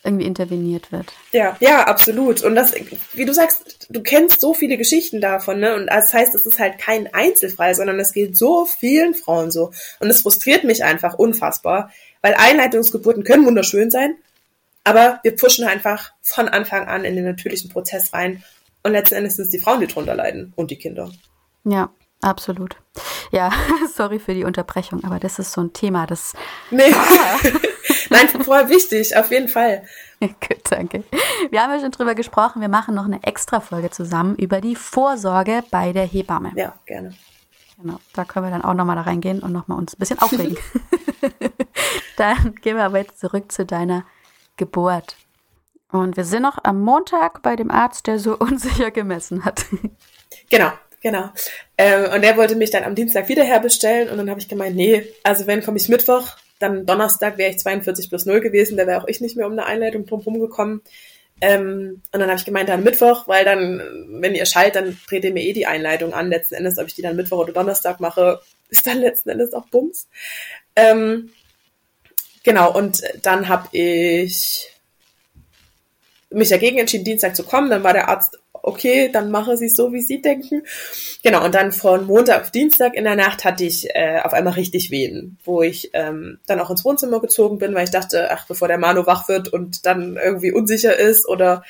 irgendwie 0.03 0.25
interveniert 0.25 0.91
wird. 0.91 1.11
Ja, 1.31 1.57
ja, 1.59 1.83
absolut. 1.83 2.41
Und 2.43 2.55
das, 2.55 2.73
wie 3.13 3.25
du 3.25 3.33
sagst, 3.33 3.87
du 3.89 4.01
kennst 4.01 4.39
so 4.39 4.53
viele 4.53 4.77
Geschichten 4.77 5.19
davon, 5.19 5.59
ne? 5.59 5.75
Und 5.75 5.87
das 5.87 6.13
heißt, 6.13 6.33
es 6.35 6.45
ist 6.45 6.59
halt 6.59 6.77
kein 6.77 7.13
Einzelfall, 7.13 7.75
sondern 7.75 7.99
es 7.99 8.13
geht 8.13 8.37
so 8.37 8.65
vielen 8.65 9.13
Frauen 9.13 9.51
so. 9.51 9.71
Und 9.99 10.09
es 10.09 10.21
frustriert 10.21 10.63
mich 10.63 10.83
einfach 10.83 11.15
unfassbar, 11.15 11.91
weil 12.21 12.33
Einleitungsgeburten 12.35 13.23
können 13.23 13.45
wunderschön 13.45 13.91
sein, 13.91 14.15
aber 14.83 15.19
wir 15.23 15.35
pushen 15.35 15.65
einfach 15.65 16.11
von 16.21 16.47
Anfang 16.47 16.87
an 16.87 17.03
in 17.03 17.15
den 17.15 17.25
natürlichen 17.25 17.69
Prozess 17.69 18.13
rein. 18.13 18.43
Und 18.83 18.93
letzten 18.93 19.15
Endes 19.15 19.35
sind 19.35 19.45
es 19.45 19.51
die 19.51 19.59
Frauen, 19.59 19.81
die 19.81 19.87
drunter 19.87 20.15
leiden 20.15 20.53
und 20.55 20.71
die 20.71 20.77
Kinder. 20.77 21.11
Ja, 21.65 21.89
absolut. 22.21 22.77
Ja, 23.31 23.51
sorry 23.93 24.19
für 24.19 24.33
die 24.33 24.45
Unterbrechung, 24.45 25.03
aber 25.03 25.19
das 25.19 25.39
ist 25.39 25.51
so 25.51 25.61
ein 25.61 25.73
Thema, 25.73 26.07
das. 26.07 26.33
Nee. 26.71 26.83
Nein, 28.09 28.27
voll 28.27 28.69
wichtig, 28.69 29.15
auf 29.15 29.31
jeden 29.31 29.47
Fall. 29.47 29.83
Gut, 30.19 30.61
danke. 30.69 31.03
Wir 31.49 31.61
haben 31.61 31.71
ja 31.71 31.79
schon 31.79 31.91
drüber 31.91 32.15
gesprochen, 32.15 32.61
wir 32.61 32.69
machen 32.69 32.95
noch 32.95 33.05
eine 33.05 33.23
extra 33.23 33.59
Folge 33.59 33.89
zusammen 33.89 34.35
über 34.35 34.61
die 34.61 34.75
Vorsorge 34.75 35.63
bei 35.71 35.93
der 35.93 36.05
Hebamme. 36.05 36.51
Ja, 36.55 36.73
gerne. 36.85 37.13
Genau, 37.81 37.99
da 38.13 38.25
können 38.25 38.45
wir 38.45 38.51
dann 38.51 38.63
auch 38.63 38.73
nochmal 38.73 38.97
da 38.97 39.03
reingehen 39.03 39.39
und 39.39 39.53
nochmal 39.53 39.77
uns 39.77 39.93
ein 39.93 39.99
bisschen 39.99 40.19
aufregen. 40.19 40.57
dann 42.17 42.55
gehen 42.55 42.75
wir 42.75 42.83
aber 42.83 42.97
jetzt 42.97 43.19
zurück 43.19 43.51
zu 43.51 43.65
deiner 43.65 44.03
Geburt. 44.57 45.15
Und 45.91 46.17
wir 46.17 46.25
sind 46.25 46.43
noch 46.43 46.57
am 46.63 46.81
Montag 46.81 47.41
bei 47.41 47.55
dem 47.55 47.71
Arzt, 47.71 48.07
der 48.07 48.19
so 48.19 48.37
unsicher 48.39 48.91
gemessen 48.91 49.45
hat. 49.45 49.65
Genau, 50.49 50.71
genau. 51.01 51.29
Ähm, 51.77 52.11
und 52.13 52.21
der 52.21 52.35
wollte 52.35 52.55
mich 52.55 52.71
dann 52.71 52.83
am 52.83 52.95
Dienstag 52.95 53.29
wieder 53.29 53.43
herbestellen 53.43 54.09
und 54.09 54.17
dann 54.17 54.29
habe 54.29 54.39
ich 54.41 54.49
gemeint, 54.49 54.75
nee, 54.75 55.07
also 55.23 55.47
wenn 55.47 55.63
komme 55.63 55.77
ich 55.77 55.87
Mittwoch, 55.87 56.35
dann 56.59 56.85
Donnerstag 56.85 57.37
wäre 57.37 57.51
ich 57.51 57.59
42 57.59 58.09
plus 58.09 58.25
0 58.25 58.41
gewesen, 58.41 58.77
da 58.77 58.85
wäre 58.85 59.01
auch 59.01 59.07
ich 59.07 59.21
nicht 59.21 59.35
mehr 59.35 59.47
um 59.47 59.53
eine 59.53 59.65
Einleitung 59.65 60.05
drumherum 60.05 60.39
gekommen. 60.39 60.81
Ähm, 61.41 62.01
und 62.11 62.19
dann 62.19 62.29
habe 62.29 62.37
ich 62.37 62.45
gemeint, 62.45 62.67
dann 62.67 62.83
Mittwoch, 62.83 63.27
weil 63.27 63.45
dann, 63.45 63.81
wenn 64.21 64.35
ihr 64.35 64.45
schallt, 64.45 64.75
dann 64.75 64.97
dreht 65.07 65.23
ihr 65.23 65.33
mir 65.33 65.43
eh 65.43 65.53
die 65.53 65.67
Einleitung 65.67 66.13
an. 66.13 66.29
Letzten 66.29 66.55
Endes, 66.55 66.77
ob 66.77 66.87
ich 66.87 66.95
die 66.95 67.01
dann 67.01 67.15
Mittwoch 67.15 67.39
oder 67.39 67.53
Donnerstag 67.53 67.99
mache, 67.99 68.41
ist 68.69 68.85
dann 68.85 68.99
letzten 68.99 69.29
Endes 69.29 69.53
auch 69.53 69.65
Bums. 69.67 70.07
Ähm, 70.75 71.29
genau, 72.43 72.75
und 72.75 73.01
dann 73.23 73.47
habe 73.47 73.69
ich 73.71 74.69
mich 76.29 76.49
dagegen 76.49 76.77
entschieden, 76.77 77.05
Dienstag 77.05 77.35
zu 77.35 77.43
kommen. 77.43 77.69
Dann 77.69 77.83
war 77.83 77.93
der 77.93 78.09
Arzt 78.09 78.37
okay, 78.63 79.09
dann 79.11 79.31
mache 79.31 79.57
sie 79.57 79.67
es 79.67 79.73
so, 79.73 79.93
wie 79.93 80.01
sie 80.01 80.21
denken. 80.21 80.63
Genau, 81.23 81.43
und 81.43 81.55
dann 81.55 81.71
von 81.71 82.05
Montag 82.05 82.41
auf 82.41 82.51
Dienstag 82.51 82.95
in 82.95 83.03
der 83.03 83.15
Nacht 83.15 83.45
hatte 83.45 83.63
ich 83.63 83.87
äh, 83.95 84.19
auf 84.23 84.33
einmal 84.33 84.53
richtig 84.53 84.91
Wehen, 84.91 85.37
wo 85.43 85.61
ich 85.61 85.91
ähm, 85.93 86.39
dann 86.47 86.59
auch 86.59 86.69
ins 86.69 86.85
Wohnzimmer 86.85 87.19
gezogen 87.19 87.57
bin, 87.57 87.73
weil 87.73 87.85
ich 87.85 87.91
dachte, 87.91 88.29
ach, 88.31 88.47
bevor 88.47 88.67
der 88.67 88.77
Manu 88.77 89.05
wach 89.05 89.27
wird 89.27 89.47
und 89.47 89.85
dann 89.85 90.17
irgendwie 90.17 90.51
unsicher 90.51 90.97
ist 90.97 91.27
oder 91.27 91.63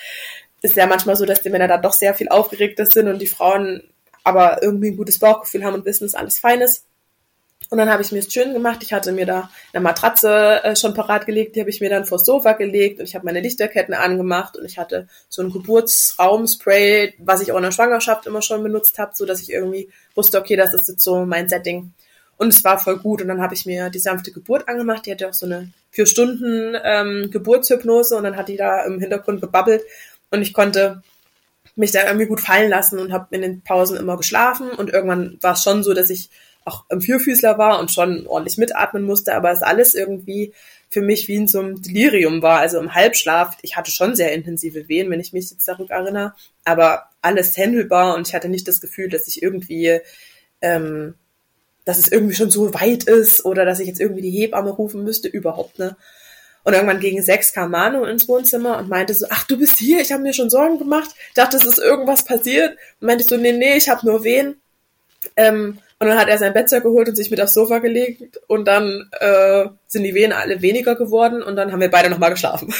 ist 0.61 0.75
ja 0.75 0.87
manchmal 0.87 1.15
so, 1.15 1.25
dass 1.25 1.41
die 1.41 1.49
Männer 1.49 1.67
dann 1.67 1.81
doch 1.81 1.93
sehr 1.93 2.13
viel 2.13 2.29
aufgeregter 2.29 2.85
sind 2.85 3.07
und 3.07 3.19
die 3.19 3.27
Frauen 3.27 3.83
aber 4.23 4.61
irgendwie 4.61 4.89
ein 4.89 4.97
gutes 4.97 5.19
Bauchgefühl 5.19 5.63
haben 5.63 5.75
und 5.75 5.85
wissen, 5.85 6.05
dass 6.05 6.15
alles 6.15 6.39
fein 6.39 6.61
ist. 6.61 6.85
Und 7.69 7.77
dann 7.77 7.89
habe 7.89 8.01
ich 8.01 8.11
mir 8.11 8.19
es 8.19 8.33
schön 8.33 8.53
gemacht. 8.53 8.79
Ich 8.81 8.93
hatte 8.93 9.11
mir 9.11 9.27
da 9.27 9.49
eine 9.73 9.83
Matratze 9.83 10.63
äh, 10.63 10.75
schon 10.75 10.95
parat 10.95 11.27
gelegt, 11.27 11.55
die 11.55 11.59
habe 11.59 11.69
ich 11.69 11.81
mir 11.81 11.89
dann 11.89 12.05
vors 12.05 12.25
Sofa 12.25 12.53
gelegt 12.53 12.99
und 12.99 13.05
ich 13.05 13.13
habe 13.13 13.25
meine 13.25 13.41
Lichterketten 13.41 13.93
angemacht 13.93 14.57
und 14.57 14.65
ich 14.65 14.79
hatte 14.79 15.07
so 15.27 15.43
ein 15.43 15.51
Geburtsraumspray, 15.51 17.13
was 17.19 17.41
ich 17.41 17.51
auch 17.51 17.57
in 17.57 17.63
der 17.63 17.71
Schwangerschaft 17.71 18.25
immer 18.25 18.41
schon 18.41 18.63
benutzt 18.63 18.97
habe, 18.97 19.11
so 19.13 19.25
dass 19.25 19.41
ich 19.41 19.51
irgendwie 19.51 19.89
wusste, 20.15 20.39
okay, 20.39 20.55
das 20.55 20.73
ist 20.73 20.87
jetzt 20.87 21.03
so 21.03 21.25
mein 21.25 21.47
Setting. 21.47 21.93
Und 22.37 22.47
es 22.47 22.63
war 22.63 22.79
voll 22.79 22.97
gut. 22.97 23.21
Und 23.21 23.27
dann 23.27 23.41
habe 23.41 23.53
ich 23.53 23.65
mir 23.65 23.89
die 23.89 23.99
sanfte 23.99 24.31
Geburt 24.31 24.67
angemacht. 24.69 25.05
Die 25.05 25.11
hatte 25.11 25.27
auch 25.27 25.33
so 25.33 25.45
eine 25.45 25.71
vier 25.91 26.05
Stunden 26.05 26.75
ähm, 26.83 27.29
Geburtshypnose 27.31 28.15
und 28.15 28.23
dann 28.23 28.37
hat 28.37 28.47
die 28.47 28.57
da 28.57 28.85
im 28.85 28.99
Hintergrund 28.99 29.41
gebabbelt 29.41 29.83
und 30.29 30.41
ich 30.41 30.53
konnte 30.53 31.01
mich 31.75 31.91
da 31.91 32.05
irgendwie 32.05 32.27
gut 32.27 32.41
fallen 32.41 32.69
lassen 32.69 32.99
und 32.99 33.11
habe 33.11 33.35
in 33.35 33.41
den 33.41 33.61
Pausen 33.61 33.97
immer 33.97 34.17
geschlafen 34.17 34.69
und 34.69 34.89
irgendwann 34.89 35.37
war 35.41 35.53
es 35.53 35.63
schon 35.63 35.83
so, 35.83 35.93
dass 35.93 36.09
ich 36.09 36.29
auch 36.69 36.85
im 36.89 37.01
Vierfüßler 37.01 37.57
war 37.57 37.79
und 37.79 37.91
schon 37.91 38.27
ordentlich 38.27 38.57
mitatmen 38.57 39.03
musste, 39.03 39.33
aber 39.33 39.51
es 39.51 39.61
alles 39.61 39.95
irgendwie 39.95 40.53
für 40.89 41.01
mich 41.01 41.27
wie 41.27 41.35
in 41.35 41.47
so 41.47 41.59
einem 41.59 41.81
Delirium 41.81 42.41
war, 42.41 42.59
also 42.59 42.79
im 42.79 42.95
Halbschlaf. 42.95 43.57
Ich 43.61 43.75
hatte 43.75 43.91
schon 43.91 44.15
sehr 44.15 44.33
intensive 44.33 44.87
Wehen, 44.87 45.09
wenn 45.11 45.19
ich 45.19 45.33
mich 45.33 45.49
jetzt 45.51 45.65
zurück 45.65 45.91
erinnere, 45.91 46.33
aber 46.65 47.09
alles 47.21 47.55
händelbar 47.57 48.15
und 48.15 48.27
ich 48.27 48.33
hatte 48.33 48.49
nicht 48.49 48.67
das 48.67 48.81
Gefühl, 48.81 49.09
dass 49.09 49.27
ich 49.27 49.43
irgendwie, 49.43 49.99
ähm, 50.61 51.15
dass 51.85 51.99
es 51.99 52.11
irgendwie 52.11 52.35
schon 52.35 52.49
so 52.49 52.73
weit 52.73 53.03
ist 53.03 53.45
oder 53.45 53.65
dass 53.65 53.79
ich 53.79 53.87
jetzt 53.87 53.99
irgendwie 53.99 54.21
die 54.21 54.31
Hebamme 54.31 54.71
rufen 54.71 55.03
müsste, 55.03 55.27
überhaupt, 55.27 55.79
ne? 55.79 55.95
Und 56.63 56.73
irgendwann 56.73 56.99
gegen 56.99 57.21
sechs 57.21 57.53
kam 57.53 57.71
Manu 57.71 58.03
ins 58.03 58.27
Wohnzimmer 58.27 58.77
und 58.77 58.89
meinte 58.89 59.13
so, 59.13 59.25
ach, 59.29 59.47
du 59.47 59.57
bist 59.57 59.77
hier, 59.77 60.01
ich 60.01 60.11
habe 60.11 60.21
mir 60.21 60.33
schon 60.33 60.49
Sorgen 60.49 60.77
gemacht, 60.77 61.09
dachte, 61.33 61.57
es 61.57 61.65
ist 61.65 61.79
irgendwas 61.79 62.25
passiert. 62.25 62.77
Und 62.99 63.07
meinte 63.07 63.23
so, 63.23 63.37
nee, 63.37 63.53
nee, 63.53 63.77
ich 63.77 63.89
habe 63.89 64.05
nur 64.05 64.23
Wehen. 64.23 64.61
Ähm, 65.35 65.79
und 65.99 66.07
dann 66.07 66.17
hat 66.17 66.29
er 66.29 66.37
sein 66.37 66.53
Bettzeug 66.53 66.83
geholt 66.83 67.09
und 67.09 67.15
sich 67.15 67.29
mit 67.29 67.41
aufs 67.41 67.53
Sofa 67.53 67.79
gelegt 67.79 68.39
und 68.47 68.65
dann 68.65 69.09
äh, 69.19 69.65
sind 69.87 70.03
die 70.03 70.13
Wehen 70.13 70.31
alle 70.31 70.61
weniger 70.61 70.95
geworden 70.95 71.43
und 71.43 71.57
dann 71.57 71.71
haben 71.71 71.81
wir 71.81 71.91
beide 71.91 72.09
nochmal 72.09 72.31
geschlafen. 72.31 72.73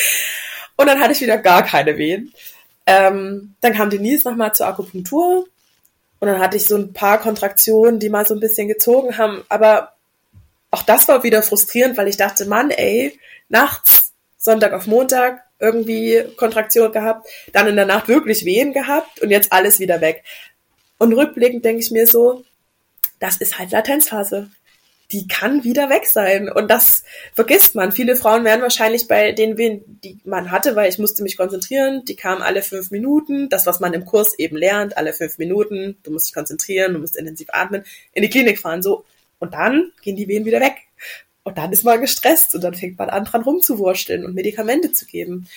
und 0.76 0.86
dann 0.86 1.00
hatte 1.00 1.12
ich 1.12 1.20
wieder 1.22 1.38
gar 1.38 1.62
keine 1.64 1.96
Wehen. 1.96 2.32
Ähm, 2.84 3.54
dann 3.62 3.72
kam 3.72 3.88
Denise 3.88 4.28
nochmal 4.28 4.54
zur 4.54 4.66
Akupunktur 4.66 5.46
und 6.20 6.28
dann 6.28 6.40
hatte 6.40 6.58
ich 6.58 6.66
so 6.66 6.76
ein 6.76 6.92
paar 6.92 7.18
Kontraktionen, 7.20 7.98
die 7.98 8.10
mal 8.10 8.26
so 8.26 8.34
ein 8.34 8.40
bisschen 8.40 8.68
gezogen 8.68 9.16
haben, 9.16 9.42
aber 9.48 9.92
auch 10.70 10.82
das 10.82 11.08
war 11.08 11.22
wieder 11.22 11.42
frustrierend, 11.42 11.96
weil 11.96 12.08
ich 12.08 12.16
dachte, 12.16 12.46
Mann, 12.46 12.70
ey, 12.70 13.18
nachts, 13.48 14.12
Sonntag 14.38 14.72
auf 14.72 14.86
Montag, 14.86 15.44
irgendwie 15.58 16.24
Kontraktion 16.36 16.90
gehabt, 16.92 17.28
dann 17.52 17.68
in 17.68 17.76
der 17.76 17.86
Nacht 17.86 18.08
wirklich 18.08 18.44
Wehen 18.44 18.72
gehabt 18.72 19.20
und 19.20 19.30
jetzt 19.30 19.52
alles 19.52 19.78
wieder 19.78 20.00
weg. 20.00 20.24
Und 21.02 21.14
rückblickend 21.14 21.64
denke 21.64 21.82
ich 21.82 21.90
mir 21.90 22.06
so, 22.06 22.44
das 23.18 23.38
ist 23.38 23.58
halt 23.58 23.72
Latenzphase. 23.72 24.50
Die 25.10 25.26
kann 25.26 25.64
wieder 25.64 25.90
weg 25.90 26.06
sein. 26.06 26.48
Und 26.48 26.70
das 26.70 27.02
vergisst 27.34 27.74
man. 27.74 27.90
Viele 27.90 28.14
Frauen 28.14 28.44
werden 28.44 28.62
wahrscheinlich 28.62 29.08
bei 29.08 29.32
den 29.32 29.58
Wehen, 29.58 29.98
die 30.04 30.20
man 30.24 30.52
hatte, 30.52 30.76
weil 30.76 30.88
ich 30.88 31.00
musste 31.00 31.24
mich 31.24 31.36
konzentrieren, 31.36 32.04
die 32.04 32.14
kamen 32.14 32.40
alle 32.40 32.62
fünf 32.62 32.92
Minuten. 32.92 33.48
Das, 33.48 33.66
was 33.66 33.80
man 33.80 33.94
im 33.94 34.04
Kurs 34.04 34.38
eben 34.38 34.56
lernt, 34.56 34.96
alle 34.96 35.12
fünf 35.12 35.38
Minuten. 35.38 35.96
Du 36.04 36.12
musst 36.12 36.28
dich 36.28 36.34
konzentrieren, 36.34 36.92
du 36.92 37.00
musst 37.00 37.16
intensiv 37.16 37.48
atmen, 37.50 37.82
in 38.12 38.22
die 38.22 38.30
Klinik 38.30 38.60
fahren, 38.60 38.80
so. 38.80 39.04
Und 39.40 39.54
dann 39.54 39.90
gehen 40.02 40.14
die 40.14 40.28
Wehen 40.28 40.44
wieder 40.44 40.60
weg. 40.60 40.76
Und 41.42 41.58
dann 41.58 41.72
ist 41.72 41.82
man 41.82 42.00
gestresst 42.00 42.54
und 42.54 42.62
dann 42.62 42.74
fängt 42.74 42.96
man 42.96 43.10
an, 43.10 43.24
dran 43.24 43.42
rumzuwursteln 43.42 44.24
und 44.24 44.36
Medikamente 44.36 44.92
zu 44.92 45.04
geben. 45.06 45.48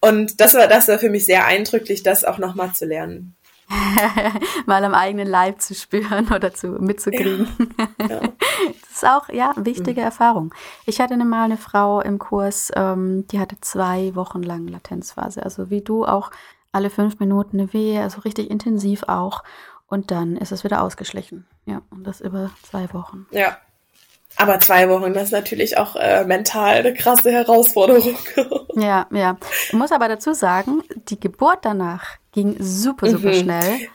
Und 0.00 0.40
das 0.40 0.54
war, 0.54 0.66
das 0.66 0.88
war 0.88 0.98
für 0.98 1.10
mich 1.10 1.24
sehr 1.24 1.46
eindrücklich, 1.46 2.02
das 2.02 2.24
auch 2.24 2.38
nochmal 2.38 2.72
zu 2.72 2.84
lernen. 2.84 3.36
mal 4.66 4.84
am 4.84 4.94
eigenen 4.94 5.26
Leib 5.26 5.60
zu 5.60 5.74
spüren 5.74 6.28
oder 6.34 6.54
zu 6.54 6.68
mitzukriegen. 6.68 7.48
Ja. 8.00 8.08
Ja. 8.08 8.20
Das 8.80 9.04
ist 9.04 9.06
auch 9.06 9.28
ja 9.28 9.52
wichtige 9.56 10.00
mhm. 10.00 10.06
Erfahrung. 10.06 10.54
Ich 10.84 11.00
hatte 11.00 11.16
mal 11.16 11.44
eine 11.44 11.56
Frau 11.56 12.00
im 12.00 12.18
Kurs, 12.18 12.72
ähm, 12.74 13.24
die 13.28 13.38
hatte 13.38 13.56
zwei 13.60 14.16
Wochen 14.16 14.42
lang 14.42 14.66
Latenzphase, 14.66 15.44
also 15.44 15.70
wie 15.70 15.80
du 15.80 16.04
auch 16.04 16.32
alle 16.72 16.90
fünf 16.90 17.20
Minuten 17.20 17.60
eine 17.60 17.72
Wehe, 17.72 18.02
also 18.02 18.22
richtig 18.22 18.50
intensiv 18.50 19.04
auch. 19.04 19.44
Und 19.86 20.10
dann 20.10 20.36
ist 20.36 20.50
es 20.50 20.64
wieder 20.64 20.82
ausgeschlichen. 20.82 21.46
Ja, 21.66 21.82
und 21.90 22.04
das 22.04 22.20
über 22.20 22.50
zwei 22.68 22.92
Wochen. 22.92 23.26
Ja. 23.30 23.58
Aber 24.36 24.58
zwei 24.60 24.88
Wochen, 24.88 25.14
das 25.14 25.24
ist 25.24 25.32
natürlich 25.32 25.78
auch 25.78 25.94
äh, 25.96 26.24
mental 26.24 26.78
eine 26.78 26.94
krasse 26.94 27.30
Herausforderung. 27.30 28.16
ja, 28.74 29.06
ja. 29.12 29.36
Ich 29.66 29.72
muss 29.72 29.92
aber 29.92 30.08
dazu 30.08 30.32
sagen, 30.32 30.82
die 31.08 31.18
Geburt 31.18 31.60
danach 31.62 32.18
ging 32.38 32.56
super, 32.60 33.10
super 33.10 33.28
mhm. 33.28 33.34
schnell 33.34 33.88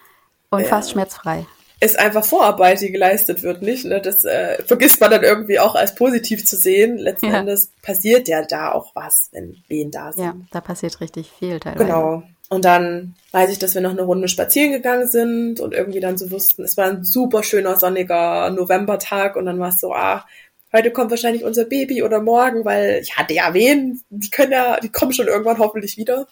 und 0.49 0.62
ja. 0.62 0.67
fast 0.67 0.91
schmerzfrei. 0.91 1.45
Ist 1.79 1.99
einfach 1.99 2.23
Vorarbeit, 2.23 2.79
die 2.79 2.91
geleistet 2.91 3.43
wird, 3.43 3.62
nicht? 3.62 3.84
Ne? 3.86 3.99
Das 3.99 4.23
äh, 4.23 4.63
vergisst 4.63 5.01
man 5.01 5.12
dann 5.12 5.23
irgendwie 5.23 5.60
auch 5.60 5.75
als 5.75 5.95
positiv 5.95 6.45
zu 6.45 6.56
sehen. 6.56 6.97
Letzten 6.97 7.27
ja. 7.27 7.39
Endes 7.39 7.71
passiert 7.82 8.29
ja 8.29 8.41
da 8.43 8.71
auch 8.71 8.95
was, 8.95 9.29
wenn 9.34 9.58
Wehen 9.67 9.91
da 9.91 10.13
sind. 10.13 10.23
Ja, 10.23 10.36
da 10.51 10.62
passiert 10.62 11.01
richtig 11.01 11.29
viel 11.38 11.60
teilweise. 11.60 11.84
Genau. 11.84 12.23
Und 12.49 12.63
dann 12.63 13.15
weiß 13.32 13.51
ich, 13.51 13.60
dass 13.60 13.73
wir 13.73 13.82
noch 13.82 13.91
eine 13.91 14.03
Runde 14.03 14.27
spazieren 14.27 14.71
gegangen 14.71 15.08
sind 15.10 15.60
und 15.60 15.73
irgendwie 15.73 15.99
dann 15.99 16.17
so 16.17 16.32
wussten, 16.32 16.63
es 16.63 16.77
war 16.77 16.86
ein 16.86 17.03
super 17.03 17.43
schöner 17.43 17.77
sonniger 17.77 18.49
Novembertag 18.51 19.36
und 19.36 19.45
dann 19.45 19.60
war 19.60 19.69
es 19.69 19.79
so, 19.79 19.93
ah, 19.93 20.25
heute 20.71 20.91
kommt 20.91 21.10
wahrscheinlich 21.10 21.43
unser 21.43 21.65
Baby 21.65 22.03
oder 22.03 22.21
morgen, 22.21 22.63
weil 22.63 22.99
ich 23.01 23.17
hatte 23.17 23.34
ja 23.34 23.53
Wehen, 23.53 24.03
die 24.10 24.29
können 24.29 24.51
ja, 24.51 24.79
die 24.79 24.89
kommen 24.89 25.13
schon 25.13 25.27
irgendwann 25.27 25.58
hoffentlich 25.58 25.97
wieder. 25.97 26.27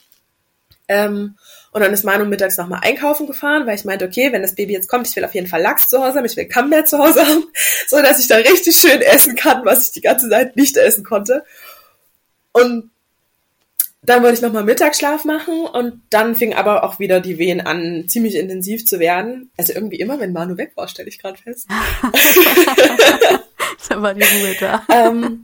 Ähm, 0.91 1.35
und 1.71 1.79
dann 1.81 1.93
ist 1.93 2.03
Manu 2.03 2.25
mittags 2.25 2.57
nochmal 2.57 2.81
einkaufen 2.83 3.27
gefahren, 3.27 3.65
weil 3.65 3.75
ich 3.75 3.85
meinte, 3.85 4.03
okay, 4.03 4.33
wenn 4.33 4.41
das 4.41 4.55
Baby 4.55 4.73
jetzt 4.73 4.89
kommt, 4.89 5.07
ich 5.07 5.15
will 5.15 5.23
auf 5.23 5.33
jeden 5.33 5.47
Fall 5.47 5.61
Lachs 5.61 5.87
zu 5.87 6.03
Hause 6.03 6.17
haben, 6.17 6.25
ich 6.25 6.35
will 6.35 6.45
Camembert 6.45 6.89
zu 6.89 6.99
Hause 6.99 7.25
haben, 7.25 7.45
so 7.87 8.01
dass 8.01 8.19
ich 8.19 8.27
da 8.27 8.35
richtig 8.35 8.75
schön 8.75 9.01
essen 9.01 9.35
kann, 9.35 9.63
was 9.63 9.87
ich 9.87 9.93
die 9.93 10.01
ganze 10.01 10.29
Zeit 10.29 10.57
nicht 10.57 10.75
essen 10.75 11.05
konnte. 11.05 11.45
Und 12.51 12.91
dann 14.03 14.21
wollte 14.21 14.35
ich 14.35 14.41
nochmal 14.41 14.65
Mittagsschlaf 14.65 15.23
machen 15.23 15.65
und 15.65 16.01
dann 16.09 16.35
fing 16.35 16.53
aber 16.55 16.83
auch 16.83 16.99
wieder 16.99 17.21
die 17.21 17.37
Wehen 17.37 17.61
an, 17.61 18.05
ziemlich 18.09 18.35
intensiv 18.35 18.85
zu 18.85 18.99
werden. 18.99 19.49
Also 19.57 19.71
irgendwie 19.73 19.99
immer, 19.99 20.19
wenn 20.19 20.33
Manu 20.33 20.57
weg 20.57 20.73
war, 20.75 20.89
stelle 20.89 21.07
ich 21.07 21.19
gerade 21.19 21.37
fest. 21.37 21.67
da 23.89 24.01
war 24.01 24.13
die 24.13 24.23
Ruhe 24.23 24.55
da. 24.59 24.83
ähm, 24.89 25.43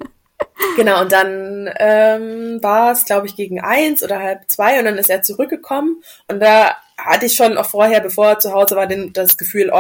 Genau, 0.76 1.02
und 1.02 1.12
dann 1.12 1.70
ähm, 1.80 2.60
war 2.64 2.92
es, 2.92 3.06
glaube 3.06 3.28
ich, 3.28 3.36
gegen 3.36 3.60
eins 3.62 4.04
oder 4.04 4.20
halb 4.20 4.50
zwei 4.50 4.80
und 4.80 4.86
dann 4.86 4.98
ist 4.98 5.10
er 5.10 5.22
zurückgekommen 5.22 6.02
und 6.28 6.40
da 6.40 6.76
hatte 6.98 7.28
ich 7.28 7.36
schon 7.36 7.58
auch 7.58 7.68
vorher, 7.68 8.00
bevor 8.00 8.30
er 8.30 8.40
zu 8.40 8.52
Hause 8.52 8.76
war, 8.76 8.88
den, 8.88 9.14
das 9.14 9.38
Gefühl, 9.38 9.70
oh, 9.72 9.80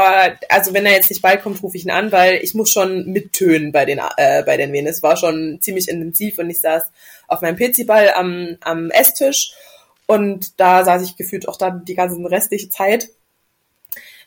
also 0.49 0.73
wenn 0.73 0.85
er 0.85 0.93
jetzt 0.93 1.09
nicht 1.09 1.23
bald 1.23 1.41
kommt, 1.41 1.63
rufe 1.63 1.75
ich 1.75 1.83
ihn 1.83 1.91
an, 1.91 2.11
weil 2.11 2.35
ich 2.43 2.53
muss 2.53 2.71
schon 2.71 3.07
mittönen 3.07 3.71
bei 3.71 3.85
den, 3.85 3.99
äh, 4.17 4.43
bei 4.43 4.55
den 4.55 4.71
Venen. 4.71 4.87
Es 4.87 5.01
war 5.01 5.17
schon 5.17 5.57
ziemlich 5.59 5.89
intensiv 5.89 6.37
und 6.37 6.49
ich 6.49 6.61
saß 6.61 6.83
auf 7.27 7.41
meinem 7.41 7.55
Piziball 7.55 8.11
am, 8.15 8.57
am 8.61 8.91
Esstisch 8.91 9.53
und 10.05 10.59
da 10.59 10.85
saß 10.85 11.01
ich 11.03 11.17
gefühlt 11.17 11.47
auch 11.47 11.57
dann 11.57 11.85
die 11.85 11.95
ganze 11.95 12.17
restliche 12.29 12.69
Zeit. 12.69 13.09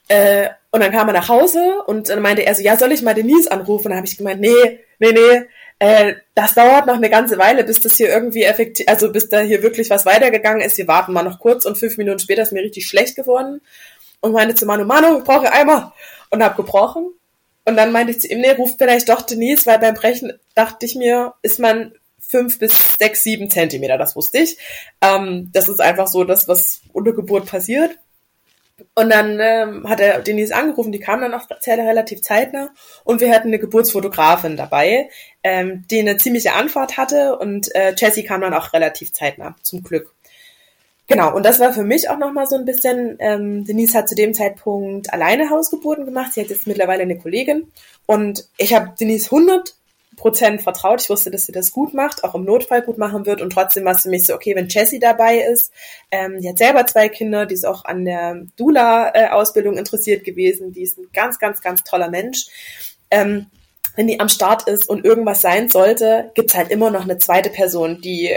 Äh, 0.09 0.49
und 0.73 0.83
dann 0.83 0.91
kam 0.91 1.09
er 1.09 1.15
nach 1.15 1.29
Hause 1.29 1.83
und 1.87 2.09
dann 2.09 2.21
meinte 2.21 2.43
er 2.43 2.55
so, 2.57 2.63
ja, 2.63 2.77
soll 2.77 2.91
ich 2.91 3.03
mal 3.03 3.15
Denise 3.15 3.51
anrufen? 3.51 3.87
Und 3.87 3.91
dann 3.91 3.99
habe 3.99 4.09
ich 4.09 4.19
gemeint, 4.19 4.41
nee, 4.41 4.81
nee, 4.99 5.13
nee, 5.13 5.43
äh, 5.81 6.15
das 6.35 6.55
dauert 6.55 6.87
noch 6.87 6.97
eine 6.97 7.09
ganze 7.09 7.39
Weile, 7.39 7.65
bis 7.65 7.81
das 7.81 7.97
hier 7.97 8.11
irgendwie 8.11 8.45
effektiv, 8.45 8.87
also 8.87 9.11
bis 9.11 9.31
da 9.31 9.41
hier 9.41 9.63
wirklich 9.63 9.89
was 9.89 10.05
weitergegangen 10.05 10.61
ist. 10.61 10.77
Wir 10.77 10.87
warten 10.87 11.15
mal 11.15 11.23
noch 11.23 11.41
kurz 11.41 11.65
und 11.65 11.79
fünf 11.79 11.97
Minuten 11.97 12.19
später 12.19 12.43
ist 12.43 12.53
mir 12.53 12.63
richtig 12.63 12.87
schlecht 12.87 13.17
geworden 13.17 13.63
und 14.21 14.33
meinte 14.33 14.55
zu 14.55 14.67
Manu, 14.67 14.85
Manu, 14.85 15.19
ich 15.19 15.25
brauche 15.25 15.51
Eimer 15.51 15.95
und 16.29 16.43
hab 16.43 16.57
gebrochen. 16.57 17.15
Und 17.65 17.77
dann 17.77 17.93
meinte 17.93 18.13
ich 18.13 18.21
zu 18.21 18.29
ihm, 18.29 18.41
nee, 18.41 18.51
ruft 18.51 18.77
vielleicht 18.77 19.09
doch 19.09 19.23
Denise, 19.23 19.65
weil 19.65 19.79
beim 19.79 19.95
Brechen 19.95 20.33
dachte 20.55 20.85
ich 20.85 20.97
mir, 20.97 21.33
ist 21.43 21.59
man 21.59 21.93
fünf 22.19 22.59
bis 22.59 22.97
sechs, 22.99 23.23
sieben 23.23 23.49
Zentimeter, 23.51 23.97
das 23.97 24.17
wusste 24.17 24.39
ich. 24.39 24.59
Ähm, 25.01 25.51
das 25.53 25.69
ist 25.69 25.81
einfach 25.81 26.09
so 26.09 26.25
das, 26.25 26.47
was 26.47 26.83
unter 26.93 27.13
Geburt 27.13 27.47
passiert. 27.47 27.99
Und 28.95 29.11
dann 29.11 29.39
ähm, 29.41 29.89
hat 29.89 30.01
er 30.01 30.21
Denise 30.21 30.53
angerufen, 30.53 30.93
die 30.93 31.01
kam 31.01 31.21
dann 31.21 31.35
auch 31.35 31.49
relativ 31.67 32.23
zeitnah. 32.23 32.71
Und 33.05 33.21
wir 33.21 33.33
hatten 33.33 33.49
eine 33.49 33.59
Geburtsfotografin 33.59 34.57
dabei, 34.57 35.11
ähm, 35.43 35.85
die 35.91 36.01
eine 36.01 36.17
ziemliche 36.17 36.53
Antwort 36.55 36.97
hatte. 36.97 37.39
Und 37.39 37.75
äh, 37.75 37.95
Jessie 37.97 38.25
kam 38.25 38.41
dann 38.41 38.55
auch 38.55 38.73
relativ 38.73 39.13
zeitnah, 39.13 39.57
zum 39.63 39.83
Glück. 39.83 40.15
Genau, 41.11 41.35
und 41.35 41.45
das 41.45 41.59
war 41.59 41.73
für 41.73 41.83
mich 41.83 42.09
auch 42.09 42.19
nochmal 42.19 42.47
so 42.47 42.55
ein 42.55 42.65
bisschen, 42.65 43.17
ähm, 43.19 43.65
Denise 43.65 43.99
hat 43.99 44.09
zu 44.09 44.15
dem 44.15 44.33
Zeitpunkt 44.33 45.13
alleine 45.13 45.51
Hausgeburten 45.51 46.05
gemacht, 46.05 46.33
sie 46.33 46.41
hat 46.41 46.51
jetzt 46.51 46.69
mittlerweile 46.69 47.03
eine 47.03 47.19
Kollegin. 47.19 47.73
Und 48.07 48.47
ich 48.59 48.75
habe 48.75 48.95
Denise 48.99 49.27
100 49.27 49.75
Prozent 50.21 50.61
vertraut. 50.61 51.01
Ich 51.01 51.09
wusste, 51.09 51.31
dass 51.31 51.47
sie 51.47 51.53
das 51.53 51.73
gut 51.73 51.95
macht, 51.95 52.25
auch 52.25 52.35
im 52.35 52.45
Notfall 52.45 52.83
gut 52.83 52.99
machen 52.99 53.25
wird. 53.25 53.41
Und 53.41 53.51
trotzdem 53.51 53.87
war 53.87 53.95
es 53.95 54.03
für 54.03 54.11
mich 54.11 54.27
so, 54.27 54.35
okay, 54.35 54.55
wenn 54.55 54.69
Jessie 54.69 54.99
dabei 54.99 55.39
ist, 55.39 55.73
ähm, 56.11 56.41
die 56.41 56.49
hat 56.49 56.59
selber 56.59 56.87
zwei 56.87 57.09
Kinder, 57.09 57.47
die 57.47 57.55
ist 57.55 57.67
auch 57.67 57.85
an 57.87 58.05
der 58.05 58.43
Dula-Ausbildung 58.57 59.79
interessiert 59.79 60.23
gewesen, 60.25 60.73
die 60.73 60.83
ist 60.83 60.99
ein 60.99 61.09
ganz, 61.15 61.39
ganz, 61.39 61.63
ganz 61.63 61.83
toller 61.85 62.11
Mensch. 62.11 62.47
Ähm, 63.11 63.47
wenn 63.97 64.07
die 64.07 64.21
am 64.21 64.29
Start 64.29 64.69
ist 64.69 64.89
und 64.89 65.05
irgendwas 65.05 65.41
sein 65.41 65.69
sollte, 65.69 66.31
gibt's 66.35 66.55
halt 66.55 66.71
immer 66.71 66.91
noch 66.91 67.05
eine 67.05 67.19
zweite 67.19 67.51
Person, 67.51 68.01
die 68.03 68.31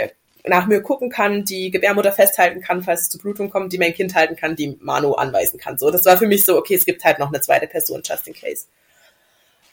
nach 0.45 0.67
mir 0.67 0.81
gucken 0.81 1.09
kann, 1.09 1.43
die 1.43 1.69
Gebärmutter 1.69 2.11
festhalten 2.11 2.61
kann, 2.61 2.81
falls 2.81 3.01
es 3.01 3.09
zu 3.09 3.17
Blutung 3.17 3.49
kommt, 3.49 3.73
die 3.73 3.77
mein 3.77 3.93
Kind 3.93 4.15
halten 4.15 4.35
kann, 4.35 4.55
die 4.55 4.77
Manu 4.79 5.13
anweisen 5.13 5.59
kann. 5.59 5.77
So, 5.77 5.91
das 5.91 6.05
war 6.05 6.17
für 6.17 6.27
mich 6.27 6.45
so, 6.45 6.57
okay, 6.57 6.75
es 6.75 6.85
gibt 6.85 7.03
halt 7.03 7.19
noch 7.19 7.27
eine 7.27 7.41
zweite 7.41 7.67
Person, 7.67 8.01
just 8.03 8.27
in 8.27 8.33
case. 8.33 8.65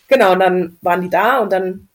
Genau, 0.09 0.33
und 0.33 0.41
dann 0.41 0.77
waren 0.83 1.03
die 1.03 1.09
da 1.09 1.39
und 1.39 1.53
dann 1.53 1.89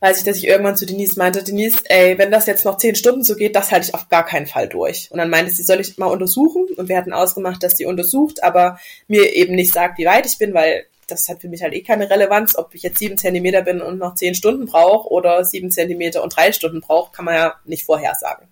weiß 0.00 0.18
ich, 0.18 0.24
dass 0.24 0.36
ich 0.36 0.46
irgendwann 0.46 0.76
zu 0.76 0.86
Denise 0.86 1.16
meinte, 1.18 1.42
Denise, 1.42 1.78
ey, 1.86 2.18
wenn 2.18 2.30
das 2.30 2.46
jetzt 2.46 2.64
noch 2.64 2.78
zehn 2.78 2.94
Stunden 2.94 3.22
so 3.22 3.34
geht, 3.34 3.56
das 3.56 3.70
halte 3.70 3.88
ich 3.88 3.94
auf 3.94 4.08
gar 4.08 4.24
keinen 4.24 4.46
Fall 4.46 4.68
durch. 4.68 5.08
Und 5.10 5.18
dann 5.18 5.30
meinte 5.30 5.52
sie, 5.52 5.62
soll 5.62 5.80
ich 5.80 5.98
mal 5.98 6.06
untersuchen? 6.06 6.66
Und 6.76 6.88
wir 6.88 6.96
hatten 6.96 7.12
ausgemacht, 7.12 7.62
dass 7.62 7.76
sie 7.76 7.86
untersucht, 7.86 8.42
aber 8.42 8.78
mir 9.08 9.34
eben 9.34 9.54
nicht 9.54 9.72
sagt, 9.72 9.98
wie 9.98 10.06
weit 10.06 10.26
ich 10.26 10.38
bin, 10.38 10.54
weil 10.54 10.86
das 11.06 11.28
hat 11.28 11.40
für 11.40 11.48
mich 11.48 11.62
halt 11.62 11.74
eh 11.74 11.82
keine 11.82 12.10
Relevanz, 12.10 12.56
ob 12.56 12.74
ich 12.74 12.82
jetzt 12.82 12.98
sieben 12.98 13.16
Zentimeter 13.16 13.62
bin 13.62 13.80
und 13.80 13.98
noch 13.98 14.14
zehn 14.14 14.34
Stunden 14.34 14.66
brauche 14.66 15.08
oder 15.08 15.44
sieben 15.44 15.70
Zentimeter 15.70 16.22
und 16.22 16.36
drei 16.36 16.52
Stunden 16.52 16.80
brauche, 16.80 17.12
kann 17.12 17.24
man 17.24 17.34
ja 17.34 17.54
nicht 17.64 17.84
vorhersagen. 17.84 18.48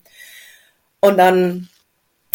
Und 1.00 1.18
dann 1.18 1.68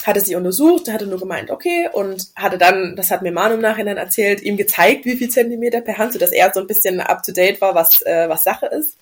hatte 0.06 0.22
sie 0.22 0.36
untersucht, 0.36 0.92
hatte 0.92 1.08
nur 1.08 1.20
gemeint, 1.20 1.52
okay, 1.52 1.90
und 1.92 2.28
hatte 2.36 2.58
dann, 2.58 2.96
das 2.96 3.12
hat 3.12 3.22
mir 3.22 3.32
Manu 3.32 3.56
im 3.56 3.62
Nachhinein 3.62 3.98
erzählt, 3.98 4.42
ihm 4.42 4.58
gezeigt, 4.58 5.06
wie 5.06 5.18
viel 5.18 5.30
Zentimeter 5.30 5.82
per 5.82 5.98
Hand, 5.98 6.14
so 6.14 6.20
dass 6.20 6.32
er 6.32 6.52
so 6.54 6.60
ein 6.60 6.68
bisschen 6.68 7.00
up 7.02 7.24
to 7.24 7.32
date 7.32 7.62
war, 7.62 7.76
was, 7.76 8.02
äh, 8.04 8.28
was 8.30 8.44
Sache 8.44 8.68
ist. 8.68 8.98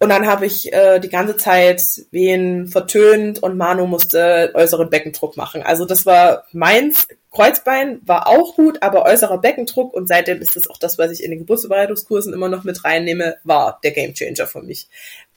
Und 0.00 0.10
dann 0.10 0.26
habe 0.26 0.44
ich 0.44 0.72
äh, 0.72 0.98
die 0.98 1.08
ganze 1.08 1.36
Zeit 1.36 1.82
wen 2.10 2.66
vertönt 2.66 3.42
und 3.42 3.56
Manu 3.56 3.86
musste 3.86 4.50
äußeren 4.54 4.90
Beckendruck 4.90 5.36
machen. 5.36 5.62
Also 5.62 5.86
das 5.86 6.04
war 6.04 6.44
meins. 6.52 7.06
Kreuzbein 7.30 8.00
war 8.04 8.28
auch 8.28 8.54
gut, 8.54 8.82
aber 8.82 9.04
äußerer 9.04 9.38
Beckendruck 9.38 9.94
und 9.94 10.06
seitdem 10.06 10.40
ist 10.40 10.56
das 10.56 10.68
auch 10.68 10.78
das, 10.78 10.98
was 10.98 11.10
ich 11.10 11.24
in 11.24 11.30
den 11.30 11.40
Geburtsbereitungskursen 11.40 12.32
immer 12.32 12.48
noch 12.48 12.64
mit 12.64 12.84
reinnehme, 12.84 13.36
war 13.44 13.80
der 13.82 13.92
Gamechanger 13.92 14.46
für 14.46 14.62
mich. 14.62 14.88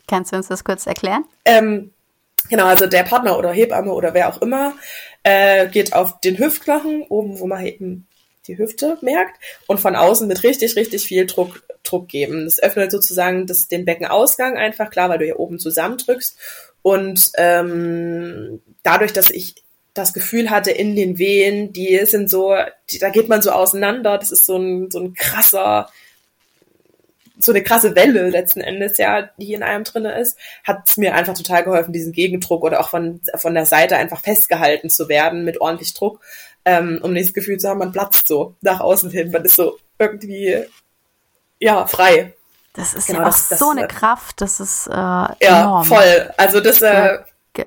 Kannst 0.07 0.31
du 0.31 0.37
uns 0.37 0.47
das 0.47 0.63
kurz 0.63 0.85
erklären? 0.85 1.25
Ähm, 1.45 1.91
genau, 2.49 2.65
also 2.65 2.87
der 2.87 3.03
Partner 3.03 3.37
oder 3.37 3.51
Hebamme 3.51 3.93
oder 3.93 4.13
wer 4.13 4.29
auch 4.29 4.41
immer 4.41 4.73
äh, 5.23 5.67
geht 5.67 5.93
auf 5.93 6.19
den 6.21 6.37
Hüftknochen, 6.37 7.03
oben, 7.09 7.39
wo 7.39 7.47
man 7.47 7.65
eben 7.65 8.07
die 8.47 8.57
Hüfte 8.57 8.97
merkt 9.01 9.39
und 9.67 9.79
von 9.79 9.95
außen 9.95 10.27
mit 10.27 10.43
richtig, 10.43 10.75
richtig 10.75 11.05
viel 11.05 11.25
Druck, 11.25 11.63
Druck 11.83 12.07
geben. 12.07 12.45
Das 12.45 12.61
öffnet 12.61 12.91
sozusagen 12.91 13.45
das, 13.45 13.67
den 13.67 13.85
Beckenausgang 13.85 14.57
einfach, 14.57 14.89
klar, 14.89 15.09
weil 15.09 15.19
du 15.19 15.25
hier 15.25 15.39
oben 15.39 15.59
zusammendrückst. 15.59 16.37
Und 16.81 17.31
ähm, 17.37 18.61
dadurch, 18.83 19.11
dass 19.11 19.29
ich 19.29 19.55
das 19.93 20.13
Gefühl 20.13 20.49
hatte 20.49 20.71
in 20.71 20.95
den 20.95 21.17
Wehen, 21.17 21.73
die 21.73 21.99
sind 22.05 22.29
so, 22.29 22.55
die, 22.89 22.99
da 22.99 23.09
geht 23.09 23.29
man 23.29 23.41
so 23.41 23.51
auseinander, 23.51 24.17
das 24.17 24.31
ist 24.31 24.45
so 24.45 24.57
ein, 24.57 24.91
so 24.91 24.99
ein 24.99 25.13
krasser, 25.13 25.89
so 27.39 27.51
eine 27.51 27.63
krasse 27.63 27.95
Welle 27.95 28.29
letzten 28.29 28.61
Endes, 28.61 28.97
ja, 28.97 29.29
die 29.37 29.53
in 29.53 29.63
einem 29.63 29.83
drinne 29.83 30.19
ist, 30.19 30.37
hat 30.63 30.97
mir 30.97 31.13
einfach 31.15 31.35
total 31.35 31.63
geholfen, 31.63 31.93
diesen 31.93 32.13
Gegendruck 32.13 32.63
oder 32.63 32.79
auch 32.79 32.89
von, 32.89 33.21
von 33.35 33.53
der 33.53 33.65
Seite 33.65 33.97
einfach 33.97 34.21
festgehalten 34.21 34.89
zu 34.89 35.07
werden 35.09 35.43
mit 35.43 35.61
ordentlich 35.61 35.93
Druck 35.93 36.21
ähm, 36.67 36.99
um 37.01 37.13
nicht 37.13 37.27
das 37.27 37.33
Gefühl 37.33 37.57
zu 37.57 37.69
haben, 37.69 37.77
man 37.77 37.93
platzt 37.93 38.27
so 38.27 38.55
nach 38.59 38.81
außen 38.81 39.09
hin. 39.09 39.31
Man 39.31 39.45
ist 39.45 39.55
so 39.55 39.77
irgendwie, 39.97 40.65
ja, 41.59 41.87
frei. 41.87 42.33
Das 42.73 42.93
ist 42.93 43.07
genau, 43.07 43.19
ja 43.21 43.25
auch 43.27 43.31
das, 43.31 43.47
das, 43.47 43.59
so 43.59 43.69
eine 43.69 43.87
Kraft, 43.87 44.41
das 44.41 44.59
ist 44.59 44.87
äh, 44.87 44.91
ja, 44.91 45.35
enorm. 45.39 45.85
voll. 45.85 46.29
Also 46.35 46.59
das 46.59 46.81
äh, 46.81 47.19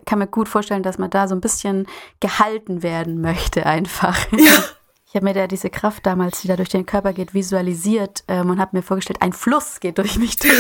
kann 0.05 0.19
mir 0.19 0.27
gut 0.27 0.49
vorstellen, 0.49 0.83
dass 0.83 0.99
man 0.99 1.09
da 1.09 1.29
so 1.29 1.35
ein 1.35 1.41
bisschen 1.41 1.87
gehalten 2.21 2.83
werden 2.83 3.23
möchte 3.23 3.65
einfach. 3.65 4.27
Ja. 4.33 4.53
Ich 5.11 5.17
habe 5.17 5.25
mir 5.25 5.35
da 5.35 5.49
diese 5.49 5.71
Kraft 5.71 6.07
damals, 6.07 6.41
die 6.41 6.47
da 6.47 6.55
durch 6.55 6.69
den 6.69 6.87
Körper 6.87 7.13
geht, 7.13 7.35
visualisiert 7.35 8.23
ähm, 8.29 8.49
und 8.49 8.61
habe 8.61 8.77
mir 8.77 8.83
vorgestellt, 8.85 9.21
ein 9.23 9.33
Fluss 9.33 9.81
geht 9.81 9.99
durch 9.99 10.17
mich 10.19 10.37
durch. 10.39 10.53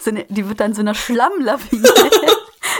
so 0.00 0.10
eine, 0.10 0.24
die 0.30 0.48
wird 0.48 0.60
dann 0.60 0.72
so 0.72 0.80
einer 0.80 0.94
Schlammlawine. 0.94 1.88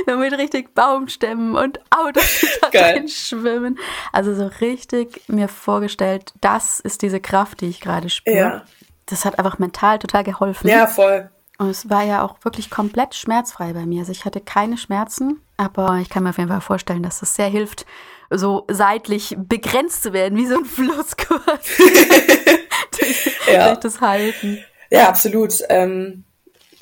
mit 0.18 0.32
richtig 0.38 0.74
Baumstämmen 0.74 1.54
und 1.54 1.80
Autos, 1.90 2.40
die 2.40 2.48
da 2.72 3.08
schwimmen. 3.08 3.78
Also 4.10 4.34
so 4.34 4.46
richtig 4.62 5.20
mir 5.28 5.48
vorgestellt, 5.48 6.32
das 6.40 6.80
ist 6.80 7.02
diese 7.02 7.20
Kraft, 7.20 7.60
die 7.60 7.68
ich 7.68 7.82
gerade 7.82 8.08
spüre. 8.08 8.36
Ja. 8.36 8.62
Das 9.04 9.26
hat 9.26 9.38
einfach 9.38 9.58
mental 9.58 9.98
total 9.98 10.24
geholfen. 10.24 10.68
Ja, 10.68 10.86
voll. 10.86 11.28
Und 11.58 11.68
es 11.68 11.90
war 11.90 12.04
ja 12.04 12.22
auch 12.24 12.36
wirklich 12.42 12.70
komplett 12.70 13.14
schmerzfrei 13.14 13.74
bei 13.74 13.84
mir. 13.84 14.00
Also 14.00 14.12
ich 14.12 14.24
hatte 14.24 14.40
keine 14.40 14.78
Schmerzen, 14.78 15.42
aber 15.58 15.98
ich 15.98 16.08
kann 16.08 16.22
mir 16.22 16.30
auf 16.30 16.38
jeden 16.38 16.48
Fall 16.48 16.62
vorstellen, 16.62 17.02
dass 17.02 17.20
das 17.20 17.34
sehr 17.34 17.48
hilft, 17.48 17.84
so 18.32 18.64
seitlich 18.70 19.34
begrenzt 19.38 20.02
zu 20.02 20.12
werden, 20.12 20.38
wie 20.38 20.46
so 20.46 20.56
ein 20.56 20.64
Fluss 20.64 21.16
durch, 22.98 23.30
ja. 23.52 23.68
durch 23.68 23.80
das 23.80 24.00
Halten. 24.00 24.64
Ja, 24.90 25.08
absolut. 25.08 25.54
Ähm, 25.68 26.24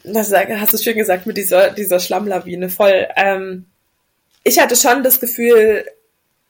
das 0.05 0.33
hast 0.33 0.73
du 0.73 0.79
schön 0.79 0.97
gesagt 0.97 1.27
mit 1.27 1.37
dieser, 1.37 1.71
dieser 1.71 2.01
Schlammlawine, 2.01 2.71
voll. 2.71 3.07
Ähm, 3.17 3.67
ich 4.45 4.59
hatte 4.59 4.77
schon 4.77 5.03
das 5.03 5.21
Gefühl, 5.21 5.85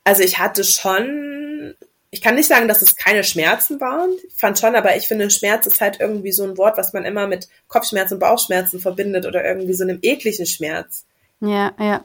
also 0.05 0.22
ich 0.22 0.38
hatte 0.38 0.64
schon, 0.64 1.74
ich 2.11 2.22
kann 2.22 2.36
nicht 2.36 2.46
sagen, 2.46 2.68
dass 2.68 2.82
es 2.82 2.96
keine 2.96 3.24
Schmerzen 3.24 3.80
waren. 3.80 4.11
Ich 4.28 4.34
fand 4.34 4.59
schon, 4.59 4.76
aber 4.76 4.96
ich 4.96 5.09
finde, 5.09 5.30
Schmerz 5.30 5.66
ist 5.66 5.80
halt 5.80 5.98
irgendwie 6.01 6.32
so 6.32 6.44
ein 6.44 6.57
Wort, 6.57 6.78
was 6.78 6.92
man 6.92 7.05
immer 7.05 7.26
mit 7.26 7.48
Kopfschmerzen 7.68 8.14
und 8.14 8.20
Bauchschmerzen 8.20 8.80
verbindet 8.80 9.26
oder 9.26 9.44
irgendwie 9.44 9.74
so 9.74 9.84
einem 9.84 9.98
ekligen 10.03 10.46
Schmerz. 10.46 11.05
Ja, 11.40 11.72
ja. 11.78 12.05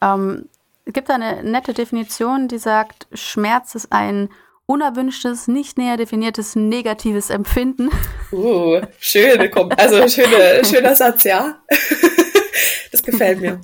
Ähm, 0.00 0.48
es 0.86 0.92
gibt 0.92 1.10
eine 1.10 1.42
nette 1.42 1.72
Definition, 1.72 2.48
die 2.48 2.58
sagt, 2.58 3.06
Schmerz 3.12 3.74
ist 3.74 3.92
ein 3.92 4.28
unerwünschtes, 4.66 5.48
nicht 5.48 5.78
näher 5.78 5.96
definiertes 5.96 6.56
negatives 6.56 7.30
Empfinden. 7.30 7.90
Uh, 8.32 8.80
schöne, 8.98 9.50
also 9.76 10.08
schöne, 10.08 10.64
schöner 10.64 10.94
Satz, 10.94 11.24
ja. 11.24 11.58
das 12.92 13.02
gefällt 13.02 13.40
mir. 13.40 13.60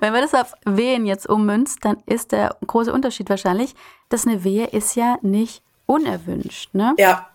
Wenn 0.00 0.12
man 0.12 0.22
das 0.22 0.34
auf 0.34 0.54
Wehen 0.64 1.04
jetzt 1.06 1.28
ummünzt, 1.28 1.84
dann 1.84 1.98
ist 2.06 2.32
der 2.32 2.56
große 2.66 2.92
Unterschied 2.92 3.28
wahrscheinlich, 3.28 3.74
dass 4.08 4.26
eine 4.26 4.44
Wehe 4.44 4.66
ist 4.66 4.94
ja 4.94 5.18
nicht 5.22 5.62
unerwünscht, 5.86 6.74
ne? 6.74 6.94
Ja. 6.98 7.28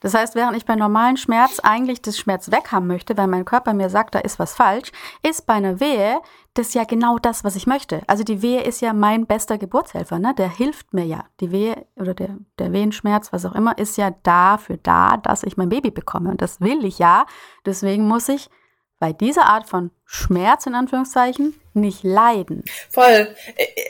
Das 0.00 0.14
heißt, 0.14 0.34
während 0.34 0.56
ich 0.56 0.66
bei 0.66 0.76
normalen 0.76 1.16
Schmerz 1.16 1.58
eigentlich 1.60 2.02
das 2.02 2.18
Schmerz 2.18 2.50
weg 2.50 2.70
haben 2.70 2.86
möchte, 2.86 3.16
weil 3.16 3.26
mein 3.26 3.44
Körper 3.44 3.72
mir 3.72 3.88
sagt, 3.88 4.14
da 4.14 4.20
ist 4.20 4.38
was 4.38 4.54
falsch, 4.54 4.92
ist 5.22 5.46
bei 5.46 5.54
einer 5.54 5.80
Wehe 5.80 6.20
das 6.58 6.74
ja 6.74 6.84
genau 6.84 7.18
das, 7.18 7.44
was 7.44 7.56
ich 7.56 7.66
möchte. 7.66 8.02
Also 8.06 8.24
die 8.24 8.42
Wehe 8.42 8.62
ist 8.62 8.80
ja 8.80 8.92
mein 8.92 9.26
bester 9.26 9.58
Geburtshelfer, 9.58 10.18
ne? 10.18 10.34
Der 10.36 10.48
hilft 10.48 10.92
mir 10.92 11.04
ja. 11.04 11.24
Die 11.40 11.50
Wehe 11.50 11.86
oder 11.96 12.14
der, 12.14 12.36
der 12.58 12.72
Wehenschmerz, 12.72 13.32
was 13.32 13.44
auch 13.44 13.54
immer, 13.54 13.78
ist 13.78 13.96
ja 13.96 14.10
dafür 14.22 14.78
da, 14.82 15.16
dass 15.16 15.42
ich 15.42 15.56
mein 15.56 15.68
Baby 15.68 15.90
bekomme. 15.90 16.30
Und 16.30 16.42
das 16.42 16.60
will 16.60 16.84
ich 16.84 16.98
ja. 16.98 17.26
Deswegen 17.64 18.06
muss 18.06 18.28
ich 18.28 18.50
bei 18.98 19.12
dieser 19.12 19.46
Art 19.46 19.68
von 19.68 19.90
Schmerz 20.06 20.66
in 20.66 20.74
Anführungszeichen 20.74 21.54
nicht 21.74 22.02
leiden. 22.02 22.64
Voll. 22.88 23.28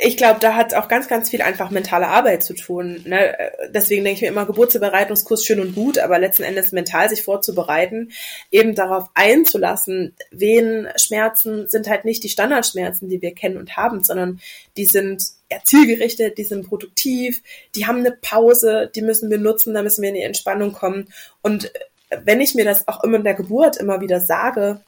Ich 0.00 0.16
glaube, 0.16 0.40
da 0.40 0.54
hat 0.54 0.74
auch 0.74 0.88
ganz, 0.88 1.06
ganz 1.06 1.30
viel 1.30 1.42
einfach 1.42 1.70
mentale 1.70 2.08
Arbeit 2.08 2.42
zu 2.42 2.54
tun. 2.54 3.02
Ne? 3.04 3.36
Deswegen 3.68 4.02
denke 4.02 4.16
ich 4.16 4.22
mir 4.22 4.28
immer, 4.28 4.46
Geburtsbereitungskurs 4.46 5.44
schön 5.44 5.60
und 5.60 5.74
gut, 5.74 5.98
aber 5.98 6.18
letzten 6.18 6.42
Endes 6.42 6.72
mental 6.72 7.08
sich 7.08 7.22
vorzubereiten, 7.22 8.10
eben 8.50 8.74
darauf 8.74 9.08
einzulassen, 9.14 10.16
wen 10.32 10.88
Schmerzen 10.96 11.68
sind 11.68 11.88
halt 11.88 12.04
nicht 12.04 12.24
die 12.24 12.28
Standardschmerzen, 12.28 13.08
die 13.08 13.22
wir 13.22 13.34
kennen 13.34 13.58
und 13.58 13.76
haben, 13.76 14.02
sondern 14.02 14.40
die 14.76 14.86
sind 14.86 15.22
ja, 15.50 15.58
zielgerichtet, 15.62 16.38
die 16.38 16.44
sind 16.44 16.66
produktiv, 16.66 17.42
die 17.76 17.86
haben 17.86 17.98
eine 17.98 18.10
Pause, 18.12 18.90
die 18.92 19.02
müssen 19.02 19.30
wir 19.30 19.38
nutzen, 19.38 19.74
da 19.74 19.82
müssen 19.82 20.02
wir 20.02 20.08
in 20.08 20.16
die 20.16 20.22
Entspannung 20.22 20.72
kommen. 20.72 21.12
Und 21.42 21.70
wenn 22.24 22.40
ich 22.40 22.54
mir 22.54 22.64
das 22.64 22.88
auch 22.88 23.04
immer 23.04 23.18
in 23.18 23.24
der 23.24 23.34
Geburt 23.34 23.76
immer 23.76 24.00
wieder 24.00 24.20
sage, 24.20 24.80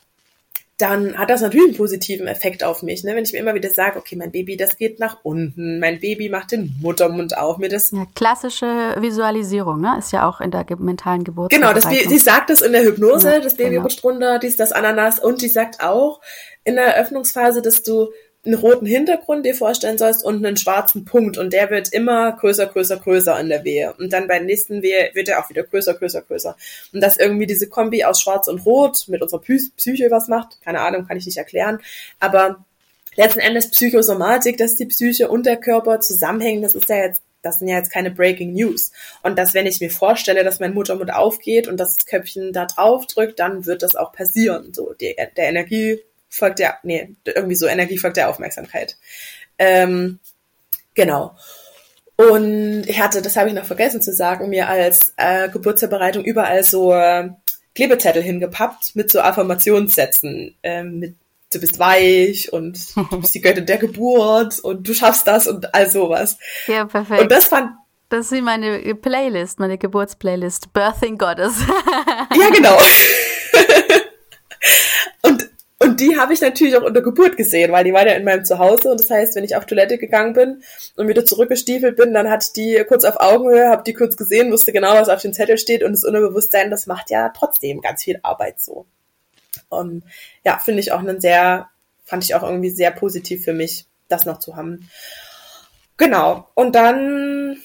dann 0.78 1.18
hat 1.18 1.28
das 1.28 1.40
natürlich 1.40 1.66
einen 1.66 1.76
positiven 1.76 2.28
Effekt 2.28 2.62
auf 2.62 2.82
mich. 2.82 3.02
Ne? 3.02 3.16
Wenn 3.16 3.24
ich 3.24 3.32
mir 3.32 3.40
immer 3.40 3.54
wieder 3.54 3.68
sage, 3.68 3.98
okay, 3.98 4.14
mein 4.14 4.30
Baby, 4.30 4.56
das 4.56 4.76
geht 4.76 5.00
nach 5.00 5.18
unten, 5.24 5.80
mein 5.80 5.98
Baby 5.98 6.28
macht 6.28 6.52
den 6.52 6.76
Muttermund 6.80 7.36
auf, 7.36 7.58
mir 7.58 7.68
das. 7.68 7.90
Ja, 7.90 8.06
klassische 8.14 8.94
Visualisierung, 9.00 9.80
ne? 9.80 9.96
Ist 9.98 10.12
ja 10.12 10.28
auch 10.28 10.40
in 10.40 10.52
der 10.52 10.62
ge 10.62 10.76
mentalen 10.78 11.24
Geburt. 11.24 11.50
Genau, 11.50 11.72
das, 11.72 11.88
die 11.88 12.18
sagt 12.18 12.50
das 12.50 12.60
in 12.60 12.70
der 12.70 12.84
Hypnose, 12.84 13.32
ja, 13.32 13.40
das 13.40 13.56
Baby 13.56 13.70
genau. 13.70 13.82
rutscht 13.82 14.04
runter, 14.04 14.38
dies, 14.38 14.56
das 14.56 14.70
Ananas 14.70 15.18
und 15.18 15.42
die 15.42 15.48
sagt 15.48 15.82
auch 15.82 16.20
in 16.62 16.76
der 16.76 16.94
Eröffnungsphase, 16.94 17.60
dass 17.60 17.82
du 17.82 18.10
einen 18.48 18.58
roten 18.58 18.86
Hintergrund 18.86 19.46
dir 19.46 19.54
vorstellen 19.54 19.98
sollst 19.98 20.24
und 20.24 20.44
einen 20.44 20.56
schwarzen 20.56 21.04
Punkt 21.04 21.38
und 21.38 21.52
der 21.52 21.70
wird 21.70 21.92
immer 21.92 22.32
größer, 22.32 22.66
größer, 22.66 22.96
größer 22.96 23.38
in 23.38 23.48
der 23.48 23.64
Wehe 23.64 23.94
und 23.98 24.12
dann 24.12 24.26
bei 24.26 24.38
der 24.38 24.46
nächsten 24.46 24.82
Wehe 24.82 25.10
wird 25.14 25.28
er 25.28 25.42
auch 25.42 25.50
wieder 25.50 25.62
größer, 25.62 25.94
größer, 25.94 26.22
größer 26.22 26.56
und 26.92 27.00
dass 27.00 27.18
irgendwie 27.18 27.46
diese 27.46 27.68
Kombi 27.68 28.04
aus 28.04 28.20
schwarz 28.20 28.48
und 28.48 28.64
rot 28.64 29.04
mit 29.08 29.22
unserer 29.22 29.40
Psyche 29.40 30.10
was 30.10 30.28
macht, 30.28 30.60
keine 30.62 30.80
Ahnung, 30.80 31.06
kann 31.06 31.16
ich 31.16 31.26
nicht 31.26 31.38
erklären, 31.38 31.80
aber 32.18 32.64
letzten 33.14 33.40
Endes 33.40 33.70
Psychosomatik, 33.70 34.56
dass 34.56 34.76
die 34.76 34.86
Psyche 34.86 35.28
und 35.28 35.46
der 35.46 35.56
Körper 35.56 36.00
zusammenhängen, 36.00 36.62
das 36.62 36.74
ist 36.74 36.88
ja 36.88 36.96
jetzt 36.96 37.22
das 37.42 37.60
sind 37.60 37.68
ja 37.68 37.76
jetzt 37.76 37.92
keine 37.92 38.10
Breaking 38.10 38.52
News. 38.52 38.90
Und 39.22 39.38
dass, 39.38 39.54
wenn 39.54 39.66
ich 39.66 39.80
mir 39.80 39.90
vorstelle, 39.90 40.42
dass 40.42 40.58
mein 40.58 40.74
Muttermund 40.74 41.14
aufgeht 41.14 41.68
und 41.68 41.78
das 41.78 42.04
Köpfchen 42.04 42.52
da 42.52 42.66
drauf 42.66 43.06
drückt, 43.06 43.38
dann 43.38 43.64
wird 43.64 43.84
das 43.84 43.94
auch 43.94 44.12
passieren. 44.12 44.74
So, 44.74 44.92
die, 44.94 45.14
der 45.14 45.48
Energie 45.48 46.00
folgt 46.28 46.58
der, 46.58 46.78
nee, 46.82 47.14
irgendwie 47.24 47.54
so 47.54 47.66
Energie 47.66 47.98
folgt 47.98 48.16
der 48.16 48.28
Aufmerksamkeit. 48.28 48.96
Ähm, 49.58 50.18
genau. 50.94 51.36
Und 52.16 52.84
ich 52.88 53.00
hatte, 53.00 53.22
das 53.22 53.36
habe 53.36 53.48
ich 53.48 53.54
noch 53.54 53.64
vergessen 53.64 54.02
zu 54.02 54.12
sagen, 54.12 54.48
mir 54.48 54.68
als 54.68 55.14
äh, 55.16 55.48
Geburtsvorbereitung 55.48 56.24
überall 56.24 56.64
so 56.64 56.92
äh, 56.92 57.30
Klebezettel 57.74 58.22
hingepappt 58.22 58.96
mit 58.96 59.10
so 59.10 59.20
Affirmationssätzen, 59.20 60.56
äh, 60.62 60.82
mit 60.82 61.14
du 61.52 61.60
bist 61.60 61.78
weich 61.78 62.52
und 62.52 62.78
du 62.96 63.20
bist 63.20 63.34
die 63.34 63.40
Göttin 63.40 63.66
der 63.66 63.78
Geburt 63.78 64.58
und 64.60 64.86
du 64.86 64.92
schaffst 64.92 65.26
das 65.26 65.46
und 65.46 65.74
all 65.74 65.88
sowas. 65.88 66.36
Ja, 66.66 66.84
perfekt. 66.84 67.22
Und 67.22 67.32
das 67.32 67.46
fand 67.46 67.70
das 68.10 68.32
ist 68.32 68.42
meine 68.42 68.94
Playlist, 68.94 69.60
meine 69.60 69.76
Geburtsplaylist, 69.76 70.72
Birthing 70.72 71.18
Goddess. 71.18 71.56
ja, 72.34 72.48
genau. 72.48 72.78
und 75.88 76.00
die 76.00 76.18
habe 76.18 76.34
ich 76.34 76.42
natürlich 76.42 76.76
auch 76.76 76.82
unter 76.82 77.00
Geburt 77.00 77.38
gesehen, 77.38 77.72
weil 77.72 77.82
die 77.82 77.94
war 77.94 78.06
ja 78.06 78.12
in 78.12 78.24
meinem 78.24 78.44
Zuhause. 78.44 78.90
Und 78.90 79.00
das 79.00 79.08
heißt, 79.08 79.34
wenn 79.36 79.44
ich 79.44 79.56
auf 79.56 79.64
Toilette 79.64 79.96
gegangen 79.96 80.34
bin 80.34 80.62
und 80.96 81.08
wieder 81.08 81.24
zurückgestiefelt 81.24 81.96
bin, 81.96 82.12
dann 82.12 82.28
hatte 82.28 82.46
ich 82.46 82.52
die 82.52 82.84
kurz 82.86 83.04
auf 83.04 83.18
Augenhöhe, 83.18 83.70
habe 83.70 83.84
die 83.84 83.94
kurz 83.94 84.18
gesehen, 84.18 84.52
wusste 84.52 84.72
genau, 84.72 84.92
was 84.92 85.08
auf 85.08 85.22
dem 85.22 85.32
Zettel 85.32 85.56
steht. 85.56 85.82
Und 85.82 85.92
das 85.92 86.04
Unterbewusstsein, 86.04 86.70
das 86.70 86.86
macht 86.86 87.10
ja 87.10 87.30
trotzdem 87.30 87.80
ganz 87.80 88.04
viel 88.04 88.20
Arbeit 88.22 88.60
so. 88.60 88.84
Und 89.70 90.04
ja, 90.44 90.58
finde 90.58 90.80
ich 90.80 90.92
auch 90.92 90.98
einen 90.98 91.22
sehr, 91.22 91.68
fand 92.04 92.22
ich 92.22 92.34
auch 92.34 92.42
irgendwie 92.42 92.70
sehr 92.70 92.90
positiv 92.90 93.44
für 93.44 93.54
mich, 93.54 93.86
das 94.08 94.26
noch 94.26 94.40
zu 94.40 94.56
haben. 94.56 94.90
Genau. 95.96 96.48
Und 96.54 96.74
dann 96.74 97.56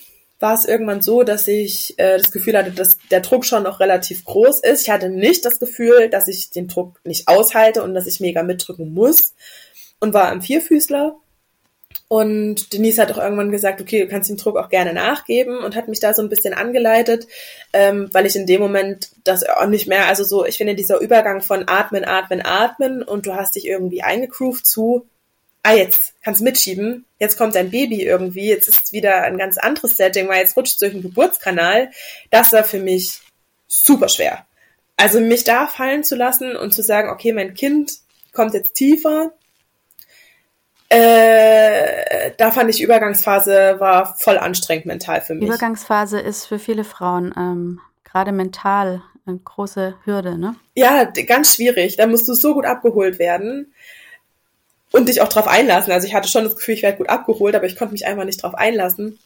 war 0.43 0.55
es 0.55 0.65
irgendwann 0.65 1.01
so, 1.01 1.23
dass 1.23 1.47
ich 1.47 1.97
äh, 1.97 2.17
das 2.17 2.33
Gefühl 2.33 2.57
hatte, 2.57 2.71
dass 2.71 2.97
der 3.09 3.21
Druck 3.21 3.45
schon 3.45 3.63
noch 3.63 3.79
relativ 3.79 4.25
groß 4.25 4.59
ist. 4.59 4.81
Ich 4.81 4.89
hatte 4.89 5.07
nicht 5.07 5.45
das 5.45 5.57
Gefühl, 5.57 6.09
dass 6.09 6.27
ich 6.27 6.49
den 6.49 6.67
Druck 6.67 6.99
nicht 7.05 7.29
aushalte 7.29 7.81
und 7.81 7.93
dass 7.93 8.07
ich 8.07 8.19
mega 8.19 8.43
mitdrücken 8.43 8.93
muss 8.93 9.33
und 10.01 10.13
war 10.13 10.27
am 10.27 10.41
Vierfüßler. 10.41 11.15
Und 12.09 12.73
Denise 12.73 13.01
hat 13.01 13.13
auch 13.13 13.19
irgendwann 13.19 13.51
gesagt, 13.51 13.79
okay, 13.79 14.01
du 14.01 14.09
kannst 14.09 14.29
dem 14.29 14.35
Druck 14.35 14.57
auch 14.57 14.67
gerne 14.67 14.91
nachgeben 14.93 15.59
und 15.59 15.77
hat 15.77 15.87
mich 15.87 16.01
da 16.01 16.13
so 16.13 16.21
ein 16.21 16.29
bisschen 16.29 16.53
angeleitet, 16.53 17.25
ähm, 17.71 18.09
weil 18.11 18.25
ich 18.25 18.35
in 18.35 18.45
dem 18.45 18.59
Moment 18.59 19.11
das 19.23 19.47
auch 19.47 19.67
nicht 19.67 19.87
mehr, 19.87 20.07
also 20.07 20.25
so, 20.25 20.45
ich 20.45 20.57
finde 20.57 20.75
dieser 20.75 20.99
Übergang 20.99 21.39
von 21.39 21.69
Atmen, 21.69 22.03
Atmen, 22.03 22.41
Atmen 22.43 23.01
und 23.01 23.25
du 23.27 23.33
hast 23.33 23.55
dich 23.55 23.65
irgendwie 23.65 24.03
eingegroovt 24.03 24.65
zu, 24.65 25.07
ah, 25.63 25.73
jetzt 25.73 26.13
kannst 26.23 26.41
du 26.41 26.43
mitschieben, 26.43 27.05
jetzt 27.19 27.37
kommt 27.37 27.55
dein 27.55 27.71
Baby 27.71 28.03
irgendwie, 28.03 28.49
jetzt 28.49 28.67
ist 28.67 28.85
es 28.85 28.91
wieder 28.91 29.23
ein 29.23 29.37
ganz 29.37 29.57
anderes 29.57 29.97
Setting, 29.97 30.27
weil 30.27 30.39
jetzt 30.39 30.55
rutscht 30.57 30.81
durch 30.81 30.91
den 30.91 31.01
Geburtskanal. 31.01 31.89
Das 32.29 32.51
war 32.53 32.63
für 32.63 32.79
mich 32.79 33.21
super 33.67 34.09
schwer. 34.09 34.45
Also 34.97 35.19
mich 35.19 35.43
da 35.43 35.67
fallen 35.67 36.03
zu 36.03 36.15
lassen 36.15 36.55
und 36.55 36.73
zu 36.73 36.83
sagen, 36.83 37.09
okay, 37.09 37.31
mein 37.31 37.53
Kind 37.53 37.93
kommt 38.33 38.53
jetzt 38.53 38.75
tiefer. 38.75 39.33
Äh, 40.89 42.31
da 42.37 42.51
fand 42.51 42.69
ich 42.69 42.81
Übergangsphase 42.81 43.77
war 43.79 44.15
voll 44.19 44.37
anstrengend 44.37 44.85
mental 44.85 45.21
für 45.21 45.33
mich. 45.33 45.45
Übergangsphase 45.45 46.19
ist 46.19 46.45
für 46.45 46.59
viele 46.59 46.83
Frauen 46.83 47.33
ähm, 47.35 47.79
gerade 48.03 48.31
mental 48.31 49.01
eine 49.25 49.39
große 49.39 49.95
Hürde, 50.03 50.37
ne? 50.37 50.55
Ja, 50.75 51.05
ganz 51.05 51.55
schwierig. 51.55 51.95
Da 51.95 52.05
musst 52.05 52.27
du 52.27 52.33
so 52.33 52.53
gut 52.53 52.65
abgeholt 52.65 53.17
werden 53.17 53.73
und 54.93 55.09
dich 55.09 55.21
auch 55.21 55.27
drauf 55.27 55.47
einlassen. 55.47 55.91
Also 55.91 56.07
ich 56.07 56.13
hatte 56.13 56.29
schon 56.29 56.45
das 56.45 56.55
Gefühl, 56.55 56.75
ich 56.75 56.83
werde 56.83 56.99
gut 56.99 57.09
abgeholt, 57.09 57.55
aber 57.55 57.65
ich 57.65 57.75
konnte 57.75 57.91
mich 57.91 58.05
einfach 58.05 58.25
nicht 58.25 58.41
drauf 58.41 58.55
einlassen. 58.55 59.19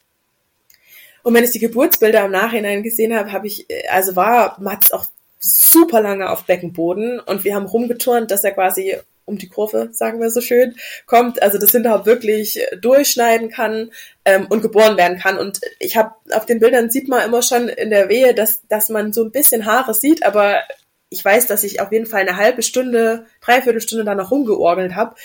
Und 1.24 1.34
wenn 1.34 1.44
ich 1.44 1.52
die 1.52 1.60
Geburtsbilder 1.60 2.26
im 2.26 2.32
Nachhinein 2.32 2.84
gesehen 2.84 3.14
habe, 3.14 3.34
habe 3.34 3.48
ich, 3.48 3.70
äh, 3.70 3.88
also 3.90 4.16
war 4.16 4.58
Mats 4.62 4.92
auch 4.92 5.06
super 5.40 6.02
lange 6.02 6.30
auf 6.30 6.46
Beckenboden 6.46 7.20
und 7.20 7.44
wir 7.44 7.54
haben 7.54 7.66
rumgeturnt, 7.66 8.32
dass 8.32 8.44
er 8.44 8.52
quasi 8.52 8.96
um 9.26 9.38
die 9.38 9.50
Kurve, 9.50 9.90
sagen 9.92 10.22
wir 10.22 10.30
so 10.30 10.40
schön, 10.40 10.76
kommt, 11.06 11.42
also 11.44 11.58
das 11.58 11.72
Hinterhaupt 11.72 12.06
wirklich 12.06 12.62
durchschneiden 12.80 13.50
kann 13.50 13.92
ähm, 14.24 14.48
und 14.50 14.62
geboren 14.62 14.96
werden 14.96 15.20
kann. 15.20 15.38
Und 15.38 15.60
ich 15.80 15.98
habe 15.98 16.14
auf 16.32 16.46
den 16.46 16.60
Bildern 16.60 16.90
sieht 16.90 17.10
man 17.10 17.26
immer 17.26 17.42
schon 17.42 17.68
in 17.68 17.90
der 17.90 18.08
Wehe, 18.08 18.34
dass, 18.34 18.66
dass 18.70 18.88
man 18.88 19.12
so 19.12 19.26
ein 19.26 19.32
bisschen 19.32 19.66
Haare 19.66 19.94
sieht, 19.94 20.26
aber 20.26 20.62
ich 21.10 21.24
weiß, 21.24 21.48
dass 21.48 21.64
ich 21.64 21.82
auf 21.82 21.92
jeden 21.92 22.06
Fall 22.06 22.22
eine 22.22 22.38
halbe 22.38 22.62
Stunde, 22.62 23.26
dreiviertel 23.42 23.82
Stunde 23.82 24.06
da 24.06 24.16
noch 24.16 24.32
rumgeorgelt 24.32 24.96
habe 24.96 25.16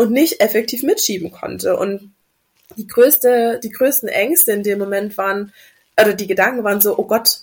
und 0.00 0.12
nicht 0.12 0.40
effektiv 0.40 0.82
mitschieben 0.82 1.30
konnte. 1.30 1.76
Und 1.76 2.14
die 2.78 2.86
größte, 2.86 3.60
die 3.62 3.68
größten 3.68 4.08
Ängste 4.08 4.52
in 4.52 4.62
dem 4.62 4.78
Moment 4.78 5.18
waren, 5.18 5.52
oder 6.00 6.14
die 6.14 6.26
Gedanken 6.26 6.64
waren 6.64 6.80
so, 6.80 6.96
oh 6.96 7.04
Gott, 7.04 7.40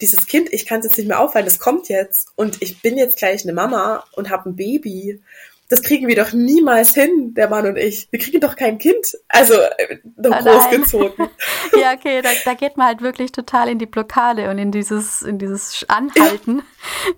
dieses 0.00 0.28
Kind, 0.28 0.52
ich 0.52 0.64
kann 0.64 0.78
es 0.78 0.84
jetzt 0.84 0.96
nicht 0.96 1.08
mehr 1.08 1.18
aufhalten, 1.18 1.48
das 1.48 1.58
kommt 1.58 1.88
jetzt 1.88 2.28
und 2.36 2.62
ich 2.62 2.82
bin 2.82 2.96
jetzt 2.96 3.18
gleich 3.18 3.42
eine 3.42 3.52
Mama 3.52 4.04
und 4.12 4.30
habe 4.30 4.48
ein 4.48 4.54
Baby. 4.54 5.20
Das 5.68 5.82
kriegen 5.82 6.06
wir 6.06 6.14
doch 6.14 6.32
niemals 6.32 6.94
hin, 6.94 7.34
der 7.34 7.48
Mann 7.48 7.66
und 7.66 7.76
ich. 7.76 8.06
Wir 8.12 8.20
kriegen 8.20 8.40
doch 8.40 8.54
kein 8.54 8.78
Kind. 8.78 9.18
Also 9.26 9.54
äh, 9.54 9.98
noch 10.16 10.30
ah, 10.30 10.40
großgezogen. 10.40 11.28
ja, 11.76 11.94
okay, 11.94 12.22
da, 12.22 12.28
da, 12.44 12.54
geht 12.54 12.76
man 12.76 12.86
halt 12.86 13.02
wirklich 13.02 13.32
total 13.32 13.68
in 13.68 13.80
die 13.80 13.86
Blockade 13.86 14.48
und 14.50 14.58
in 14.58 14.70
dieses, 14.70 15.22
in 15.22 15.38
dieses 15.38 15.84
Anhalten, 15.88 16.62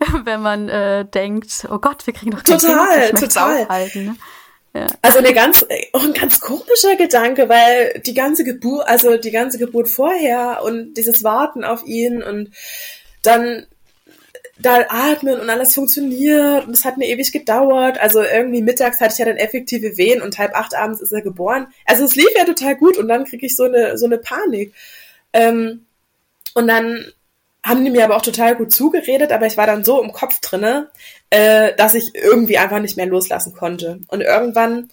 ja. 0.00 0.20
wenn 0.24 0.40
man 0.40 0.70
äh, 0.70 1.04
denkt, 1.04 1.66
oh 1.70 1.78
Gott, 1.78 2.06
wir 2.06 2.14
kriegen 2.14 2.30
doch 2.30 2.42
kein 2.42 2.58
total, 2.58 3.10
Kind. 3.10 3.20
Total, 3.20 3.66
total. 3.66 4.16
Also 5.02 5.18
eine 5.18 5.32
ganz, 5.34 5.66
auch 5.92 6.04
ein 6.04 6.12
ganz 6.12 6.40
komischer 6.40 6.94
Gedanke, 6.96 7.48
weil 7.48 8.00
die 8.06 8.14
ganze 8.14 8.44
Geburt, 8.44 8.86
also 8.86 9.16
die 9.16 9.32
ganze 9.32 9.58
Geburt 9.58 9.88
vorher 9.88 10.60
und 10.62 10.94
dieses 10.94 11.24
Warten 11.24 11.64
auf 11.64 11.84
ihn 11.86 12.22
und 12.22 12.50
dann 13.22 13.66
da 14.62 14.84
atmen 14.88 15.40
und 15.40 15.48
alles 15.48 15.74
funktioniert 15.74 16.66
und 16.66 16.74
es 16.74 16.84
hat 16.84 16.98
mir 16.98 17.08
ewig 17.08 17.32
gedauert. 17.32 17.98
Also 17.98 18.22
irgendwie 18.22 18.62
mittags 18.62 19.00
hatte 19.00 19.12
ich 19.14 19.18
ja 19.18 19.24
dann 19.24 19.38
effektive 19.38 19.96
Wehen 19.96 20.22
und 20.22 20.38
halb 20.38 20.54
acht 20.54 20.74
abends 20.74 21.00
ist 21.00 21.12
er 21.12 21.22
geboren. 21.22 21.68
Also 21.86 22.04
es 22.04 22.14
lief 22.14 22.30
ja 22.36 22.44
total 22.44 22.76
gut 22.76 22.98
und 22.98 23.08
dann 23.08 23.24
kriege 23.24 23.46
ich 23.46 23.56
so 23.56 23.64
eine, 23.64 23.96
so 23.96 24.06
eine 24.06 24.18
Panik. 24.18 24.74
Ähm, 25.32 25.86
und 26.54 26.68
dann 26.68 27.12
haben 27.64 27.84
die 27.84 27.90
mir 27.90 28.04
aber 28.04 28.16
auch 28.16 28.22
total 28.22 28.56
gut 28.56 28.72
zugeredet, 28.72 29.32
aber 29.32 29.46
ich 29.46 29.56
war 29.56 29.66
dann 29.66 29.84
so 29.84 30.02
im 30.02 30.12
Kopf 30.12 30.40
drinne, 30.40 30.90
äh, 31.28 31.74
dass 31.76 31.94
ich 31.94 32.14
irgendwie 32.14 32.58
einfach 32.58 32.80
nicht 32.80 32.96
mehr 32.96 33.06
loslassen 33.06 33.52
konnte. 33.52 34.00
Und 34.08 34.22
irgendwann 34.22 34.88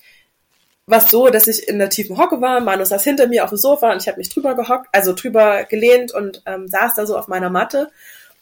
war 0.85 0.99
es 0.99 1.09
so, 1.09 1.29
dass 1.29 1.47
ich 1.47 1.67
in 1.67 1.79
der 1.79 1.89
tiefen 1.89 2.17
Hocke 2.17 2.41
war, 2.41 2.61
Manu 2.61 2.85
saß 2.85 3.03
hinter 3.03 3.27
mir 3.27 3.43
auf 3.43 3.49
dem 3.49 3.57
Sofa 3.57 3.91
und 3.91 4.01
ich 4.01 4.07
habe 4.07 4.17
mich 4.17 4.29
drüber 4.29 4.55
gehockt, 4.55 4.87
also 4.91 5.13
drüber 5.13 5.65
gelehnt 5.65 6.13
und 6.13 6.41
ähm, 6.45 6.67
saß 6.67 6.95
da 6.95 7.05
so 7.05 7.17
auf 7.17 7.27
meiner 7.27 7.49
Matte. 7.49 7.91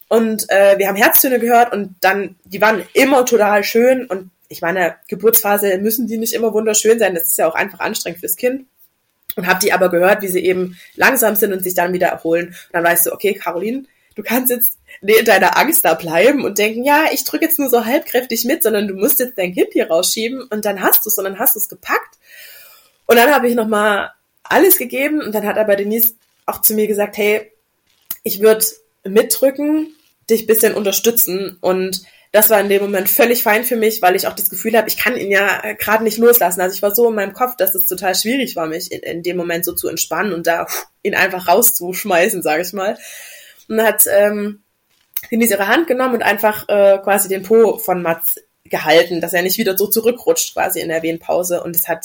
Und 0.08 0.48
äh, 0.50 0.78
wir 0.78 0.86
haben 0.86 0.96
Herztöne 0.96 1.40
gehört 1.40 1.72
und 1.72 1.96
dann, 2.00 2.36
die 2.44 2.60
waren 2.60 2.84
immer 2.92 3.24
total 3.24 3.64
schön 3.64 4.06
und 4.06 4.30
ich 4.48 4.62
meine, 4.62 4.94
Geburtsphase 5.08 5.78
müssen 5.78 6.06
die 6.06 6.18
nicht 6.18 6.32
immer 6.32 6.52
wunderschön 6.52 7.00
sein, 7.00 7.14
das 7.14 7.24
ist 7.24 7.38
ja 7.38 7.48
auch 7.48 7.56
einfach 7.56 7.80
anstrengend 7.80 8.20
fürs 8.20 8.36
Kind. 8.36 8.66
Und 9.34 9.46
habe 9.48 9.58
die 9.60 9.72
aber 9.72 9.90
gehört, 9.90 10.22
wie 10.22 10.28
sie 10.28 10.44
eben 10.44 10.78
langsam 10.94 11.34
sind 11.34 11.52
und 11.52 11.62
sich 11.62 11.74
dann 11.74 11.92
wieder 11.92 12.06
erholen. 12.06 12.46
Und 12.46 12.56
dann 12.72 12.84
weißt 12.84 13.06
du, 13.06 13.12
okay, 13.12 13.34
Caroline, 13.34 13.84
du 14.16 14.22
kannst 14.22 14.50
jetzt 14.50 14.78
in 15.02 15.24
deiner 15.24 15.56
Angst 15.56 15.84
da 15.84 15.94
bleiben 15.94 16.44
und 16.44 16.58
denken, 16.58 16.84
ja, 16.84 17.04
ich 17.12 17.22
drücke 17.22 17.44
jetzt 17.44 17.58
nur 17.58 17.68
so 17.68 17.84
halbkräftig 17.84 18.44
mit, 18.44 18.62
sondern 18.62 18.88
du 18.88 18.94
musst 18.94 19.20
jetzt 19.20 19.38
dein 19.38 19.54
Kind 19.54 19.68
hier 19.72 19.88
rausschieben 19.88 20.42
und 20.42 20.64
dann 20.64 20.80
hast 20.80 21.04
du 21.04 21.10
es 21.10 21.18
und 21.18 21.24
dann 21.24 21.38
hast 21.38 21.54
du 21.54 21.60
es 21.60 21.68
gepackt. 21.68 22.18
Und 23.06 23.16
dann 23.16 23.32
habe 23.32 23.48
ich 23.48 23.54
nochmal 23.54 24.10
alles 24.42 24.78
gegeben 24.78 25.20
und 25.20 25.34
dann 25.34 25.46
hat 25.46 25.58
aber 25.58 25.76
Denise 25.76 26.14
auch 26.46 26.60
zu 26.62 26.74
mir 26.74 26.86
gesagt, 26.86 27.16
hey, 27.18 27.52
ich 28.22 28.40
würde 28.40 28.64
mitdrücken, 29.04 29.94
dich 30.28 30.46
bisschen 30.46 30.74
unterstützen 30.74 31.58
und 31.60 32.02
das 32.32 32.50
war 32.50 32.60
in 32.60 32.68
dem 32.68 32.82
Moment 32.82 33.08
völlig 33.08 33.42
fein 33.42 33.64
für 33.64 33.76
mich, 33.76 34.02
weil 34.02 34.16
ich 34.16 34.26
auch 34.26 34.34
das 34.34 34.50
Gefühl 34.50 34.76
habe, 34.76 34.88
ich 34.88 34.98
kann 34.98 35.16
ihn 35.16 35.30
ja 35.30 35.72
gerade 35.74 36.04
nicht 36.04 36.18
loslassen. 36.18 36.60
Also 36.60 36.74
ich 36.74 36.82
war 36.82 36.94
so 36.94 37.08
in 37.08 37.14
meinem 37.14 37.32
Kopf, 37.32 37.56
dass 37.56 37.74
es 37.74 37.86
total 37.86 38.14
schwierig 38.14 38.56
war, 38.56 38.66
mich 38.66 38.90
in, 38.90 39.00
in 39.00 39.22
dem 39.22 39.36
Moment 39.36 39.64
so 39.64 39.72
zu 39.72 39.88
entspannen 39.88 40.32
und 40.32 40.46
da 40.46 40.66
ihn 41.02 41.14
einfach 41.14 41.48
rauszuschmeißen, 41.48 42.42
sage 42.42 42.62
ich 42.62 42.72
mal 42.72 42.98
und 43.68 43.82
hat 43.82 44.04
ähm, 44.10 44.62
Denise 45.30 45.52
ihre 45.52 45.68
Hand 45.68 45.86
genommen 45.86 46.14
und 46.14 46.22
einfach 46.22 46.68
äh, 46.68 46.98
quasi 46.98 47.28
den 47.28 47.42
Po 47.42 47.78
von 47.78 48.02
Mats 48.02 48.36
gehalten, 48.64 49.20
dass 49.20 49.32
er 49.32 49.42
nicht 49.42 49.58
wieder 49.58 49.76
so 49.76 49.86
zurückrutscht 49.86 50.54
quasi 50.54 50.80
in 50.80 50.88
der 50.88 51.02
Wehenpause 51.02 51.62
und 51.62 51.74
es 51.74 51.88
hat 51.88 52.04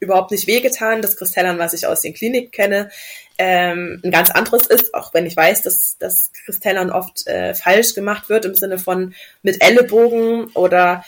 überhaupt 0.00 0.30
nicht 0.30 0.46
wehgetan. 0.46 1.00
Das 1.00 1.16
Kristellern, 1.16 1.58
was 1.58 1.74
ich 1.74 1.86
aus 1.86 2.00
den 2.00 2.12
Kliniken 2.12 2.50
kenne, 2.50 2.90
ähm, 3.38 4.00
ein 4.04 4.10
ganz 4.10 4.30
anderes 4.30 4.66
ist, 4.66 4.94
auch 4.94 5.14
wenn 5.14 5.26
ich 5.26 5.36
weiß, 5.36 5.62
dass 5.62 5.96
das 5.98 6.32
Kristellern 6.44 6.90
oft 6.90 7.26
äh, 7.26 7.54
falsch 7.54 7.94
gemacht 7.94 8.28
wird 8.28 8.44
im 8.44 8.54
Sinne 8.54 8.78
von 8.78 9.14
mit 9.42 9.62
Ellenbogen 9.62 10.46
oder 10.54 11.04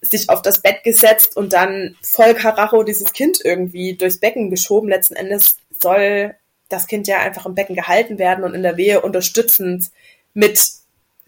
sich 0.00 0.30
auf 0.30 0.42
das 0.42 0.62
Bett 0.62 0.84
gesetzt 0.84 1.36
und 1.36 1.52
dann 1.52 1.96
voll 2.02 2.34
Karacho 2.34 2.84
dieses 2.84 3.12
Kind 3.12 3.40
irgendwie 3.42 3.96
durchs 3.96 4.20
Becken 4.20 4.50
geschoben. 4.50 4.88
Letzten 4.88 5.16
Endes 5.16 5.56
soll 5.80 6.34
das 6.68 6.86
Kind 6.86 7.06
ja 7.06 7.18
einfach 7.18 7.46
im 7.46 7.54
Becken 7.54 7.74
gehalten 7.74 8.18
werden 8.18 8.44
und 8.44 8.54
in 8.54 8.62
der 8.62 8.76
Wehe 8.76 9.00
unterstützend 9.00 9.90
mit 10.34 10.58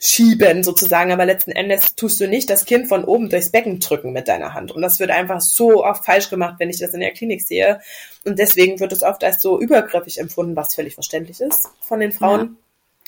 schieben 0.02 0.64
sozusagen, 0.64 1.12
aber 1.12 1.26
letzten 1.26 1.52
Endes 1.52 1.94
tust 1.94 2.18
du 2.20 2.26
nicht 2.26 2.48
das 2.48 2.64
Kind 2.64 2.88
von 2.88 3.04
oben 3.04 3.28
durchs 3.28 3.50
Becken 3.50 3.80
drücken 3.80 4.12
mit 4.12 4.28
deiner 4.28 4.54
Hand. 4.54 4.72
Und 4.72 4.80
das 4.80 4.98
wird 4.98 5.10
einfach 5.10 5.42
so 5.42 5.84
oft 5.84 6.06
falsch 6.06 6.30
gemacht, 6.30 6.54
wenn 6.58 6.70
ich 6.70 6.78
das 6.78 6.94
in 6.94 7.00
der 7.00 7.12
Klinik 7.12 7.42
sehe. 7.42 7.80
Und 8.24 8.38
deswegen 8.38 8.80
wird 8.80 8.92
es 8.92 9.02
oft 9.02 9.22
als 9.22 9.42
so 9.42 9.60
übergriffig 9.60 10.18
empfunden, 10.18 10.56
was 10.56 10.74
völlig 10.74 10.94
verständlich 10.94 11.40
ist 11.40 11.68
von 11.82 12.00
den 12.00 12.12
Frauen. 12.12 12.56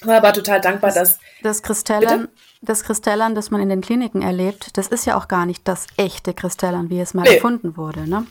Ja. 0.01 0.07
War 0.07 0.17
aber 0.17 0.33
total 0.35 0.61
dankbar, 0.61 0.93
das, 0.93 1.11
dass. 1.11 1.21
Das 1.43 1.63
Kristellern, 1.63 2.29
das 2.61 2.85
Kristellern, 2.85 3.35
das 3.35 3.51
man 3.51 3.63
in 3.63 3.69
den 3.71 3.81
Kliniken 3.81 4.21
erlebt, 4.21 4.77
das 4.77 4.89
ist 4.89 5.07
ja 5.07 5.17
auch 5.17 5.29
gar 5.29 5.47
nicht 5.47 5.67
das 5.67 5.87
echte 5.97 6.35
Kristellern, 6.35 6.91
wie 6.91 7.01
es 7.01 7.15
mal 7.15 7.23
nee. 7.23 7.37
erfunden 7.37 7.77
wurde, 7.77 8.09
ne? 8.09 8.27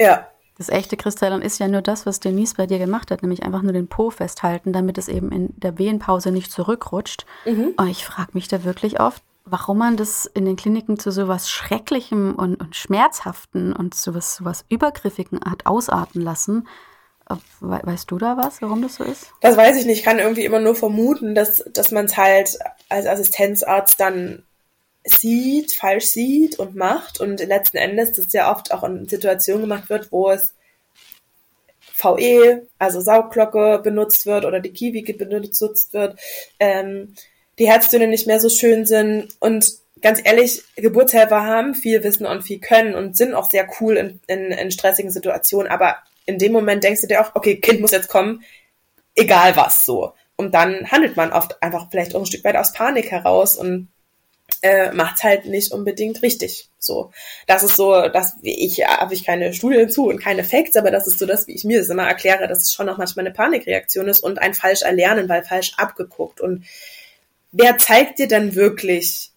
Ja, 0.00 0.31
das 0.62 0.68
echte 0.68 0.96
Kristallon 0.96 1.42
ist 1.42 1.58
ja 1.58 1.66
nur 1.66 1.82
das, 1.82 2.06
was 2.06 2.20
Denise 2.20 2.54
bei 2.54 2.66
dir 2.66 2.78
gemacht 2.78 3.10
hat, 3.10 3.22
nämlich 3.22 3.42
einfach 3.42 3.62
nur 3.62 3.72
den 3.72 3.88
Po 3.88 4.10
festhalten, 4.10 4.72
damit 4.72 4.96
es 4.96 5.08
eben 5.08 5.32
in 5.32 5.48
der 5.56 5.76
Wehenpause 5.76 6.30
nicht 6.30 6.52
zurückrutscht. 6.52 7.26
Mhm. 7.44 7.74
Und 7.76 7.88
ich 7.88 8.06
frage 8.06 8.30
mich 8.34 8.46
da 8.46 8.62
wirklich 8.62 9.00
oft, 9.00 9.24
warum 9.44 9.78
man 9.78 9.96
das 9.96 10.24
in 10.24 10.44
den 10.44 10.54
Kliniken 10.54 11.00
zu 11.00 11.10
sowas 11.10 11.50
Schrecklichem 11.50 12.36
und, 12.36 12.54
und 12.60 12.76
Schmerzhaften 12.76 13.72
und 13.72 13.96
sowas, 13.96 14.36
sowas 14.36 14.64
Übergriffigen 14.68 15.40
hat 15.44 15.66
ausarten 15.66 16.22
lassen. 16.22 16.68
Weißt 17.58 18.08
du 18.08 18.18
da 18.18 18.36
was, 18.36 18.62
warum 18.62 18.82
das 18.82 18.94
so 18.96 19.04
ist? 19.04 19.32
Das 19.40 19.56
weiß 19.56 19.76
ich 19.78 19.86
nicht. 19.86 19.98
Ich 19.98 20.04
kann 20.04 20.20
irgendwie 20.20 20.44
immer 20.44 20.60
nur 20.60 20.76
vermuten, 20.76 21.34
dass, 21.34 21.64
dass 21.72 21.90
man 21.90 22.04
es 22.04 22.16
halt 22.16 22.56
als 22.88 23.06
Assistenzarzt 23.06 23.98
dann 23.98 24.44
sieht, 25.04 25.72
falsch 25.72 26.06
sieht 26.06 26.58
und 26.58 26.76
macht 26.76 27.20
und 27.20 27.40
letzten 27.40 27.76
Endes 27.76 28.12
das 28.12 28.32
ja 28.32 28.52
oft 28.52 28.72
auch 28.72 28.84
in 28.84 29.08
Situationen 29.08 29.62
gemacht 29.62 29.90
wird, 29.90 30.12
wo 30.12 30.30
es 30.30 30.54
VE, 31.94 32.66
also 32.78 33.00
Saugglocke 33.00 33.80
benutzt 33.82 34.26
wird 34.26 34.44
oder 34.44 34.60
die 34.60 34.72
Kiwi 34.72 35.02
benutzt 35.12 35.92
wird, 35.92 36.18
ähm, 36.58 37.14
die 37.58 37.68
Herztöne 37.68 38.06
nicht 38.06 38.26
mehr 38.26 38.40
so 38.40 38.48
schön 38.48 38.86
sind 38.86 39.36
und 39.40 39.82
ganz 40.00 40.20
ehrlich, 40.22 40.64
Geburtshelfer 40.76 41.44
haben 41.44 41.74
viel 41.74 42.02
Wissen 42.02 42.26
und 42.26 42.42
viel 42.42 42.58
Können 42.58 42.94
und 42.94 43.16
sind 43.16 43.34
auch 43.34 43.50
sehr 43.50 43.68
cool 43.80 43.96
in, 43.96 44.20
in, 44.26 44.50
in 44.50 44.70
stressigen 44.70 45.10
Situationen, 45.10 45.70
aber 45.70 45.96
in 46.26 46.38
dem 46.38 46.52
Moment 46.52 46.84
denkst 46.84 47.00
du 47.00 47.06
dir 47.06 47.20
auch, 47.20 47.34
okay, 47.34 47.56
Kind 47.56 47.80
muss 47.80 47.92
jetzt 47.92 48.08
kommen, 48.08 48.42
egal 49.14 49.56
was 49.56 49.84
so. 49.84 50.14
Und 50.36 50.54
dann 50.54 50.90
handelt 50.90 51.16
man 51.16 51.32
oft 51.32 51.62
einfach 51.62 51.88
vielleicht 51.90 52.14
auch 52.14 52.20
ein 52.20 52.26
Stück 52.26 52.44
weit 52.44 52.56
aus 52.56 52.72
Panik 52.72 53.10
heraus 53.10 53.56
und 53.56 53.88
äh, 54.62 54.92
macht 54.92 55.22
halt 55.22 55.46
nicht 55.46 55.72
unbedingt 55.72 56.22
richtig. 56.22 56.68
So, 56.78 57.12
das 57.46 57.62
ist 57.62 57.76
so, 57.76 58.08
dass 58.08 58.36
ich 58.42 58.84
habe 58.86 59.14
ich 59.14 59.24
keine 59.24 59.54
Studien 59.54 59.88
zu 59.88 60.08
und 60.08 60.20
keine 60.20 60.44
Facts, 60.44 60.76
aber 60.76 60.90
das 60.90 61.06
ist 61.06 61.18
so 61.18 61.26
das, 61.26 61.46
wie 61.46 61.52
ich 61.52 61.64
mir 61.64 61.78
das 61.78 61.88
immer 61.88 62.06
erkläre, 62.06 62.48
dass 62.48 62.62
es 62.62 62.72
schon 62.72 62.88
auch 62.88 62.98
manchmal 62.98 63.26
eine 63.26 63.34
Panikreaktion 63.34 64.08
ist 64.08 64.20
und 64.20 64.40
ein 64.40 64.54
falsch 64.54 64.82
erlernen, 64.82 65.28
weil 65.28 65.44
falsch 65.44 65.74
abgeguckt. 65.76 66.40
Und 66.40 66.64
wer 67.52 67.78
zeigt 67.78 68.18
dir 68.18 68.28
dann 68.28 68.54
wirklich 68.54 69.32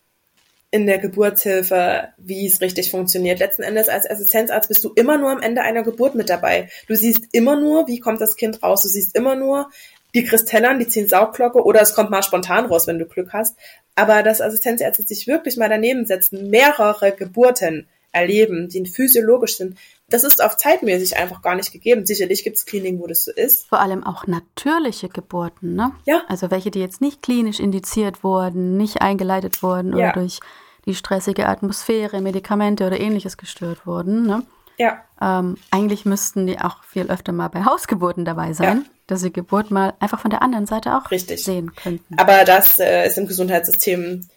in 0.76 0.88
der 0.88 0.98
Geburtshilfe, 0.98 2.10
wie 2.18 2.46
es 2.46 2.60
richtig 2.60 2.92
funktioniert. 2.92 3.40
Letzten 3.40 3.64
Endes 3.64 3.88
als 3.88 4.10
Assistenzarzt 4.10 4.68
bist 4.68 4.84
du 4.84 4.92
immer 4.94 5.18
nur 5.18 5.32
am 5.32 5.42
Ende 5.42 5.62
einer 5.62 5.84
Geburt 5.84 6.16
mit 6.16 6.30
dabei. 6.30 6.70
Du 6.88 6.96
siehst 6.96 7.30
immer 7.32 7.58
nur, 7.58 7.88
wie 7.88 8.02
kommt 8.02 8.20
das 8.20 8.36
Kind 8.36 8.62
raus. 8.62 8.84
Du 8.84 8.90
siehst 8.90 9.16
immer 9.16 9.36
nur, 9.36 9.70
die 10.16 10.24
Kristellern, 10.24 10.80
die 10.80 10.88
ziehen 10.88 11.08
Saugglocke 11.08 11.64
oder 11.64 11.82
es 11.82 11.94
kommt 11.94 12.10
mal 12.10 12.24
spontan 12.24 12.66
raus, 12.66 12.88
wenn 12.88 12.98
du 12.98 13.06
Glück 13.06 13.34
hast. 13.34 13.58
Aber 13.96 14.24
dass 14.24 14.42
Assistenzärzte 14.42 15.04
sich 15.04 15.28
wirklich 15.28 15.58
mal 15.58 15.70
daneben 15.70 16.06
setzen, 16.06 16.50
mehrere 16.50 17.12
Geburten 17.12 17.88
erleben, 18.12 18.70
die 18.70 18.86
physiologisch 18.86 19.58
sind, 19.58 19.78
das 20.10 20.24
ist 20.24 20.42
auf 20.42 20.56
zeitmäßig 20.56 21.18
einfach 21.18 21.42
gar 21.42 21.56
nicht 21.56 21.72
gegeben. 21.74 22.06
Sicherlich 22.06 22.44
gibt 22.44 22.56
es 22.58 22.66
Kliniken, 22.66 23.00
wo 23.00 23.08
das 23.08 23.26
so 23.26 23.32
ist. 23.32 23.68
Vor 23.68 23.80
allem 23.80 24.04
auch 24.04 24.26
natürliche 24.26 25.10
Geburten, 25.10 25.76
ne? 25.76 25.92
Ja. 26.06 26.24
Also 26.28 26.50
welche, 26.50 26.72
die 26.72 26.80
jetzt 26.80 27.02
nicht 27.02 27.22
klinisch 27.22 27.60
indiziert 27.60 28.24
wurden, 28.24 28.78
nicht 28.78 29.02
eingeleitet 29.02 29.62
wurden 29.64 29.98
ja. 29.98 30.12
oder 30.12 30.22
durch 30.22 30.40
die 30.86 30.96
stressige 30.96 31.48
Atmosphäre, 31.48 32.22
Medikamente 32.22 32.86
oder 32.86 33.00
ähnliches 33.00 33.38
gestört 33.38 33.86
wurden, 33.86 34.26
ne? 34.26 34.44
Ja. 34.78 35.04
Ähm, 35.22 35.58
eigentlich 35.72 36.06
müssten 36.06 36.48
die 36.48 36.60
auch 36.60 36.84
viel 36.84 37.10
öfter 37.10 37.32
mal 37.32 37.48
bei 37.48 37.66
Hausgeburten 37.66 38.26
dabei 38.26 38.54
sein, 38.54 38.84
ja. 38.84 38.92
dass 39.08 39.22
sie 39.22 39.32
Geburt 39.32 39.72
mal 39.72 39.94
einfach 40.00 40.20
von 40.20 40.32
der 40.32 40.42
anderen 40.42 40.66
Seite 40.66 40.96
auch 40.96 41.12
Richtig. 41.12 41.44
sehen 41.44 41.74
könnten. 41.76 42.18
Aber 42.18 42.44
das 42.44 42.80
äh, 42.80 43.08
ist 43.08 43.18
im 43.18 43.28
Gesundheitssystem 43.28 44.28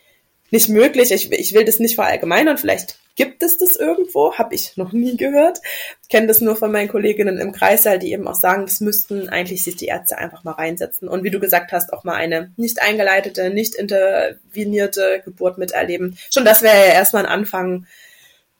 nicht 0.50 0.68
möglich. 0.68 1.10
Ich, 1.10 1.30
ich 1.32 1.54
will 1.54 1.64
das 1.64 1.78
nicht 1.78 1.94
verallgemeinern. 1.94 2.58
Vielleicht 2.58 2.98
gibt 3.16 3.42
es 3.42 3.58
das 3.58 3.74
irgendwo, 3.74 4.34
habe 4.34 4.54
ich 4.54 4.76
noch 4.76 4.92
nie 4.92 5.16
gehört. 5.16 5.58
Ich 6.02 6.08
kenne 6.08 6.28
das 6.28 6.40
nur 6.40 6.54
von 6.54 6.70
meinen 6.70 6.88
Kolleginnen 6.88 7.38
im 7.38 7.52
Kreissaal, 7.52 7.98
die 7.98 8.12
eben 8.12 8.28
auch 8.28 8.36
sagen, 8.36 8.62
das 8.62 8.80
müssten 8.80 9.28
eigentlich 9.28 9.64
sich 9.64 9.74
die 9.74 9.86
Ärzte 9.86 10.18
einfach 10.18 10.44
mal 10.44 10.52
reinsetzen. 10.52 11.08
Und 11.08 11.24
wie 11.24 11.30
du 11.30 11.40
gesagt 11.40 11.72
hast, 11.72 11.92
auch 11.92 12.04
mal 12.04 12.14
eine 12.14 12.52
nicht 12.56 12.80
eingeleitete, 12.80 13.50
nicht 13.50 13.74
intervenierte 13.74 15.20
Geburt 15.24 15.58
miterleben. 15.58 16.16
Schon 16.32 16.44
das 16.44 16.62
wäre 16.62 16.76
ja 16.76 16.92
erstmal 16.94 17.26
ein 17.26 17.32
Anfang, 17.32 17.86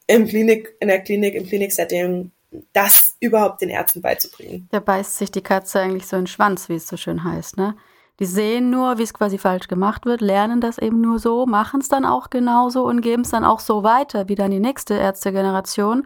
im 0.09 0.27
Klinik, 0.27 0.75
in 0.79 0.87
der 0.87 1.01
Klinik, 1.01 1.35
im 1.35 1.45
Kliniksetting, 1.45 2.31
das 2.73 3.15
überhaupt 3.19 3.61
den 3.61 3.69
Ärzten 3.69 4.01
beizubringen. 4.01 4.67
Da 4.71 4.79
beißt 4.79 5.17
sich 5.17 5.29
die 5.29 5.41
Katze 5.41 5.79
eigentlich 5.79 6.07
so 6.07 6.15
in 6.15 6.23
den 6.23 6.27
Schwanz, 6.27 6.67
wie 6.67 6.75
es 6.75 6.87
so 6.87 6.97
schön 6.97 7.23
heißt, 7.23 7.57
ne? 7.57 7.75
Die 8.19 8.25
sehen 8.25 8.69
nur, 8.69 8.97
wie 8.97 9.03
es 9.03 9.13
quasi 9.13 9.37
falsch 9.37 9.69
gemacht 9.69 10.05
wird, 10.05 10.19
lernen 10.19 10.59
das 10.59 10.77
eben 10.77 10.99
nur 10.99 11.19
so, 11.19 11.45
machen 11.45 11.79
es 11.79 11.87
dann 11.87 12.05
auch 12.05 12.29
genauso 12.29 12.85
und 12.85 12.99
geben 12.99 13.21
es 13.21 13.29
dann 13.29 13.45
auch 13.45 13.61
so 13.61 13.83
weiter 13.83 14.27
wie 14.27 14.35
dann 14.35 14.51
die 14.51 14.59
nächste 14.59 14.95
Ärztegeneration. 14.95 16.05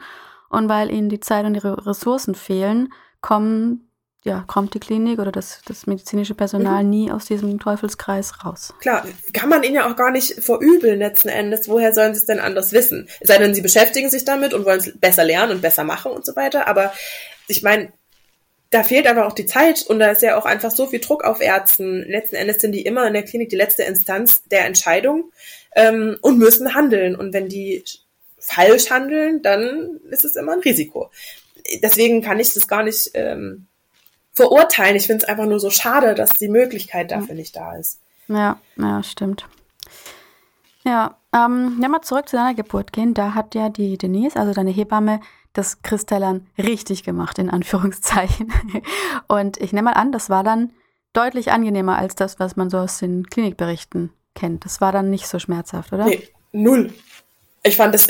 Und 0.50 0.70
weil 0.70 0.92
ihnen 0.92 1.10
die 1.10 1.22
Zeit 1.22 1.44
und 1.46 1.56
die 1.56 1.60
Ressourcen 1.68 2.36
fehlen, 2.36 2.94
kommen 3.22 3.90
ja, 4.24 4.46
kommt 4.48 4.74
die 4.74 4.80
Klinik 4.80 5.20
oder 5.20 5.34
das, 5.34 5.62
das 5.66 5.86
medizinische 5.86 6.34
Personal 6.34 6.84
mhm. 6.84 6.90
nie 6.90 7.12
aus 7.12 7.26
diesem 7.26 7.60
Teufelskreis 7.60 8.46
raus. 8.46 8.74
Klar, 8.80 9.06
kann 9.34 9.50
man 9.50 9.64
ihnen 9.64 9.76
ja 9.76 9.90
auch 9.90 9.98
gar 9.98 10.12
nicht 10.12 10.42
verübeln 10.42 11.00
letzten 11.00 11.28
Endes. 11.28 11.68
Woher 11.68 11.94
sollen 11.94 12.14
sie 12.14 12.22
es 12.22 12.26
denn 12.26 12.40
anders 12.40 12.72
wissen? 12.72 13.10
Es 13.20 13.28
sei 13.28 13.38
denn, 13.38 13.54
sie 13.54 13.62
beschäftigen 13.62 14.10
sich 14.10 14.24
damit 14.24 14.54
und 14.54 14.64
wollen 14.64 14.80
es 14.80 14.98
besser 14.98 15.26
lernen 15.26 15.52
und 15.52 15.62
besser 15.62 15.84
machen 15.84 16.14
und 16.14 16.26
so 16.26 16.38
weiter. 16.38 16.68
Aber 16.68 16.94
ich 17.50 17.64
meine, 17.64 17.92
da 18.70 18.84
fehlt 18.84 19.08
aber 19.08 19.28
auch 19.28 19.34
die 19.34 19.46
Zeit 19.46 19.84
und 19.84 20.00
da 20.00 20.10
ist 20.12 20.22
ja 20.22 20.38
auch 20.38 20.46
einfach 20.46 20.72
so 20.72 20.88
viel 20.88 21.02
Druck 21.02 21.26
auf 21.26 21.42
Ärzten. 21.42 22.04
Letzten 22.04 22.38
Endes 22.38 22.62
sind 22.62 22.72
die 22.72 22.86
immer 22.86 23.06
in 23.06 23.14
der 23.14 23.24
Klinik 23.24 23.50
die 23.50 23.58
letzte 23.58 23.84
Instanz 23.84 24.44
der 24.46 24.66
Entscheidung 24.66 25.32
ähm, 25.76 26.18
und 26.22 26.40
müssen 26.40 26.74
handeln. 26.74 27.18
Und 27.18 27.34
wenn 27.34 27.50
die 27.50 27.84
falsch 28.40 28.90
handeln, 28.90 29.42
dann 29.42 30.00
ist 30.10 30.24
es 30.24 30.38
immer 30.38 30.54
ein 30.54 30.60
Risiko. 30.60 31.12
Deswegen 31.82 32.22
kann 32.22 32.40
ich 32.40 32.54
das 32.54 32.70
gar 32.70 32.84
nicht 32.84 33.12
ähm, 33.16 33.68
verurteilen. 34.34 34.96
Ich 34.96 35.08
finde 35.08 35.24
es 35.24 35.30
einfach 35.30 35.46
nur 35.46 35.60
so 35.60 35.70
schade, 35.70 36.16
dass 36.16 36.32
die 36.32 36.50
Möglichkeit 36.50 37.12
dafür 37.12 37.36
nicht 37.36 37.56
da 37.56 37.76
ist. 37.76 38.00
Ja, 38.28 38.60
ja, 38.78 39.04
stimmt. 39.04 39.48
Ja, 40.84 41.18
ähm, 41.34 41.78
wenn 41.80 41.92
wir 41.92 42.02
zurück 42.02 42.28
zu 42.28 42.36
deiner 42.36 42.56
Geburt 42.56 42.92
gehen, 42.92 43.14
da 43.14 43.34
hat 43.36 43.56
ja 43.56 43.70
die 43.70 43.98
Denise, 43.98 44.36
also 44.38 44.54
deine 44.54 44.72
Hebamme, 44.72 45.22
das 45.54 45.82
Kristellern 45.82 46.48
richtig 46.58 47.04
gemacht, 47.04 47.38
in 47.38 47.50
Anführungszeichen. 47.50 48.52
Und 49.28 49.58
ich 49.58 49.72
nehme 49.72 49.92
mal 49.92 49.94
an, 49.94 50.12
das 50.12 50.30
war 50.30 50.44
dann 50.44 50.72
deutlich 51.14 51.52
angenehmer 51.52 51.98
als 51.98 52.16
das, 52.16 52.40
was 52.40 52.56
man 52.56 52.70
so 52.70 52.80
aus 52.80 52.98
den 52.98 53.28
Klinikberichten 53.28 54.12
kennt. 54.36 54.66
Das 54.66 54.82
war 54.82 54.92
dann 54.92 55.10
nicht 55.10 55.28
so 55.28 55.40
schmerzhaft, 55.40 55.94
oder? 55.94 56.06
Nee, 56.06 56.28
null. 56.52 56.92
Ich 57.62 57.78
fand 57.78 57.94
das 57.94 58.08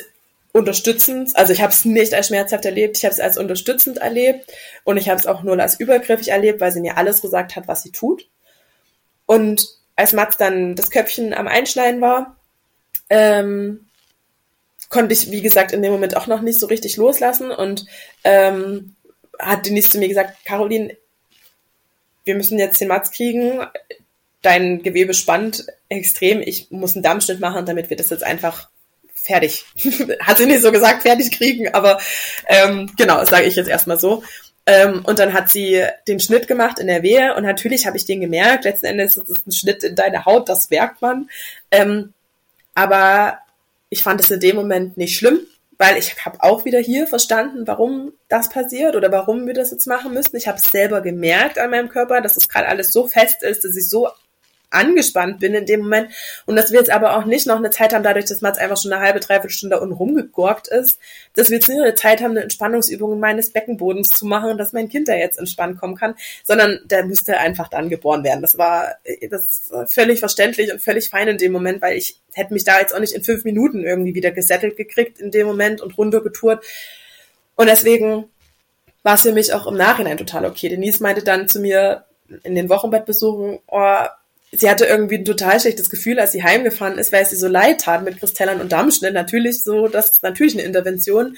unterstützend, 0.53 1.35
also 1.35 1.51
ich 1.51 1.61
habe 1.61 1.73
es 1.73 1.83
nicht 1.83 2.13
als 2.13 2.27
schmerzhaft 2.27 2.63
erlebt, 2.63 2.97
ich 2.97 3.03
habe 3.03 3.13
es 3.13 3.19
als 3.19 3.37
unterstützend 3.37 3.97
erlebt 3.97 4.49
und 4.83 4.97
ich 4.97 5.09
habe 5.09 5.19
es 5.19 5.25
auch 5.25 5.41
nur 5.41 5.59
als 5.59 5.79
übergriffig 5.79 6.29
erlebt, 6.29 6.61
weil 6.61 6.71
sie 6.71 6.79
mir 6.79 6.95
alles 6.95 7.21
gesagt 7.21 7.55
hat, 7.55 7.67
was 7.67 7.81
sie 7.81 7.91
tut. 7.91 8.29
Und 9.25 9.67
als 9.95 10.13
Mats 10.13 10.37
dann 10.37 10.75
das 10.75 10.91
Köpfchen 10.91 11.33
am 11.33 11.47
Einschneiden 11.47 12.01
war, 12.01 12.37
ähm, 13.09 13.87
konnte 14.89 15.13
ich, 15.13 15.31
wie 15.31 15.41
gesagt, 15.41 15.71
in 15.71 15.81
dem 15.81 15.91
Moment 15.91 16.15
auch 16.15 16.27
noch 16.27 16.41
nicht 16.41 16.59
so 16.59 16.67
richtig 16.67 16.97
loslassen 16.97 17.49
und 17.49 17.87
ähm, 18.23 18.95
hat 19.39 19.65
Denise 19.65 19.89
zu 19.89 19.97
mir 19.97 20.07
gesagt, 20.07 20.45
Caroline, 20.45 20.95
wir 22.25 22.35
müssen 22.35 22.59
jetzt 22.59 22.79
den 22.79 22.89
Mats 22.89 23.11
kriegen, 23.11 23.65
dein 24.43 24.83
Gewebe 24.83 25.15
spannt 25.15 25.65
extrem, 25.89 26.41
ich 26.41 26.69
muss 26.69 26.95
einen 26.95 27.01
Dammschnitt 27.01 27.39
machen, 27.39 27.65
damit 27.65 27.89
wir 27.89 27.97
das 27.97 28.11
jetzt 28.11 28.23
einfach 28.23 28.69
fertig. 29.23 29.65
Hat 30.19 30.37
sie 30.37 30.45
nicht 30.45 30.61
so 30.61 30.71
gesagt, 30.71 31.03
fertig 31.03 31.31
kriegen, 31.31 31.73
aber 31.73 31.99
ähm, 32.47 32.91
genau, 32.97 33.23
sage 33.25 33.45
ich 33.45 33.55
jetzt 33.55 33.69
erstmal 33.69 33.99
so. 33.99 34.23
Ähm, 34.65 35.03
und 35.05 35.19
dann 35.19 35.33
hat 35.33 35.49
sie 35.49 35.83
den 36.07 36.21
Schnitt 36.21 36.47
gemacht 36.47 36.79
in 36.79 36.87
der 36.87 37.03
Wehe 37.03 37.35
und 37.35 37.43
natürlich 37.43 37.85
habe 37.85 37.97
ich 37.97 38.05
den 38.05 38.21
gemerkt. 38.21 38.63
Letzten 38.63 38.85
Endes 38.85 39.17
ist 39.17 39.29
es 39.29 39.45
ein 39.45 39.51
Schnitt 39.51 39.83
in 39.83 39.95
deine 39.95 40.23
Haut, 40.25 40.47
das 40.47 40.69
merkt 40.69 41.01
man. 41.01 41.29
Ähm, 41.69 42.13
aber 42.73 43.39
ich 43.89 44.03
fand 44.03 44.21
es 44.21 44.31
in 44.31 44.39
dem 44.39 44.55
Moment 44.55 44.95
nicht 44.95 45.17
schlimm, 45.17 45.41
weil 45.77 45.97
ich 45.97 46.25
habe 46.25 46.41
auch 46.41 46.63
wieder 46.63 46.79
hier 46.79 47.07
verstanden, 47.07 47.67
warum 47.67 48.13
das 48.29 48.49
passiert 48.49 48.95
oder 48.95 49.11
warum 49.11 49.47
wir 49.47 49.53
das 49.53 49.71
jetzt 49.71 49.85
machen 49.85 50.13
müssen. 50.13 50.37
Ich 50.37 50.47
habe 50.47 50.57
es 50.57 50.71
selber 50.71 51.01
gemerkt 51.01 51.59
an 51.59 51.69
meinem 51.69 51.89
Körper, 51.89 52.21
dass 52.21 52.37
es 52.37 52.47
gerade 52.47 52.69
alles 52.69 52.93
so 52.93 53.07
fest 53.07 53.43
ist, 53.43 53.65
dass 53.65 53.75
ich 53.75 53.89
so 53.89 54.07
angespannt 54.73 55.39
bin 55.39 55.53
in 55.53 55.65
dem 55.65 55.81
Moment 55.81 56.09
und 56.45 56.55
dass 56.55 56.71
wir 56.71 56.79
jetzt 56.79 56.91
aber 56.91 57.17
auch 57.17 57.25
nicht 57.25 57.47
noch 57.47 57.57
eine 57.57 57.69
Zeit 57.69 57.93
haben, 57.93 58.03
dadurch, 58.03 58.25
dass 58.25 58.41
Mats 58.41 58.57
einfach 58.57 58.77
schon 58.77 58.91
eine 58.91 59.01
halbe, 59.01 59.19
dreiviertel 59.19 59.51
Stunde 59.51 59.79
unten 59.79 59.93
rumgegorgt 59.93 60.67
ist, 60.67 60.99
dass 61.35 61.49
wir 61.49 61.57
jetzt 61.57 61.69
nicht 61.69 61.81
eine 61.81 61.95
Zeit 61.95 62.21
haben, 62.21 62.31
eine 62.31 62.41
Entspannungsübung 62.41 63.19
meines 63.19 63.51
Beckenbodens 63.51 64.09
zu 64.09 64.25
machen 64.25 64.57
dass 64.57 64.73
mein 64.73 64.89
Kind 64.89 65.07
da 65.07 65.13
jetzt 65.13 65.39
entspannt 65.39 65.79
kommen 65.79 65.95
kann, 65.95 66.15
sondern 66.43 66.79
der 66.85 67.05
müsste 67.05 67.37
einfach 67.37 67.67
dann 67.67 67.89
geboren 67.89 68.23
werden. 68.23 68.41
Das 68.41 68.57
war, 68.57 68.95
das 69.29 69.69
war 69.71 69.87
völlig 69.87 70.19
verständlich 70.19 70.71
und 70.71 70.81
völlig 70.81 71.09
fein 71.09 71.27
in 71.27 71.37
dem 71.37 71.51
Moment, 71.51 71.81
weil 71.81 71.97
ich 71.97 72.19
hätte 72.33 72.53
mich 72.53 72.63
da 72.63 72.79
jetzt 72.79 72.93
auch 72.93 72.99
nicht 72.99 73.13
in 73.13 73.23
fünf 73.23 73.43
Minuten 73.43 73.83
irgendwie 73.83 74.15
wieder 74.15 74.31
gesettelt 74.31 74.77
gekriegt 74.77 75.19
in 75.19 75.31
dem 75.31 75.47
Moment 75.47 75.81
und 75.81 75.97
runtergetourt. 75.97 76.63
Und 77.55 77.67
deswegen 77.67 78.25
war 79.03 79.15
es 79.15 79.21
für 79.21 79.33
mich 79.33 79.53
auch 79.53 79.67
im 79.67 79.75
Nachhinein 79.75 80.17
total 80.17 80.45
okay. 80.45 80.69
Denise 80.69 81.01
meinte 81.01 81.23
dann 81.23 81.47
zu 81.47 81.59
mir 81.59 82.05
in 82.43 82.55
den 82.55 82.69
Wochenbettbesuchen, 82.69 83.59
oh, 83.67 84.05
sie 84.55 84.69
hatte 84.69 84.85
irgendwie 84.85 85.15
ein 85.15 85.25
total 85.25 85.59
schlechtes 85.59 85.89
Gefühl, 85.89 86.19
als 86.19 86.31
sie 86.31 86.43
heimgefahren 86.43 86.97
ist, 86.97 87.11
weil 87.11 87.23
es 87.23 87.31
sie 87.31 87.35
so 87.35 87.47
leid 87.47 87.81
tat 87.81 88.03
mit 88.03 88.19
Kristellern 88.19 88.61
und 88.61 88.71
Dammschnitt. 88.71 89.13
Natürlich 89.13 89.63
so, 89.63 89.87
das 89.87 90.09
ist 90.11 90.23
natürlich 90.23 90.53
eine 90.53 90.63
Intervention. 90.63 91.37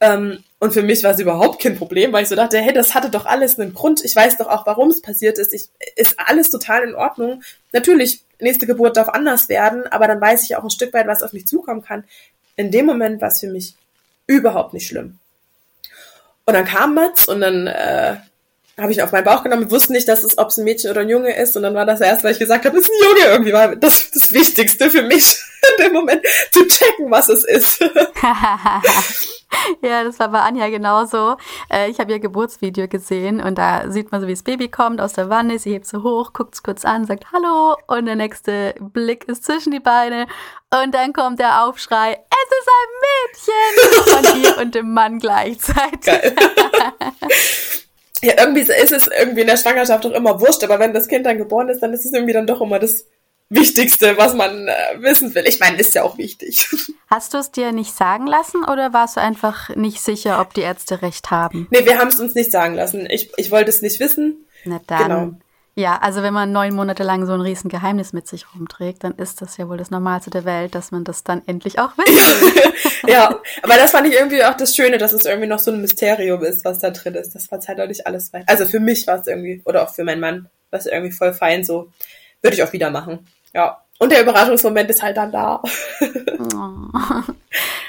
Ähm, 0.00 0.42
und 0.58 0.72
für 0.72 0.82
mich 0.82 1.04
war 1.04 1.12
es 1.12 1.20
überhaupt 1.20 1.62
kein 1.62 1.76
Problem, 1.76 2.12
weil 2.12 2.22
ich 2.22 2.28
so 2.28 2.34
dachte, 2.34 2.58
hey, 2.58 2.72
das 2.72 2.94
hatte 2.94 3.10
doch 3.10 3.26
alles 3.26 3.58
einen 3.58 3.74
Grund. 3.74 4.04
Ich 4.04 4.16
weiß 4.16 4.38
doch 4.38 4.48
auch, 4.48 4.66
warum 4.66 4.88
es 4.88 5.02
passiert 5.02 5.38
ist. 5.38 5.52
Ich, 5.52 5.68
ist 5.96 6.18
alles 6.18 6.50
total 6.50 6.82
in 6.88 6.94
Ordnung. 6.94 7.42
Natürlich, 7.72 8.22
nächste 8.40 8.66
Geburt 8.66 8.96
darf 8.96 9.08
anders 9.10 9.48
werden, 9.48 9.86
aber 9.86 10.08
dann 10.08 10.20
weiß 10.20 10.44
ich 10.44 10.56
auch 10.56 10.64
ein 10.64 10.70
Stück 10.70 10.92
weit, 10.94 11.06
was 11.06 11.22
auf 11.22 11.32
mich 11.32 11.46
zukommen 11.46 11.82
kann. 11.82 12.04
In 12.56 12.70
dem 12.70 12.86
Moment 12.86 13.20
war 13.20 13.28
es 13.28 13.40
für 13.40 13.48
mich 13.48 13.74
überhaupt 14.26 14.72
nicht 14.72 14.86
schlimm. 14.86 15.18
Und 16.46 16.54
dann 16.54 16.64
kam 16.64 16.94
Mats 16.94 17.26
und 17.26 17.40
dann 17.40 17.66
äh, 17.66 18.16
habe 18.78 18.92
ich 18.92 19.02
auf 19.02 19.12
meinen 19.12 19.24
Bauch 19.24 19.42
genommen. 19.42 19.62
Wir 19.62 19.70
wussten 19.70 19.92
nicht, 19.92 20.08
dass 20.08 20.24
es, 20.24 20.36
ob 20.36 20.48
es 20.48 20.56
ein 20.56 20.64
Mädchen 20.64 20.90
oder 20.90 21.02
ein 21.02 21.08
Junge 21.08 21.36
ist. 21.36 21.56
Und 21.56 21.62
dann 21.62 21.74
war 21.74 21.86
das 21.86 22.00
erst, 22.00 22.24
weil 22.24 22.32
ich 22.32 22.38
gesagt 22.38 22.64
habe, 22.64 22.76
es 22.76 22.84
ist 22.84 22.90
ein 22.90 23.08
Junge. 23.08 23.32
Irgendwie 23.32 23.52
war 23.52 23.76
das 23.76 24.10
das 24.10 24.32
Wichtigste 24.32 24.90
für 24.90 25.02
mich 25.02 25.38
in 25.78 25.84
dem 25.84 25.92
Moment, 25.92 26.22
zu 26.50 26.66
checken, 26.66 27.10
was 27.10 27.28
es 27.28 27.44
ist. 27.44 27.80
ja, 29.82 30.02
das 30.02 30.18
war 30.18 30.28
bei 30.28 30.40
Anja 30.40 30.68
genauso. 30.68 31.36
Äh, 31.70 31.90
ich 31.90 32.00
habe 32.00 32.12
ihr 32.12 32.18
Geburtsvideo 32.18 32.88
gesehen 32.88 33.40
und 33.40 33.58
da 33.58 33.90
sieht 33.90 34.10
man 34.10 34.20
so, 34.20 34.26
wie 34.26 34.34
das 34.34 34.42
Baby 34.42 34.68
kommt 34.68 35.00
aus 35.00 35.12
der 35.12 35.30
Wanne. 35.30 35.60
Sie 35.60 35.72
hebt 35.72 35.86
so 35.86 36.02
hoch, 36.02 36.32
guckt 36.32 36.54
es 36.54 36.64
kurz 36.64 36.84
an, 36.84 37.06
sagt 37.06 37.26
Hallo. 37.32 37.76
Und 37.86 38.06
der 38.06 38.16
nächste 38.16 38.74
Blick 38.80 39.28
ist 39.28 39.44
zwischen 39.44 39.70
die 39.70 39.80
Beine. 39.80 40.26
Und 40.70 40.94
dann 40.94 41.12
kommt 41.12 41.38
der 41.38 41.64
Aufschrei, 41.64 42.12
es 42.12 42.50
ist 42.58 42.68
ein 42.74 42.90
Mädchen 43.04 44.12
von 44.12 44.24
ihr 44.42 44.58
und 44.62 44.74
dem 44.74 44.92
Mann 44.92 45.20
gleichzeitig. 45.20 46.34
Ja, 48.24 48.34
irgendwie 48.38 48.60
ist 48.60 48.92
es 48.92 49.06
irgendwie 49.06 49.42
in 49.42 49.46
der 49.46 49.56
Schwangerschaft 49.56 50.04
doch 50.04 50.12
immer 50.12 50.40
wurscht, 50.40 50.64
aber 50.64 50.78
wenn 50.78 50.94
das 50.94 51.08
Kind 51.08 51.26
dann 51.26 51.38
geboren 51.38 51.68
ist, 51.68 51.80
dann 51.80 51.92
ist 51.92 52.06
es 52.06 52.12
irgendwie 52.12 52.32
dann 52.32 52.46
doch 52.46 52.60
immer 52.60 52.78
das 52.78 53.06
Wichtigste, 53.50 54.16
was 54.16 54.34
man 54.34 54.68
äh, 54.68 54.72
wissen 54.98 55.34
will. 55.34 55.44
Ich 55.46 55.60
meine, 55.60 55.78
ist 55.78 55.94
ja 55.94 56.02
auch 56.02 56.16
wichtig. 56.16 56.66
Hast 57.08 57.34
du 57.34 57.38
es 57.38 57.50
dir 57.50 57.72
nicht 57.72 57.94
sagen 57.94 58.26
lassen 58.26 58.64
oder 58.64 58.92
warst 58.92 59.16
du 59.16 59.20
einfach 59.20 59.68
nicht 59.76 60.00
sicher, 60.00 60.40
ob 60.40 60.54
die 60.54 60.62
Ärzte 60.62 61.02
recht 61.02 61.30
haben? 61.30 61.68
Nee, 61.70 61.84
wir 61.84 61.98
haben 61.98 62.08
es 62.08 62.18
uns 62.18 62.34
nicht 62.34 62.50
sagen 62.50 62.74
lassen. 62.74 63.06
Ich, 63.08 63.30
ich 63.36 63.50
wollte 63.50 63.68
es 63.68 63.82
nicht 63.82 64.00
wissen. 64.00 64.46
Na 64.64 64.80
dann. 64.86 65.02
Genau. 65.02 65.38
Ja, 65.76 65.98
also 66.00 66.22
wenn 66.22 66.32
man 66.32 66.52
neun 66.52 66.74
Monate 66.74 67.02
lang 67.02 67.26
so 67.26 67.32
ein 67.32 67.40
riesen 67.40 67.68
Geheimnis 67.68 68.12
mit 68.12 68.28
sich 68.28 68.46
rumträgt, 68.54 69.02
dann 69.02 69.14
ist 69.16 69.42
das 69.42 69.56
ja 69.56 69.68
wohl 69.68 69.76
das 69.76 69.90
Normalste 69.90 70.30
der 70.30 70.44
Welt, 70.44 70.74
dass 70.76 70.92
man 70.92 71.02
das 71.02 71.24
dann 71.24 71.42
endlich 71.46 71.80
auch 71.80 71.98
will. 71.98 72.72
ja, 73.12 73.40
aber 73.62 73.74
das 73.74 73.90
fand 73.90 74.06
ich 74.06 74.14
irgendwie 74.14 74.44
auch 74.44 74.56
das 74.56 74.76
Schöne, 74.76 74.98
dass 74.98 75.12
es 75.12 75.24
irgendwie 75.24 75.48
noch 75.48 75.58
so 75.58 75.72
ein 75.72 75.80
Mysterium 75.80 76.44
ist, 76.44 76.64
was 76.64 76.78
da 76.78 76.90
drin 76.90 77.14
ist. 77.14 77.34
Das 77.34 77.50
war 77.50 77.58
halt 77.60 77.80
auch 77.80 77.88
nicht 77.88 78.06
alles 78.06 78.32
weit. 78.32 78.48
Also 78.48 78.66
für 78.66 78.78
mich 78.78 79.06
war 79.08 79.18
es 79.18 79.26
irgendwie, 79.26 79.62
oder 79.64 79.82
auch 79.82 79.92
für 79.92 80.04
meinen 80.04 80.20
Mann, 80.20 80.48
war 80.70 80.78
es 80.78 80.86
irgendwie 80.86 81.12
voll 81.12 81.32
fein 81.32 81.64
so. 81.64 81.90
Würde 82.40 82.56
ich 82.56 82.62
auch 82.62 82.72
wieder 82.72 82.90
machen. 82.90 83.26
Ja. 83.52 83.80
Und 83.98 84.12
der 84.12 84.22
Überraschungsmoment 84.22 84.90
ist 84.90 85.02
halt 85.02 85.16
dann 85.16 85.32
da. 85.32 85.60
oh. 86.54 87.22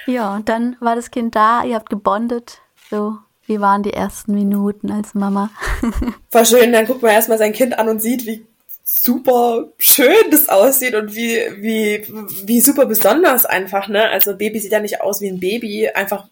Ja, 0.07 0.35
und 0.35 0.49
dann 0.49 0.75
war 0.79 0.95
das 0.95 1.09
Kind 1.09 1.35
da, 1.35 1.63
ihr 1.63 1.75
habt 1.75 1.89
gebondet, 1.89 2.59
so 2.91 3.17
wie 3.47 3.59
waren 3.59 3.83
die 3.83 3.93
ersten 3.93 4.33
Minuten 4.33 4.91
als 4.91 5.13
Mama? 5.13 5.49
War 6.31 6.45
schön, 6.45 6.71
dann 6.73 6.85
guckt 6.85 7.01
man 7.01 7.11
erstmal 7.11 7.37
sein 7.37 7.53
Kind 7.53 7.77
an 7.77 7.89
und 7.89 8.01
sieht, 8.01 8.25
wie 8.25 8.45
super 8.83 9.69
schön 9.77 10.31
das 10.31 10.49
aussieht 10.49 10.95
und 10.95 11.15
wie, 11.15 11.39
wie, 11.57 12.05
wie 12.45 12.61
super 12.61 12.85
besonders 12.85 13.45
einfach, 13.45 13.87
ne? 13.87 14.09
Also 14.09 14.35
Baby 14.35 14.59
sieht 14.59 14.71
ja 14.71 14.79
nicht 14.79 15.01
aus 15.01 15.21
wie 15.21 15.29
ein 15.29 15.39
Baby, 15.39 15.89
einfach 15.89 16.27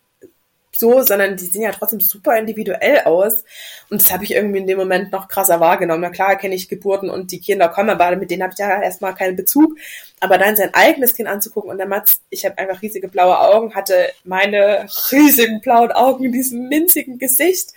so, 0.76 1.02
sondern 1.02 1.38
die 1.38 1.46
sehen 1.46 1.62
ja 1.62 1.72
trotzdem 1.72 2.00
super 2.00 2.38
individuell 2.38 3.02
aus. 3.02 3.44
Und 3.90 4.02
das 4.02 4.12
habe 4.12 4.24
ich 4.24 4.34
irgendwie 4.34 4.60
in 4.60 4.68
dem 4.68 4.78
Moment 4.78 5.12
noch 5.12 5.28
krasser 5.28 5.60
wahrgenommen. 5.60 6.02
Na 6.02 6.10
klar 6.10 6.38
kenne 6.38 6.56
ich 6.56 6.70
Geburten 6.70 7.10
und 7.10 7.32
die 7.32 7.40
Kinder 7.40 7.70
kommen, 7.70 7.90
aber 7.90 8.16
mit 8.16 8.32
denen 8.32 8.44
habe 8.44 8.54
ich 8.54 8.60
ja 8.60 8.82
erstmal 8.82 9.16
keinen 9.16 9.36
Bezug. 9.36 9.78
Aber 10.20 10.38
dann 10.38 10.56
sein 10.56 10.74
eigenes 10.74 11.16
Kind 11.16 11.30
anzugucken 11.30 11.70
und 11.70 11.78
der 11.78 11.88
Mats, 11.88 12.22
ich 12.30 12.46
habe 12.46 12.58
einfach 12.58 12.82
riesige 12.82 13.08
blaue 13.08 13.40
Augen, 13.40 13.76
hatte 13.76 14.10
meine 14.24 14.88
riesigen 15.12 15.62
blauen 15.62 15.92
Augen 15.92 16.26
in 16.26 16.32
diesem 16.32 16.68
minzigen 16.70 17.20
Gesicht 17.20 17.70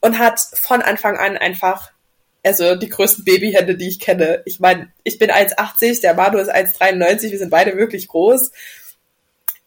und 0.00 0.18
hat 0.18 0.40
von 0.40 0.82
Anfang 0.82 1.16
an 1.16 1.36
einfach 1.36 1.92
also 2.44 2.74
die 2.74 2.88
größten 2.88 3.24
Babyhände, 3.24 3.76
die 3.76 3.88
ich 3.88 4.00
kenne. 4.00 4.42
Ich 4.46 4.58
meine, 4.58 4.88
ich 5.04 5.18
bin 5.18 5.30
1,80, 5.30 6.00
der 6.00 6.14
Manu 6.14 6.38
ist 6.38 6.52
1,93, 6.52 7.30
wir 7.30 7.38
sind 7.38 7.50
beide 7.50 7.76
wirklich 7.76 8.08
groß. 8.08 8.50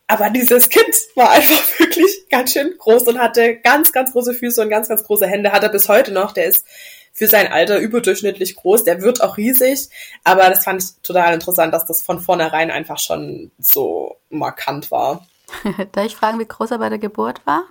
Aber 0.07 0.29
dieses 0.29 0.69
Kind 0.69 0.95
war 1.15 1.31
einfach 1.31 1.61
wirklich 1.79 2.27
ganz 2.29 2.53
schön 2.53 2.77
groß 2.77 3.03
und 3.07 3.19
hatte 3.19 3.57
ganz, 3.57 3.91
ganz 3.91 4.11
große 4.11 4.33
Füße 4.33 4.61
und 4.61 4.69
ganz, 4.69 4.87
ganz 4.87 5.03
große 5.03 5.27
Hände. 5.27 5.51
Hat 5.51 5.63
er 5.63 5.69
bis 5.69 5.89
heute 5.89 6.11
noch. 6.11 6.31
Der 6.31 6.45
ist 6.45 6.65
für 7.11 7.27
sein 7.27 7.51
Alter 7.51 7.79
überdurchschnittlich 7.79 8.55
groß. 8.55 8.83
Der 8.83 9.01
wird 9.01 9.21
auch 9.21 9.37
riesig. 9.37 9.89
Aber 10.23 10.49
das 10.49 10.63
fand 10.63 10.83
ich 10.83 10.89
total 11.01 11.33
interessant, 11.33 11.73
dass 11.73 11.85
das 11.85 12.01
von 12.01 12.19
vornherein 12.19 12.71
einfach 12.71 12.99
schon 12.99 13.51
so 13.57 14.17
markant 14.29 14.91
war. 14.91 15.25
Darf 15.91 16.05
ich 16.05 16.15
fragen, 16.15 16.39
wie 16.39 16.47
groß 16.47 16.71
er 16.71 16.79
bei 16.79 16.89
der 16.89 16.99
Geburt 16.99 17.45
war? 17.45 17.63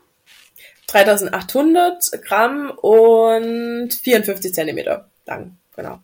3800 0.89 2.23
Gramm 2.23 2.71
und 2.71 3.93
54 3.93 4.55
Zentimeter 4.55 5.09
lang, 5.27 5.57
genau. 5.75 5.99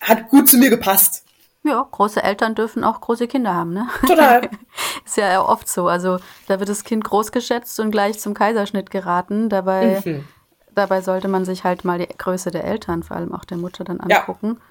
Hat 0.00 0.28
gut 0.28 0.48
zu 0.48 0.58
mir 0.58 0.70
gepasst. 0.70 1.24
Ja, 1.62 1.86
große 1.90 2.22
Eltern 2.22 2.54
dürfen 2.54 2.84
auch 2.84 3.00
große 3.00 3.26
Kinder 3.26 3.54
haben, 3.54 3.72
ne? 3.72 3.88
Total. 4.06 4.50
Ist 5.04 5.16
ja 5.16 5.44
oft 5.44 5.68
so. 5.68 5.88
Also 5.88 6.18
da 6.48 6.58
wird 6.58 6.68
das 6.68 6.84
Kind 6.84 7.04
groß 7.04 7.32
geschätzt 7.32 7.78
und 7.80 7.90
gleich 7.90 8.18
zum 8.18 8.34
Kaiserschnitt 8.34 8.90
geraten. 8.90 9.48
Dabei, 9.48 10.02
mhm. 10.04 10.24
dabei 10.74 11.02
sollte 11.02 11.28
man 11.28 11.44
sich 11.44 11.64
halt 11.64 11.84
mal 11.84 11.98
die 11.98 12.08
Größe 12.08 12.50
der 12.50 12.64
Eltern, 12.64 13.02
vor 13.02 13.16
allem 13.16 13.34
auch 13.34 13.44
der 13.44 13.58
Mutter, 13.58 13.84
dann 13.84 14.00
angucken. 14.00 14.56
Ja. 14.58 14.66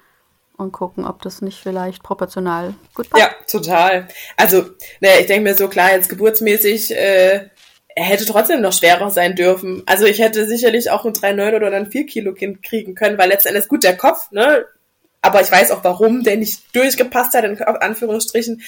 Und 0.56 0.70
gucken, 0.70 1.04
ob 1.04 1.20
das 1.22 1.42
nicht 1.42 1.60
vielleicht 1.60 2.04
proportional 2.04 2.74
gut 2.94 3.10
passt. 3.10 3.22
Ja, 3.22 3.30
total. 3.50 4.06
Also, 4.36 4.64
naja, 5.00 5.16
ich 5.20 5.26
denke 5.26 5.42
mir 5.42 5.56
so, 5.56 5.66
klar, 5.66 5.92
jetzt 5.92 6.08
geburtsmäßig, 6.08 6.92
äh, 6.92 7.48
er 7.96 8.04
hätte 8.04 8.24
trotzdem 8.24 8.60
noch 8.60 8.72
schwerer 8.72 9.10
sein 9.10 9.34
dürfen. 9.34 9.82
Also 9.86 10.04
ich 10.04 10.20
hätte 10.20 10.46
sicherlich 10.46 10.90
auch 10.90 11.04
ein 11.04 11.12
3,9 11.12 11.56
oder 11.56 11.76
ein 11.76 11.90
4 11.90 12.06
Kilo 12.06 12.34
Kind 12.34 12.62
kriegen 12.62 12.94
können, 12.94 13.18
weil 13.18 13.28
letztendlich 13.28 13.68
gut 13.68 13.82
der 13.82 13.96
Kopf, 13.96 14.30
ne, 14.30 14.64
aber 15.24 15.40
ich 15.40 15.50
weiß 15.50 15.70
auch, 15.70 15.82
warum 15.84 16.22
der 16.22 16.36
nicht 16.36 16.76
durchgepasst 16.76 17.34
hat, 17.34 17.44
in 17.44 17.58
Anführungsstrichen. 17.58 18.62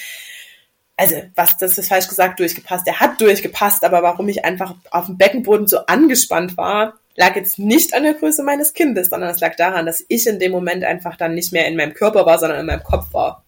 Also, 0.97 1.15
was, 1.35 1.57
das 1.57 1.77
ist 1.77 1.89
falsch 1.89 2.07
gesagt, 2.07 2.39
durchgepasst. 2.39 2.87
Der 2.87 2.99
hat 2.99 3.21
durchgepasst, 3.21 3.83
aber 3.83 4.01
warum 4.01 4.27
ich 4.29 4.43
einfach 4.43 4.73
auf 4.89 5.05
dem 5.05 5.17
Beckenboden 5.17 5.67
so 5.67 5.85
angespannt 5.85 6.57
war, 6.57 6.95
lag 7.15 7.35
jetzt 7.35 7.59
nicht 7.59 7.93
an 7.93 8.03
der 8.03 8.15
Größe 8.15 8.43
meines 8.43 8.73
Kindes, 8.73 9.09
sondern 9.09 9.29
es 9.29 9.39
lag 9.39 9.55
daran, 9.55 9.85
dass 9.85 10.03
ich 10.07 10.25
in 10.25 10.39
dem 10.39 10.51
Moment 10.51 10.83
einfach 10.83 11.15
dann 11.15 11.35
nicht 11.35 11.53
mehr 11.53 11.67
in 11.67 11.77
meinem 11.77 11.93
Körper 11.93 12.25
war, 12.25 12.39
sondern 12.39 12.59
in 12.59 12.65
meinem 12.65 12.83
Kopf 12.83 13.13
war. 13.13 13.43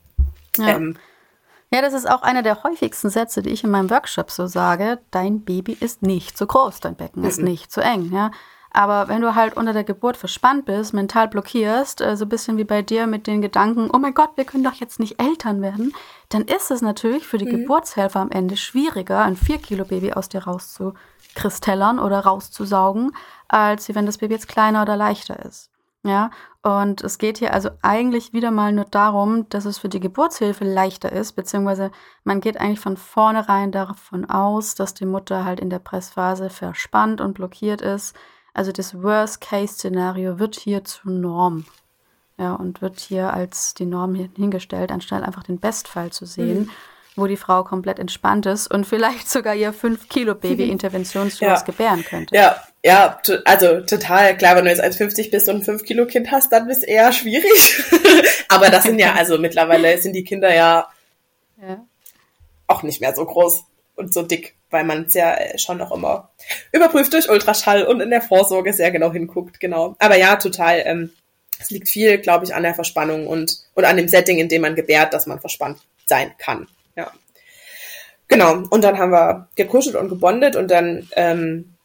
Ja. 0.57 0.75
Ähm, 0.75 0.97
ja, 1.71 1.81
das 1.81 1.93
ist 1.93 2.09
auch 2.09 2.23
einer 2.23 2.41
der 2.41 2.63
häufigsten 2.63 3.09
Sätze, 3.09 3.43
die 3.43 3.51
ich 3.51 3.63
in 3.63 3.69
meinem 3.69 3.91
Workshop 3.91 4.31
so 4.31 4.47
sage. 4.47 4.99
Dein 5.11 5.41
Baby 5.41 5.77
ist 5.79 6.01
nicht 6.01 6.35
zu 6.35 6.47
groß, 6.47 6.79
dein 6.79 6.95
Becken 6.95 7.23
ist 7.23 7.39
nicht 7.39 7.71
zu 7.71 7.81
eng. 7.81 8.11
Ja? 8.11 8.31
Aber 8.71 9.07
wenn 9.07 9.21
du 9.21 9.35
halt 9.35 9.57
unter 9.57 9.73
der 9.73 9.83
Geburt 9.83 10.15
verspannt 10.15 10.65
bist, 10.65 10.93
mental 10.93 11.27
blockierst, 11.27 12.01
äh, 12.01 12.15
so 12.15 12.25
ein 12.25 12.29
bisschen 12.29 12.57
wie 12.57 12.63
bei 12.63 12.81
dir 12.81 13.07
mit 13.07 13.25
den 13.25 13.41
Gedanken, 13.41 13.89
oh 13.91 13.97
mein 13.97 14.13
Gott, 14.13 14.31
wir 14.35 14.45
können 14.45 14.63
doch 14.63 14.73
jetzt 14.73 14.99
nicht 14.99 15.19
Eltern 15.19 15.61
werden, 15.61 15.93
dann 16.29 16.43
ist 16.43 16.69
es 16.69 16.81
natürlich 16.81 17.25
für 17.25 17.39
die 17.39 17.45
mhm. 17.45 17.61
Geburtshelfer 17.61 18.19
am 18.19 18.31
Ende 18.31 18.57
schwieriger, 18.57 19.21
ein 19.23 19.35
4-Kilo-Baby 19.35 20.13
aus 20.13 20.29
dir 20.29 20.43
rauszukristellern 20.43 21.99
oder 21.99 22.19
rauszusaugen, 22.19 23.11
als 23.47 23.93
wenn 23.93 24.05
das 24.05 24.19
Baby 24.19 24.35
jetzt 24.35 24.47
kleiner 24.47 24.83
oder 24.83 24.95
leichter 24.95 25.43
ist. 25.43 25.71
Ja, 26.03 26.31
und 26.63 27.03
es 27.03 27.17
geht 27.17 27.39
hier 27.39 27.53
also 27.53 27.71
eigentlich 27.81 28.31
wieder 28.31 28.51
mal 28.51 28.71
nur 28.71 28.85
darum, 28.85 29.49
dass 29.49 29.65
es 29.65 29.79
für 29.79 29.89
die 29.89 29.99
Geburtshilfe 29.99 30.63
leichter 30.63 31.11
ist, 31.11 31.33
beziehungsweise 31.33 31.91
man 32.23 32.39
geht 32.39 32.57
eigentlich 32.57 32.79
von 32.79 32.95
vornherein 32.95 33.73
davon 33.73 34.29
aus, 34.29 34.75
dass 34.75 34.93
die 34.93 35.05
Mutter 35.05 35.43
halt 35.43 35.59
in 35.59 35.69
der 35.69 35.79
Pressphase 35.79 36.49
verspannt 36.49 37.19
und 37.19 37.33
blockiert 37.33 37.81
ist 37.81 38.15
also 38.59 38.73
das 38.73 39.01
Worst-Case-Szenario 39.01 40.37
wird 40.37 40.59
hier 40.59 40.83
zur 40.83 41.13
Norm. 41.13 41.65
Ja, 42.37 42.55
und 42.55 42.81
wird 42.81 42.99
hier 42.99 43.33
als 43.33 43.73
die 43.73 43.85
Norm 43.85 44.15
hingestellt, 44.15 44.91
anstatt 44.91 45.23
einfach 45.23 45.43
den 45.43 45.59
Bestfall 45.59 46.11
zu 46.11 46.25
sehen. 46.25 46.63
Mhm. 46.63 46.69
wo 47.15 47.27
die 47.27 47.37
Frau 47.37 47.63
komplett 47.65 47.99
entspannt 47.99 48.45
ist 48.45 48.71
und 48.71 48.85
vielleicht 48.85 49.29
sogar 49.29 49.53
ihr 49.53 49.73
5 49.73 50.07
Kilo 50.07 50.35
Baby 50.35 50.69
interventionslos 50.69 51.39
ja. 51.59 51.61
gebären 51.61 52.05
könnte. 52.05 52.33
Ja, 52.33 52.61
ja, 52.83 53.19
also 53.43 53.81
total 53.81 54.37
klar, 54.37 54.55
wenn 54.55 54.65
du 54.65 54.71
jetzt 54.71 54.83
1,50 54.83 55.31
bist 55.31 55.49
und 55.49 55.57
ein 55.57 55.63
5 55.63 55.83
Kilo 55.83 56.05
Kind 56.05 56.31
hast, 56.31 56.51
dann 56.51 56.69
ist 56.69 56.83
eher 56.83 57.11
schwierig. 57.11 57.83
Aber 58.47 58.69
das 58.69 58.83
sind 58.83 58.99
ja, 58.99 59.13
also 59.13 59.37
mittlerweile 59.37 59.97
sind 59.97 60.13
die 60.13 60.23
Kinder 60.23 60.53
ja, 60.53 60.87
ja. 61.61 61.85
auch 62.67 62.83
nicht 62.83 63.01
mehr 63.01 63.13
so 63.13 63.25
groß 63.25 63.65
und 63.99 64.13
so 64.13 64.23
dick, 64.23 64.55
weil 64.71 64.83
man 64.83 65.03
es 65.03 65.13
ja 65.13 65.37
schon 65.57 65.77
noch 65.77 65.91
immer 65.91 66.29
überprüft 66.71 67.13
durch 67.13 67.29
Ultraschall 67.29 67.83
und 67.83 68.01
in 68.01 68.09
der 68.09 68.21
Vorsorge 68.21 68.73
sehr 68.73 68.91
genau 68.91 69.11
hinguckt, 69.11 69.59
genau. 69.59 69.95
Aber 69.99 70.17
ja, 70.17 70.37
total. 70.37 70.81
Ähm, 70.85 71.11
es 71.59 71.69
liegt 71.69 71.89
viel, 71.89 72.17
glaube 72.19 72.45
ich, 72.45 72.55
an 72.55 72.63
der 72.63 72.73
Verspannung 72.73 73.27
und, 73.27 73.57
und 73.73 73.83
an 73.83 73.97
dem 73.97 74.07
Setting, 74.07 74.37
in 74.37 74.47
dem 74.47 74.61
man 74.61 74.75
gebärt, 74.75 75.13
dass 75.13 75.27
man 75.27 75.41
verspannt 75.41 75.77
sein 76.05 76.31
kann. 76.37 76.67
Ja. 76.95 77.11
Genau. 78.29 78.63
Und 78.69 78.83
dann 78.83 78.97
haben 78.97 79.11
wir 79.11 79.49
gekuschelt 79.55 79.95
und 79.95 80.07
gebondet 80.07 80.55
und 80.55 80.71
dann 80.71 81.09
ähm, 81.17 81.75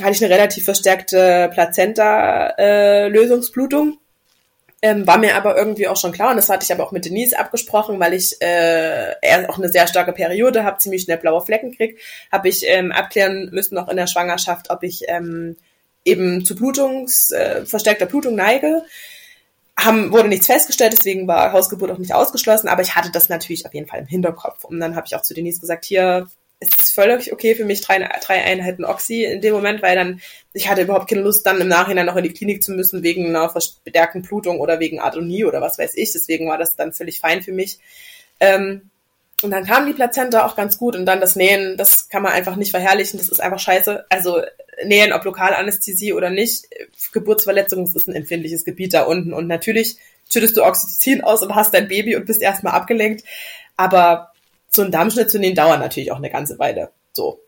hatte 0.00 0.12
ich 0.12 0.24
eine 0.24 0.34
relativ 0.34 0.64
verstärkte 0.64 1.48
Plazenta-Lösungsblutung. 1.52 3.92
Äh, 3.92 3.96
ähm, 4.82 5.06
war 5.06 5.18
mir 5.18 5.36
aber 5.36 5.56
irgendwie 5.56 5.88
auch 5.88 5.96
schon 5.96 6.12
klar, 6.12 6.30
und 6.30 6.36
das 6.36 6.48
hatte 6.48 6.64
ich 6.64 6.72
aber 6.72 6.84
auch 6.84 6.92
mit 6.92 7.04
Denise 7.04 7.38
abgesprochen, 7.38 8.00
weil 8.00 8.14
ich 8.14 8.40
äh, 8.40 9.14
auch 9.48 9.58
eine 9.58 9.68
sehr 9.68 9.86
starke 9.86 10.12
Periode 10.12 10.64
habe, 10.64 10.78
ziemlich 10.78 11.02
schnell 11.02 11.18
blaue 11.18 11.44
Flecken 11.44 11.76
krieg, 11.76 11.98
habe 12.32 12.48
ich 12.48 12.66
ähm, 12.66 12.90
abklären 12.90 13.50
müssen 13.52 13.74
noch 13.74 13.88
in 13.88 13.96
der 13.96 14.06
Schwangerschaft, 14.06 14.70
ob 14.70 14.82
ich 14.82 15.02
ähm, 15.08 15.56
eben 16.04 16.44
zu 16.44 16.56
Blutungs, 16.56 17.30
äh, 17.30 17.66
verstärkter 17.66 18.06
Blutung 18.06 18.34
neige 18.34 18.82
haben, 19.78 20.12
wurde 20.12 20.28
nichts 20.28 20.46
festgestellt, 20.46 20.92
deswegen 20.92 21.26
war 21.26 21.52
Hausgeburt 21.52 21.90
auch 21.90 21.98
nicht 21.98 22.14
ausgeschlossen, 22.14 22.68
aber 22.68 22.82
ich 22.82 22.94
hatte 22.96 23.10
das 23.10 23.28
natürlich 23.28 23.66
auf 23.66 23.74
jeden 23.74 23.86
Fall 23.86 24.00
im 24.00 24.06
Hinterkopf. 24.06 24.64
Und 24.64 24.80
dann 24.80 24.96
habe 24.96 25.06
ich 25.06 25.14
auch 25.14 25.22
zu 25.22 25.34
Denise 25.34 25.60
gesagt, 25.60 25.84
hier 25.84 26.28
ist 26.60 26.78
es 26.78 26.90
völlig 26.90 27.32
okay 27.32 27.54
für 27.54 27.64
mich, 27.64 27.80
drei, 27.80 27.98
drei 28.22 28.42
Einheiten 28.44 28.84
Oxy 28.84 29.24
in 29.24 29.40
dem 29.40 29.54
Moment, 29.54 29.82
weil 29.82 29.96
dann, 29.96 30.20
ich 30.52 30.68
hatte 30.68 30.82
überhaupt 30.82 31.08
keine 31.08 31.22
Lust, 31.22 31.46
dann 31.46 31.60
im 31.60 31.68
Nachhinein 31.68 32.06
noch 32.06 32.16
in 32.16 32.22
die 32.22 32.32
Klinik 32.32 32.62
zu 32.62 32.72
müssen, 32.72 33.02
wegen 33.02 33.26
einer 33.26 33.48
verstärkten 33.48 34.22
Blutung 34.22 34.60
oder 34.60 34.78
wegen 34.78 35.00
Adonie 35.00 35.46
oder 35.46 35.62
was 35.62 35.78
weiß 35.78 35.96
ich. 35.96 36.12
Deswegen 36.12 36.48
war 36.48 36.58
das 36.58 36.76
dann 36.76 36.92
völlig 36.92 37.18
fein 37.18 37.42
für 37.42 37.52
mich. 37.52 37.78
Ähm, 38.40 38.90
und 39.42 39.50
dann 39.52 39.64
kam 39.64 39.86
die 39.86 39.94
Plazenta 39.94 40.44
auch 40.44 40.54
ganz 40.54 40.76
gut 40.76 40.94
und 40.94 41.06
dann 41.06 41.20
das 41.20 41.34
Nähen, 41.34 41.78
das 41.78 42.10
kann 42.10 42.22
man 42.22 42.32
einfach 42.32 42.56
nicht 42.56 42.72
verherrlichen, 42.72 43.18
das 43.18 43.30
ist 43.30 43.40
einfach 43.40 43.58
scheiße. 43.58 44.04
Also 44.10 44.42
nähen, 44.84 45.14
ob 45.14 45.24
Lokalanästhesie 45.24 46.12
oder 46.12 46.28
nicht, 46.28 46.66
Geburtsverletzung 47.12 47.86
ist 47.86 48.06
ein 48.06 48.14
empfindliches 48.14 48.64
Gebiet 48.64 48.92
da 48.92 49.04
unten. 49.04 49.32
Und 49.32 49.46
natürlich 49.46 49.96
schüttest 50.30 50.58
du 50.58 50.62
Oxytocin 50.62 51.22
aus 51.22 51.42
und 51.42 51.54
hast 51.54 51.72
dein 51.72 51.88
Baby 51.88 52.16
und 52.16 52.26
bist 52.26 52.42
erstmal 52.42 52.74
abgelenkt. 52.74 53.24
Aber 53.76 54.29
so 54.70 54.82
ein 54.82 54.90
Darmschnitt 54.90 55.30
zu 55.30 55.38
nähen 55.38 55.54
dauert 55.54 55.80
natürlich 55.80 56.12
auch 56.12 56.18
eine 56.18 56.30
ganze 56.30 56.58
Weile. 56.58 56.90
So. 57.12 57.40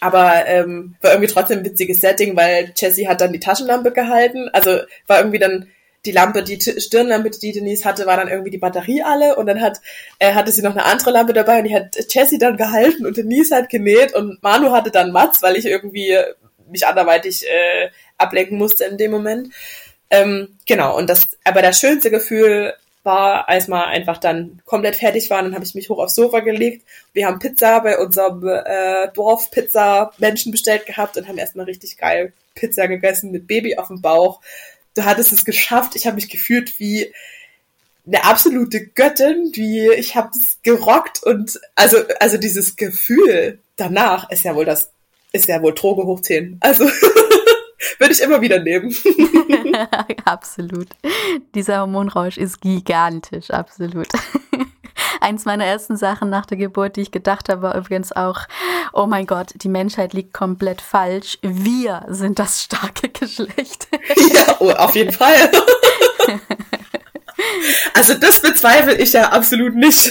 Aber 0.00 0.46
ähm, 0.46 0.96
war 1.00 1.12
irgendwie 1.12 1.32
trotzdem 1.32 1.60
ein 1.60 1.64
witziges 1.64 2.00
Setting, 2.00 2.36
weil 2.36 2.72
Jessie 2.76 3.08
hat 3.08 3.20
dann 3.20 3.32
die 3.32 3.40
Taschenlampe 3.40 3.92
gehalten. 3.92 4.48
Also 4.52 4.80
war 5.06 5.18
irgendwie 5.18 5.38
dann 5.38 5.68
die 6.06 6.12
Lampe, 6.12 6.42
die 6.42 6.58
Stirnlampe, 6.60 7.30
die 7.30 7.52
Denise 7.52 7.84
hatte, 7.84 8.06
war 8.06 8.16
dann 8.16 8.28
irgendwie 8.28 8.50
die 8.50 8.58
Batterie 8.58 9.02
alle 9.02 9.36
und 9.36 9.46
dann 9.46 9.60
hat 9.60 9.80
äh, 10.18 10.32
hatte 10.32 10.50
sie 10.50 10.62
noch 10.62 10.70
eine 10.70 10.86
andere 10.86 11.10
Lampe 11.10 11.34
dabei 11.34 11.58
und 11.58 11.64
die 11.64 11.74
hat 11.74 11.94
Jessie 12.08 12.38
dann 12.38 12.56
gehalten 12.56 13.04
und 13.04 13.18
Denise 13.18 13.54
hat 13.54 13.68
genäht 13.68 14.14
und 14.14 14.42
Manu 14.42 14.72
hatte 14.72 14.90
dann 14.90 15.12
Mats, 15.12 15.42
weil 15.42 15.56
ich 15.56 15.66
irgendwie 15.66 16.16
mich 16.70 16.86
anderweitig 16.86 17.44
äh, 17.46 17.90
ablenken 18.16 18.56
musste 18.56 18.84
in 18.84 18.96
dem 18.96 19.10
Moment. 19.10 19.52
Ähm, 20.08 20.56
genau, 20.66 20.96
und 20.96 21.10
das, 21.10 21.36
aber 21.44 21.62
das 21.62 21.78
schönste 21.78 22.10
Gefühl 22.10 22.72
war, 23.02 23.48
als 23.48 23.68
wir 23.68 23.86
einfach 23.86 24.18
dann 24.18 24.60
komplett 24.66 24.96
fertig 24.96 25.30
waren, 25.30 25.46
dann 25.46 25.54
habe 25.54 25.64
ich 25.64 25.74
mich 25.74 25.88
hoch 25.88 25.98
aufs 25.98 26.14
Sofa 26.14 26.40
gelegt. 26.40 26.86
Wir 27.12 27.26
haben 27.26 27.38
Pizza 27.38 27.80
bei 27.80 27.98
unserem 27.98 28.46
äh, 28.46 29.08
Dorf-Pizza-Menschen 29.14 30.52
bestellt 30.52 30.86
gehabt 30.86 31.16
und 31.16 31.26
haben 31.26 31.38
erstmal 31.38 31.66
richtig 31.66 31.96
geil 31.96 32.32
Pizza 32.54 32.88
gegessen 32.88 33.30
mit 33.30 33.46
Baby 33.46 33.76
auf 33.76 33.88
dem 33.88 34.02
Bauch. 34.02 34.40
Du 34.94 35.04
hattest 35.04 35.32
es 35.32 35.44
geschafft. 35.44 35.96
Ich 35.96 36.06
habe 36.06 36.16
mich 36.16 36.28
gefühlt 36.28 36.78
wie 36.78 37.12
eine 38.06 38.24
absolute 38.24 38.86
Göttin, 38.86 39.52
wie 39.54 39.90
ich 39.92 40.16
habe 40.16 40.30
es 40.34 40.58
gerockt 40.62 41.22
und 41.22 41.60
also 41.74 41.98
also 42.18 42.38
dieses 42.38 42.76
Gefühl 42.76 43.58
danach 43.76 44.30
ist 44.30 44.44
ja 44.44 44.54
wohl 44.54 44.64
das 44.64 44.90
ist 45.32 45.46
ja 45.46 45.62
wohl 45.62 45.74
Droge 45.74 46.04
hoch 46.04 46.20
10. 46.20 46.58
Also 46.60 46.88
würde 47.98 48.12
ich 48.12 48.20
immer 48.20 48.40
wieder 48.40 48.60
nehmen. 48.60 48.94
absolut. 50.24 50.88
Dieser 51.54 51.80
Hormonrausch 51.80 52.36
ist 52.36 52.60
gigantisch, 52.60 53.50
absolut. 53.50 54.08
Eins 55.20 55.44
meiner 55.44 55.64
ersten 55.64 55.96
Sachen 55.96 56.30
nach 56.30 56.46
der 56.46 56.56
Geburt, 56.56 56.96
die 56.96 57.02
ich 57.02 57.10
gedacht 57.10 57.48
habe, 57.48 57.62
war 57.62 57.76
übrigens 57.76 58.12
auch, 58.12 58.40
oh 58.92 59.06
mein 59.06 59.26
Gott, 59.26 59.52
die 59.56 59.68
Menschheit 59.68 60.12
liegt 60.12 60.32
komplett 60.32 60.80
falsch. 60.80 61.38
Wir 61.42 62.04
sind 62.08 62.38
das 62.38 62.62
starke 62.62 63.08
Geschlecht. 63.12 63.88
ja, 64.34 64.56
oh, 64.60 64.70
auf 64.70 64.94
jeden 64.94 65.12
Fall. 65.12 65.50
also 67.94 68.14
das 68.14 68.40
bezweifle 68.40 68.96
ich 68.96 69.12
ja 69.12 69.30
absolut 69.30 69.74
nicht. 69.74 70.10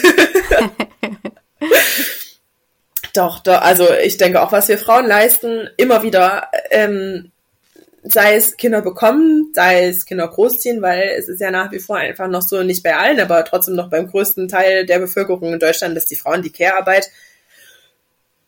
Doch, 3.14 3.40
doch, 3.40 3.62
also 3.62 3.88
ich 3.94 4.18
denke 4.18 4.42
auch, 4.42 4.52
was 4.52 4.68
wir 4.68 4.78
Frauen 4.78 5.06
leisten, 5.08 5.70
immer 5.78 6.04
wieder, 6.04 6.50
ähm, 6.70 7.32
sei 8.12 8.36
es 8.36 8.58
Kinder 8.58 8.82
bekommen, 8.82 9.52
sei 9.54 9.88
es 9.88 10.06
Kinder 10.06 10.28
großziehen, 10.28 10.82
weil 10.82 11.14
es 11.18 11.28
ist 11.28 11.42
ja 11.42 11.52
nach 11.52 11.72
wie 11.72 11.80
vor 11.80 11.98
einfach 11.98 12.28
noch 12.28 12.42
so, 12.42 12.64
nicht 12.64 12.84
bei 12.84 12.96
allen, 12.96 13.20
aber 13.20 13.44
trotzdem 13.46 13.76
noch 13.76 13.90
beim 13.90 14.08
größten 14.08 14.48
Teil 14.48 14.86
der 14.86 15.00
Bevölkerung 15.00 15.54
in 15.54 15.60
Deutschland, 15.60 15.96
dass 15.96 16.06
die 16.06 16.16
Frauen 16.16 16.42
die 16.42 16.52
Care-Arbeit 16.52 17.10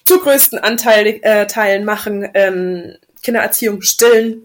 zu 0.06 0.20
größten 0.20 0.60
Anteil, 0.60 1.20
äh, 1.22 1.48
Teilen 1.48 1.86
machen, 1.86 2.28
ähm, 2.34 2.98
Kindererziehung 3.22 3.82
stillen, 3.82 4.44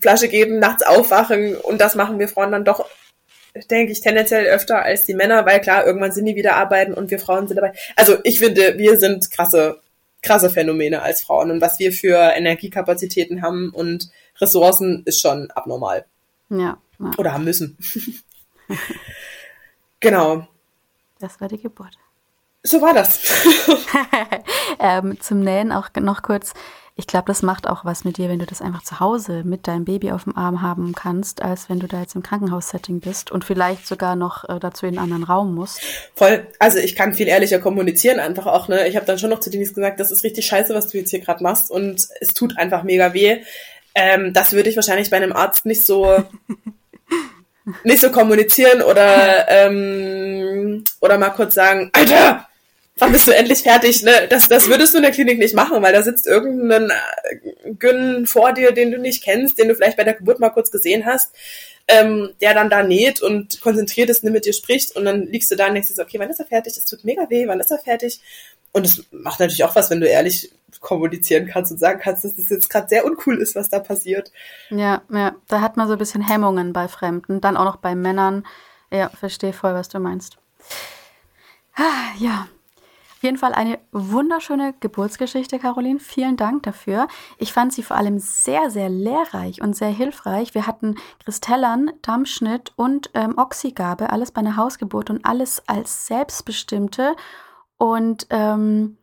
Flasche 0.00 0.28
geben, 0.28 0.58
nachts 0.58 0.82
aufwachen 0.82 1.56
und 1.56 1.80
das 1.80 1.94
machen 1.94 2.18
wir 2.18 2.28
Frauen 2.28 2.52
dann 2.52 2.64
doch 2.64 2.86
denke 3.70 3.92
ich, 3.92 4.00
tendenziell 4.00 4.46
öfter 4.46 4.82
als 4.82 5.06
die 5.06 5.14
Männer, 5.14 5.44
weil 5.44 5.60
klar, 5.60 5.84
irgendwann 5.84 6.12
sind 6.12 6.26
die 6.26 6.36
wieder 6.36 6.54
arbeiten 6.54 6.94
und 6.94 7.10
wir 7.10 7.18
Frauen 7.18 7.48
sind 7.48 7.56
dabei. 7.56 7.72
Also 7.96 8.18
ich 8.22 8.38
finde, 8.38 8.78
wir 8.78 8.98
sind 8.98 9.30
krasse, 9.30 9.80
krasse 10.22 10.50
Phänomene 10.50 11.02
als 11.02 11.22
Frauen 11.22 11.50
und 11.50 11.60
was 11.60 11.78
wir 11.78 11.92
für 11.92 12.16
Energiekapazitäten 12.16 13.42
haben 13.42 13.70
und 13.70 14.10
Ressourcen 14.40 15.02
ist 15.04 15.20
schon 15.20 15.50
abnormal. 15.50 16.04
Ja. 16.48 16.78
ja. 16.98 17.10
Oder 17.18 17.32
haben 17.32 17.44
müssen. 17.44 17.78
genau. 20.00 20.46
Das 21.18 21.40
war 21.40 21.48
die 21.48 21.60
Geburt. 21.60 21.96
So 22.62 22.80
war 22.80 22.92
das. 22.92 23.20
ähm, 24.78 25.18
zum 25.20 25.40
Nähen 25.40 25.72
auch 25.72 25.88
noch 25.98 26.22
kurz 26.22 26.52
ich 27.00 27.06
glaube, 27.06 27.24
das 27.28 27.40
macht 27.40 27.66
auch 27.66 27.86
was 27.86 28.04
mit 28.04 28.18
dir, 28.18 28.28
wenn 28.28 28.40
du 28.40 28.44
das 28.44 28.60
einfach 28.60 28.82
zu 28.82 29.00
Hause 29.00 29.42
mit 29.42 29.66
deinem 29.66 29.86
Baby 29.86 30.12
auf 30.12 30.24
dem 30.24 30.36
Arm 30.36 30.60
haben 30.60 30.92
kannst, 30.94 31.40
als 31.40 31.70
wenn 31.70 31.80
du 31.80 31.86
da 31.86 32.00
jetzt 32.00 32.14
im 32.14 32.22
Krankenhaussetting 32.22 33.00
bist 33.00 33.30
und 33.30 33.42
vielleicht 33.42 33.86
sogar 33.86 34.16
noch 34.16 34.46
äh, 34.48 34.58
dazu 34.60 34.84
in 34.84 34.98
einen 34.98 35.04
anderen 35.04 35.24
Raum 35.24 35.54
musst. 35.54 35.80
Voll. 36.14 36.46
Also 36.58 36.78
ich 36.78 36.94
kann 36.96 37.14
viel 37.14 37.26
ehrlicher 37.26 37.58
kommunizieren 37.58 38.20
einfach 38.20 38.44
auch. 38.44 38.68
Ne, 38.68 38.86
ich 38.86 38.96
habe 38.96 39.06
dann 39.06 39.18
schon 39.18 39.30
noch 39.30 39.40
zu 39.40 39.48
Denise 39.48 39.72
gesagt, 39.72 39.98
das 39.98 40.12
ist 40.12 40.24
richtig 40.24 40.44
scheiße, 40.44 40.74
was 40.74 40.88
du 40.88 40.98
jetzt 40.98 41.08
hier 41.08 41.20
gerade 41.20 41.42
machst 41.42 41.70
und 41.70 42.06
es 42.20 42.34
tut 42.34 42.58
einfach 42.58 42.82
mega 42.82 43.14
weh. 43.14 43.38
Ähm, 43.94 44.32
das 44.32 44.52
würde 44.52 44.70
ich 44.70 44.76
wahrscheinlich 44.76 45.10
bei 45.10 45.16
einem 45.16 45.32
Arzt 45.32 45.66
nicht 45.66 45.84
so 45.84 46.24
nicht 47.84 48.00
so 48.00 48.10
kommunizieren 48.10 48.82
oder 48.82 49.48
ähm, 49.48 50.84
oder 51.00 51.18
mal 51.18 51.30
kurz 51.30 51.54
sagen, 51.54 51.90
Alter, 51.92 52.46
wann 52.96 53.12
bist 53.12 53.26
du 53.26 53.32
endlich 53.32 53.60
fertig? 53.60 54.02
Ne? 54.02 54.26
Das, 54.28 54.48
das 54.48 54.68
würdest 54.68 54.94
du 54.94 54.98
in 54.98 55.02
der 55.02 55.12
Klinik 55.12 55.38
nicht 55.38 55.54
machen, 55.54 55.82
weil 55.82 55.92
da 55.92 56.02
sitzt 56.02 56.26
irgendein 56.26 56.90
äh, 56.90 57.72
Gyn 57.78 58.26
vor 58.26 58.52
dir, 58.52 58.72
den 58.72 58.90
du 58.90 58.98
nicht 58.98 59.24
kennst, 59.24 59.58
den 59.58 59.68
du 59.68 59.74
vielleicht 59.74 59.96
bei 59.96 60.04
der 60.04 60.14
Geburt 60.14 60.40
mal 60.40 60.50
kurz 60.50 60.70
gesehen 60.70 61.06
hast, 61.06 61.34
ähm, 61.88 62.30
der 62.40 62.54
dann 62.54 62.70
da 62.70 62.82
näht 62.82 63.20
und 63.20 63.60
konzentriert 63.60 64.10
ist, 64.10 64.22
mit 64.22 64.44
dir 64.44 64.52
spricht 64.52 64.94
und 64.96 65.04
dann 65.04 65.26
liegst 65.26 65.50
du 65.50 65.56
da 65.56 65.66
und 65.66 65.74
denkst 65.74 65.88
dir 65.88 65.94
so, 65.94 66.02
okay, 66.02 66.18
wann 66.18 66.30
ist 66.30 66.40
er 66.40 66.46
fertig? 66.46 66.76
Es 66.76 66.84
tut 66.84 67.04
mega 67.04 67.28
weh, 67.30 67.46
wann 67.46 67.60
ist 67.60 67.70
er 67.70 67.78
fertig? 67.78 68.20
Und 68.72 68.86
es 68.86 69.02
macht 69.10 69.40
natürlich 69.40 69.64
auch 69.64 69.74
was, 69.74 69.90
wenn 69.90 70.00
du 70.00 70.06
ehrlich 70.06 70.52
kommunizieren 70.80 71.46
kannst 71.46 71.70
und 71.72 71.78
sagen 71.78 72.00
kannst, 72.02 72.24
dass 72.24 72.34
das 72.34 72.48
jetzt 72.48 72.70
gerade 72.70 72.88
sehr 72.88 73.04
uncool 73.04 73.36
ist, 73.36 73.54
was 73.54 73.68
da 73.68 73.78
passiert. 73.78 74.32
Ja, 74.70 75.02
ja, 75.10 75.34
da 75.48 75.60
hat 75.60 75.76
man 75.76 75.86
so 75.86 75.92
ein 75.92 75.98
bisschen 75.98 76.26
Hemmungen 76.26 76.72
bei 76.72 76.88
Fremden, 76.88 77.40
dann 77.40 77.56
auch 77.56 77.64
noch 77.64 77.76
bei 77.76 77.94
Männern. 77.94 78.44
Ja, 78.90 79.08
verstehe 79.10 79.52
voll, 79.52 79.74
was 79.74 79.88
du 79.88 80.00
meinst. 80.00 80.38
Ah, 81.76 82.12
ja, 82.18 82.48
auf 83.20 83.24
jeden 83.24 83.36
Fall 83.36 83.52
eine 83.52 83.78
wunderschöne 83.92 84.72
Geburtsgeschichte, 84.80 85.58
Caroline. 85.58 86.00
Vielen 86.00 86.38
Dank 86.38 86.62
dafür. 86.62 87.06
Ich 87.36 87.52
fand 87.52 87.70
sie 87.70 87.82
vor 87.82 87.98
allem 87.98 88.18
sehr, 88.18 88.70
sehr 88.70 88.88
lehrreich 88.88 89.60
und 89.60 89.76
sehr 89.76 89.90
hilfreich. 89.90 90.54
Wir 90.54 90.66
hatten 90.66 90.94
Kristellern, 91.22 91.90
Dammschnitt 92.00 92.72
und 92.76 93.10
ähm, 93.12 93.34
Oxygabe, 93.36 94.08
alles 94.08 94.30
bei 94.30 94.38
einer 94.38 94.56
Hausgeburt 94.56 95.10
und 95.10 95.26
alles 95.26 95.62
als 95.68 96.06
selbstbestimmte. 96.06 97.14
Und 97.76 98.26
ähm, 98.30 98.96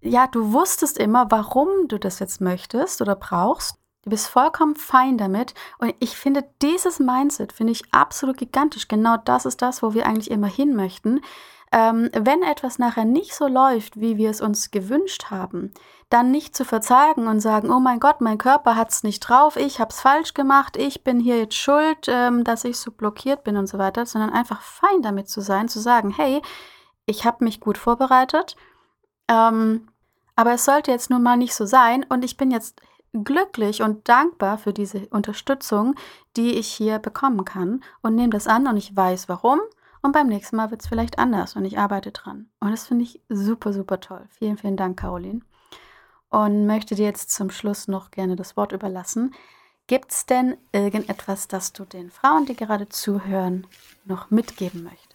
ja, 0.00 0.26
du 0.26 0.52
wusstest 0.52 0.98
immer, 0.98 1.30
warum 1.30 1.68
du 1.88 1.98
das 1.98 2.18
jetzt 2.18 2.40
möchtest 2.40 3.00
oder 3.00 3.16
brauchst. 3.16 3.76
Du 4.02 4.10
bist 4.10 4.28
vollkommen 4.28 4.76
fein 4.76 5.18
damit. 5.18 5.54
Und 5.78 5.94
ich 5.98 6.16
finde, 6.16 6.44
dieses 6.62 6.98
Mindset 7.00 7.52
finde 7.52 7.72
ich 7.72 7.82
absolut 7.92 8.36
gigantisch. 8.36 8.88
Genau 8.88 9.16
das 9.16 9.44
ist 9.44 9.60
das, 9.60 9.82
wo 9.82 9.92
wir 9.92 10.06
eigentlich 10.06 10.30
immer 10.30 10.46
hin 10.46 10.76
möchten. 10.76 11.20
Ähm, 11.72 12.08
wenn 12.12 12.42
etwas 12.42 12.78
nachher 12.78 13.04
nicht 13.04 13.34
so 13.34 13.46
läuft, 13.46 14.00
wie 14.00 14.16
wir 14.16 14.30
es 14.30 14.40
uns 14.40 14.70
gewünscht 14.70 15.26
haben, 15.30 15.72
dann 16.08 16.30
nicht 16.30 16.56
zu 16.56 16.64
verzagen 16.64 17.26
und 17.26 17.40
sagen, 17.40 17.70
oh 17.70 17.80
mein 17.80 18.00
Gott, 18.00 18.22
mein 18.22 18.38
Körper 18.38 18.74
hat 18.74 18.90
es 18.90 19.02
nicht 19.02 19.20
drauf, 19.20 19.56
ich 19.56 19.78
habe 19.78 19.90
es 19.90 20.00
falsch 20.00 20.32
gemacht, 20.32 20.78
ich 20.78 21.04
bin 21.04 21.20
hier 21.20 21.36
jetzt 21.36 21.56
schuld, 21.56 22.06
ähm, 22.08 22.44
dass 22.44 22.64
ich 22.64 22.78
so 22.78 22.90
blockiert 22.90 23.44
bin 23.44 23.58
und 23.58 23.66
so 23.66 23.76
weiter, 23.76 24.06
sondern 24.06 24.30
einfach 24.30 24.62
fein 24.62 25.02
damit 25.02 25.28
zu 25.28 25.42
sein, 25.42 25.68
zu 25.68 25.80
sagen, 25.80 26.10
hey, 26.10 26.40
ich 27.04 27.26
habe 27.26 27.44
mich 27.44 27.60
gut 27.60 27.76
vorbereitet, 27.76 28.56
ähm, 29.28 29.88
aber 30.36 30.54
es 30.54 30.64
sollte 30.64 30.90
jetzt 30.90 31.10
nun 31.10 31.22
mal 31.22 31.36
nicht 31.36 31.54
so 31.54 31.66
sein 31.66 32.04
und 32.08 32.24
ich 32.24 32.36
bin 32.36 32.50
jetzt 32.50 32.80
glücklich 33.12 33.82
und 33.82 34.08
dankbar 34.08 34.58
für 34.58 34.72
diese 34.72 35.06
Unterstützung, 35.08 35.94
die 36.36 36.54
ich 36.54 36.68
hier 36.68 36.98
bekommen 36.98 37.44
kann 37.44 37.82
und 38.02 38.14
nehme 38.14 38.30
das 38.30 38.46
an 38.46 38.66
und 38.66 38.76
ich 38.76 38.94
weiß 38.94 39.28
warum 39.28 39.60
und 40.02 40.12
beim 40.12 40.28
nächsten 40.28 40.56
Mal 40.56 40.70
wird 40.70 40.82
es 40.82 40.88
vielleicht 40.88 41.18
anders 41.18 41.56
und 41.56 41.64
ich 41.64 41.78
arbeite 41.78 42.12
dran. 42.12 42.48
Und 42.60 42.70
das 42.70 42.86
finde 42.86 43.04
ich 43.04 43.20
super, 43.28 43.72
super 43.72 44.00
toll. 44.00 44.26
Vielen, 44.30 44.58
vielen 44.58 44.76
Dank, 44.76 44.98
Caroline. 44.98 45.40
Und 46.30 46.66
möchte 46.66 46.94
dir 46.94 47.06
jetzt 47.06 47.30
zum 47.30 47.50
Schluss 47.50 47.88
noch 47.88 48.10
gerne 48.10 48.36
das 48.36 48.56
Wort 48.56 48.72
überlassen. 48.72 49.34
Gibt 49.86 50.12
es 50.12 50.26
denn 50.26 50.56
irgendetwas, 50.72 51.48
das 51.48 51.72
du 51.72 51.84
den 51.84 52.10
Frauen, 52.10 52.44
die 52.44 52.54
gerade 52.54 52.88
zuhören, 52.88 53.66
noch 54.04 54.30
mitgeben 54.30 54.84
möchtest? 54.84 55.08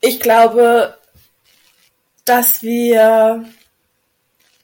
Ich 0.00 0.20
glaube, 0.20 0.96
dass 2.28 2.62
wir 2.62 3.44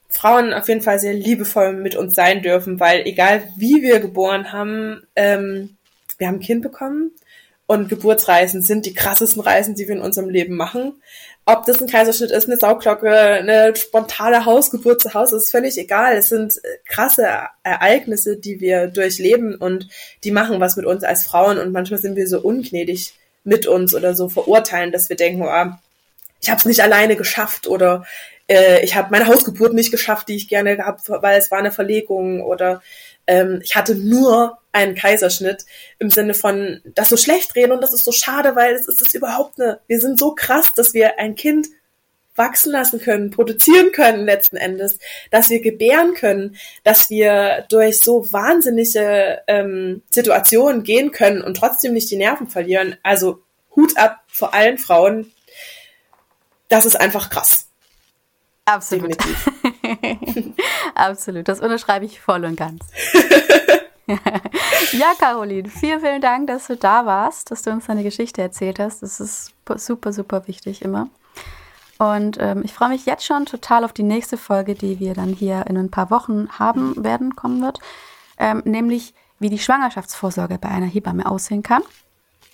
Frauen 0.08 0.52
auf 0.52 0.68
jeden 0.68 0.82
Fall 0.82 0.98
sehr 1.00 1.14
liebevoll 1.14 1.72
mit 1.72 1.96
uns 1.96 2.14
sein 2.14 2.42
dürfen, 2.42 2.78
weil 2.78 3.06
egal 3.06 3.48
wie 3.56 3.82
wir 3.82 4.00
geboren 4.00 4.52
haben, 4.52 5.06
ähm, 5.16 5.76
wir 6.18 6.28
haben 6.28 6.36
ein 6.36 6.40
Kind 6.40 6.62
bekommen 6.62 7.10
und 7.66 7.88
Geburtsreisen 7.88 8.62
sind 8.62 8.86
die 8.86 8.94
krassesten 8.94 9.42
Reisen, 9.42 9.74
die 9.74 9.88
wir 9.88 9.96
in 9.96 10.02
unserem 10.02 10.28
Leben 10.28 10.56
machen. 10.56 11.02
Ob 11.46 11.64
das 11.66 11.80
ein 11.80 11.88
Kaiserschnitt 11.88 12.30
ist, 12.30 12.46
eine 12.46 12.58
Sauglocke, 12.58 13.10
eine 13.10 13.74
spontane 13.74 14.44
Hausgeburt 14.44 15.00
zu 15.00 15.14
Hause, 15.14 15.36
ist 15.36 15.50
völlig 15.50 15.76
egal. 15.78 16.16
Es 16.16 16.28
sind 16.28 16.60
krasse 16.86 17.26
Ereignisse, 17.62 18.36
die 18.36 18.60
wir 18.60 18.86
durchleben 18.86 19.56
und 19.56 19.88
die 20.22 20.30
machen 20.30 20.60
was 20.60 20.76
mit 20.76 20.86
uns 20.86 21.04
als 21.04 21.24
Frauen 21.24 21.58
und 21.58 21.72
manchmal 21.72 22.00
sind 22.00 22.16
wir 22.16 22.28
so 22.28 22.40
ungnädig 22.40 23.14
mit 23.44 23.66
uns 23.66 23.94
oder 23.94 24.14
so 24.14 24.28
verurteilen, 24.28 24.92
dass 24.92 25.08
wir 25.08 25.16
denken, 25.16 25.42
oh, 25.42 25.72
ich 26.44 26.50
habe 26.50 26.58
es 26.58 26.66
nicht 26.66 26.82
alleine 26.82 27.16
geschafft 27.16 27.66
oder 27.66 28.04
äh, 28.48 28.84
ich 28.84 28.94
habe 28.94 29.08
meine 29.10 29.26
Hausgeburt 29.26 29.72
nicht 29.72 29.90
geschafft, 29.90 30.28
die 30.28 30.36
ich 30.36 30.46
gerne 30.48 30.76
gehabt, 30.76 31.08
weil 31.08 31.38
es 31.38 31.50
war 31.50 31.58
eine 31.58 31.72
Verlegung 31.72 32.42
oder 32.42 32.82
ähm, 33.26 33.60
ich 33.62 33.76
hatte 33.76 33.94
nur 33.94 34.58
einen 34.70 34.94
Kaiserschnitt 34.94 35.64
im 35.98 36.10
Sinne 36.10 36.34
von 36.34 36.82
das 36.84 37.08
so 37.08 37.16
schlecht 37.16 37.56
reden 37.56 37.72
und 37.72 37.80
das 37.80 37.94
ist 37.94 38.04
so 38.04 38.12
schade, 38.12 38.54
weil 38.56 38.74
es 38.74 38.86
ist, 38.88 39.14
überhaupt 39.14 39.58
eine, 39.58 39.80
wir 39.86 39.98
sind 39.98 40.18
so 40.18 40.34
krass, 40.34 40.74
dass 40.76 40.92
wir 40.92 41.18
ein 41.18 41.34
Kind 41.34 41.68
wachsen 42.36 42.72
lassen 42.72 43.00
können, 43.00 43.30
produzieren 43.30 43.92
können 43.92 44.26
letzten 44.26 44.58
Endes, 44.58 44.98
dass 45.30 45.48
wir 45.48 45.62
gebären 45.62 46.12
können, 46.12 46.56
dass 46.82 47.08
wir 47.08 47.64
durch 47.70 48.00
so 48.00 48.30
wahnsinnige 48.32 49.40
ähm, 49.46 50.02
Situationen 50.10 50.82
gehen 50.82 51.10
können 51.10 51.40
und 51.40 51.56
trotzdem 51.56 51.94
nicht 51.94 52.10
die 52.10 52.16
Nerven 52.16 52.48
verlieren. 52.48 52.96
Also 53.02 53.40
Hut 53.74 53.96
ab 53.96 54.20
vor 54.26 54.52
allen 54.52 54.76
Frauen, 54.76 55.32
das 56.68 56.86
ist 56.86 57.00
einfach 57.00 57.30
krass. 57.30 57.68
Absolut. 58.64 59.16
Absolut. 60.94 61.48
Das 61.48 61.60
unterschreibe 61.60 62.04
ich 62.04 62.20
voll 62.20 62.44
und 62.44 62.56
ganz. 62.56 62.82
ja, 64.92 65.12
Caroline, 65.18 65.68
vielen, 65.68 66.00
vielen 66.00 66.20
Dank, 66.20 66.46
dass 66.46 66.66
du 66.66 66.76
da 66.76 67.04
warst, 67.04 67.50
dass 67.50 67.62
du 67.62 67.70
uns 67.70 67.86
deine 67.86 68.02
Geschichte 68.02 68.40
erzählt 68.40 68.78
hast. 68.78 69.02
Das 69.02 69.20
ist 69.20 69.52
super, 69.76 70.12
super 70.12 70.46
wichtig 70.46 70.82
immer. 70.82 71.08
Und 71.98 72.38
ähm, 72.40 72.62
ich 72.64 72.72
freue 72.72 72.88
mich 72.88 73.06
jetzt 73.06 73.24
schon 73.24 73.46
total 73.46 73.84
auf 73.84 73.92
die 73.92 74.02
nächste 74.02 74.36
Folge, 74.36 74.74
die 74.74 74.98
wir 74.98 75.14
dann 75.14 75.32
hier 75.32 75.66
in 75.68 75.76
ein 75.76 75.90
paar 75.90 76.10
Wochen 76.10 76.48
haben 76.58 77.04
werden, 77.04 77.36
kommen 77.36 77.62
wird. 77.62 77.78
Ähm, 78.38 78.62
nämlich, 78.64 79.14
wie 79.38 79.50
die 79.50 79.58
Schwangerschaftsvorsorge 79.58 80.58
bei 80.58 80.68
einer 80.68 80.86
Hebamme 80.86 81.26
aussehen 81.26 81.62
kann 81.62 81.82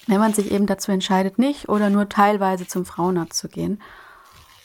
wenn 0.06 0.20
man 0.20 0.32
sich 0.32 0.50
eben 0.50 0.66
dazu 0.66 0.92
entscheidet, 0.92 1.38
nicht 1.38 1.68
oder 1.68 1.90
nur 1.90 2.08
teilweise 2.08 2.66
zum 2.66 2.84
Frauenarzt 2.84 3.38
zu 3.38 3.48
gehen. 3.48 3.80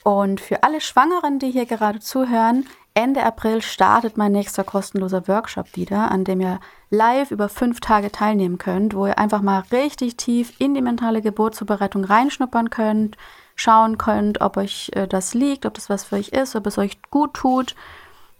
Und 0.03 0.39
für 0.39 0.63
alle 0.63 0.81
Schwangeren, 0.81 1.39
die 1.39 1.51
hier 1.51 1.65
gerade 1.65 1.99
zuhören, 1.99 2.65
Ende 2.93 3.23
April 3.23 3.61
startet 3.61 4.17
mein 4.17 4.31
nächster 4.31 4.63
kostenloser 4.63 5.27
Workshop 5.27 5.75
wieder, 5.75 6.11
an 6.11 6.23
dem 6.23 6.39
ihr 6.39 6.59
live 6.89 7.31
über 7.31 7.49
fünf 7.49 7.81
Tage 7.81 8.11
teilnehmen 8.11 8.57
könnt, 8.57 8.95
wo 8.95 9.05
ihr 9.05 9.17
einfach 9.17 9.41
mal 9.41 9.63
richtig 9.71 10.15
tief 10.15 10.53
in 10.59 10.73
die 10.73 10.81
mentale 10.81 11.21
Geburtsvorbereitung 11.21 12.05
reinschnuppern 12.05 12.69
könnt, 12.69 13.17
schauen 13.55 13.97
könnt, 13.97 14.39
ob 14.39 14.55
euch 14.55 14.91
äh, 14.93 15.07
das 15.07 15.33
liegt, 15.33 15.65
ob 15.65 15.73
das 15.73 15.89
was 15.89 16.05
für 16.05 16.15
euch 16.15 16.29
ist, 16.29 16.55
ob 16.55 16.67
es 16.67 16.77
euch 16.77 17.01
gut 17.09 17.33
tut 17.33 17.75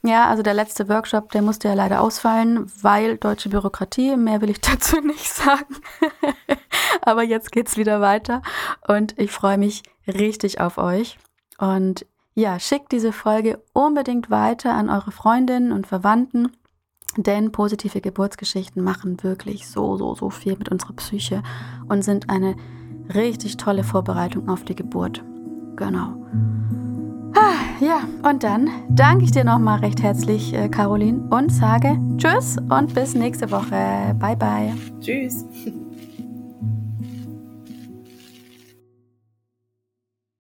ja, 0.08 0.28
also 0.28 0.43
der 0.43 0.53
letzte 0.53 0.89
Workshop, 0.89 1.32
der 1.32 1.41
musste 1.41 1.68
ja 1.68 1.74
leider 1.74 2.01
ausfallen, 2.01 2.72
weil 2.82 3.18
deutsche 3.18 3.49
Bürokratie, 3.49 4.16
mehr 4.16 4.41
will 4.41 4.49
ich 4.49 4.62
dazu 4.62 4.99
nicht 5.01 5.32
sagen. 5.32 5.76
Aber 7.01 7.24
jetzt 7.24 7.51
geht's 7.51 7.78
wieder 7.78 8.01
weiter 8.01 8.41
und 8.88 9.18
ich 9.18 9.32
freue 9.32 9.58
mich 9.58 9.84
richtig 10.08 10.60
auf 10.60 10.78
euch. 10.78 11.18
Und 11.58 12.06
ja, 12.34 12.60
schickt 12.60 12.91
diese 12.91 13.14
Folge 13.14 13.62
unbedingt 13.74 14.30
weiter 14.30 14.74
an 14.74 14.89
eure 14.89 15.12
Freundinnen 15.12 15.72
und 15.72 15.88
Verwandten, 15.88 16.51
denn 17.16 17.51
positive 17.51 18.01
Geburtsgeschichten 18.01 18.84
machen 18.84 19.24
wirklich 19.24 19.68
so, 19.68 19.95
so, 19.95 20.16
so 20.16 20.30
viel 20.30 20.58
mit 20.58 20.70
unserer 20.70 20.93
Psyche 20.93 21.43
und 21.88 22.03
sind 22.03 22.30
eine 22.30 22.56
richtig 23.14 23.58
tolle 23.58 23.84
Vorbereitung 23.84 24.49
auf 24.49 24.66
die 24.66 24.76
Geburt. 24.76 25.24
Genau. 25.78 26.16
Ja, 27.80 28.02
und 28.28 28.43
dann 28.43 28.70
danke 28.89 29.26
ich 29.26 29.32
dir 29.32 29.43
nochmal 29.43 29.80
recht 29.80 30.02
herzlich, 30.02 30.54
äh, 30.54 30.70
Caroline, 30.70 31.28
und 31.30 31.52
sage 31.52 32.00
Tschüss 32.18 32.58
und 32.70 32.93
bis 32.93 33.14
nächste 33.16 33.52
Woche. 33.52 34.16
Bye, 34.20 34.36
bye. 34.36 34.74
Tschüss. 35.02 35.46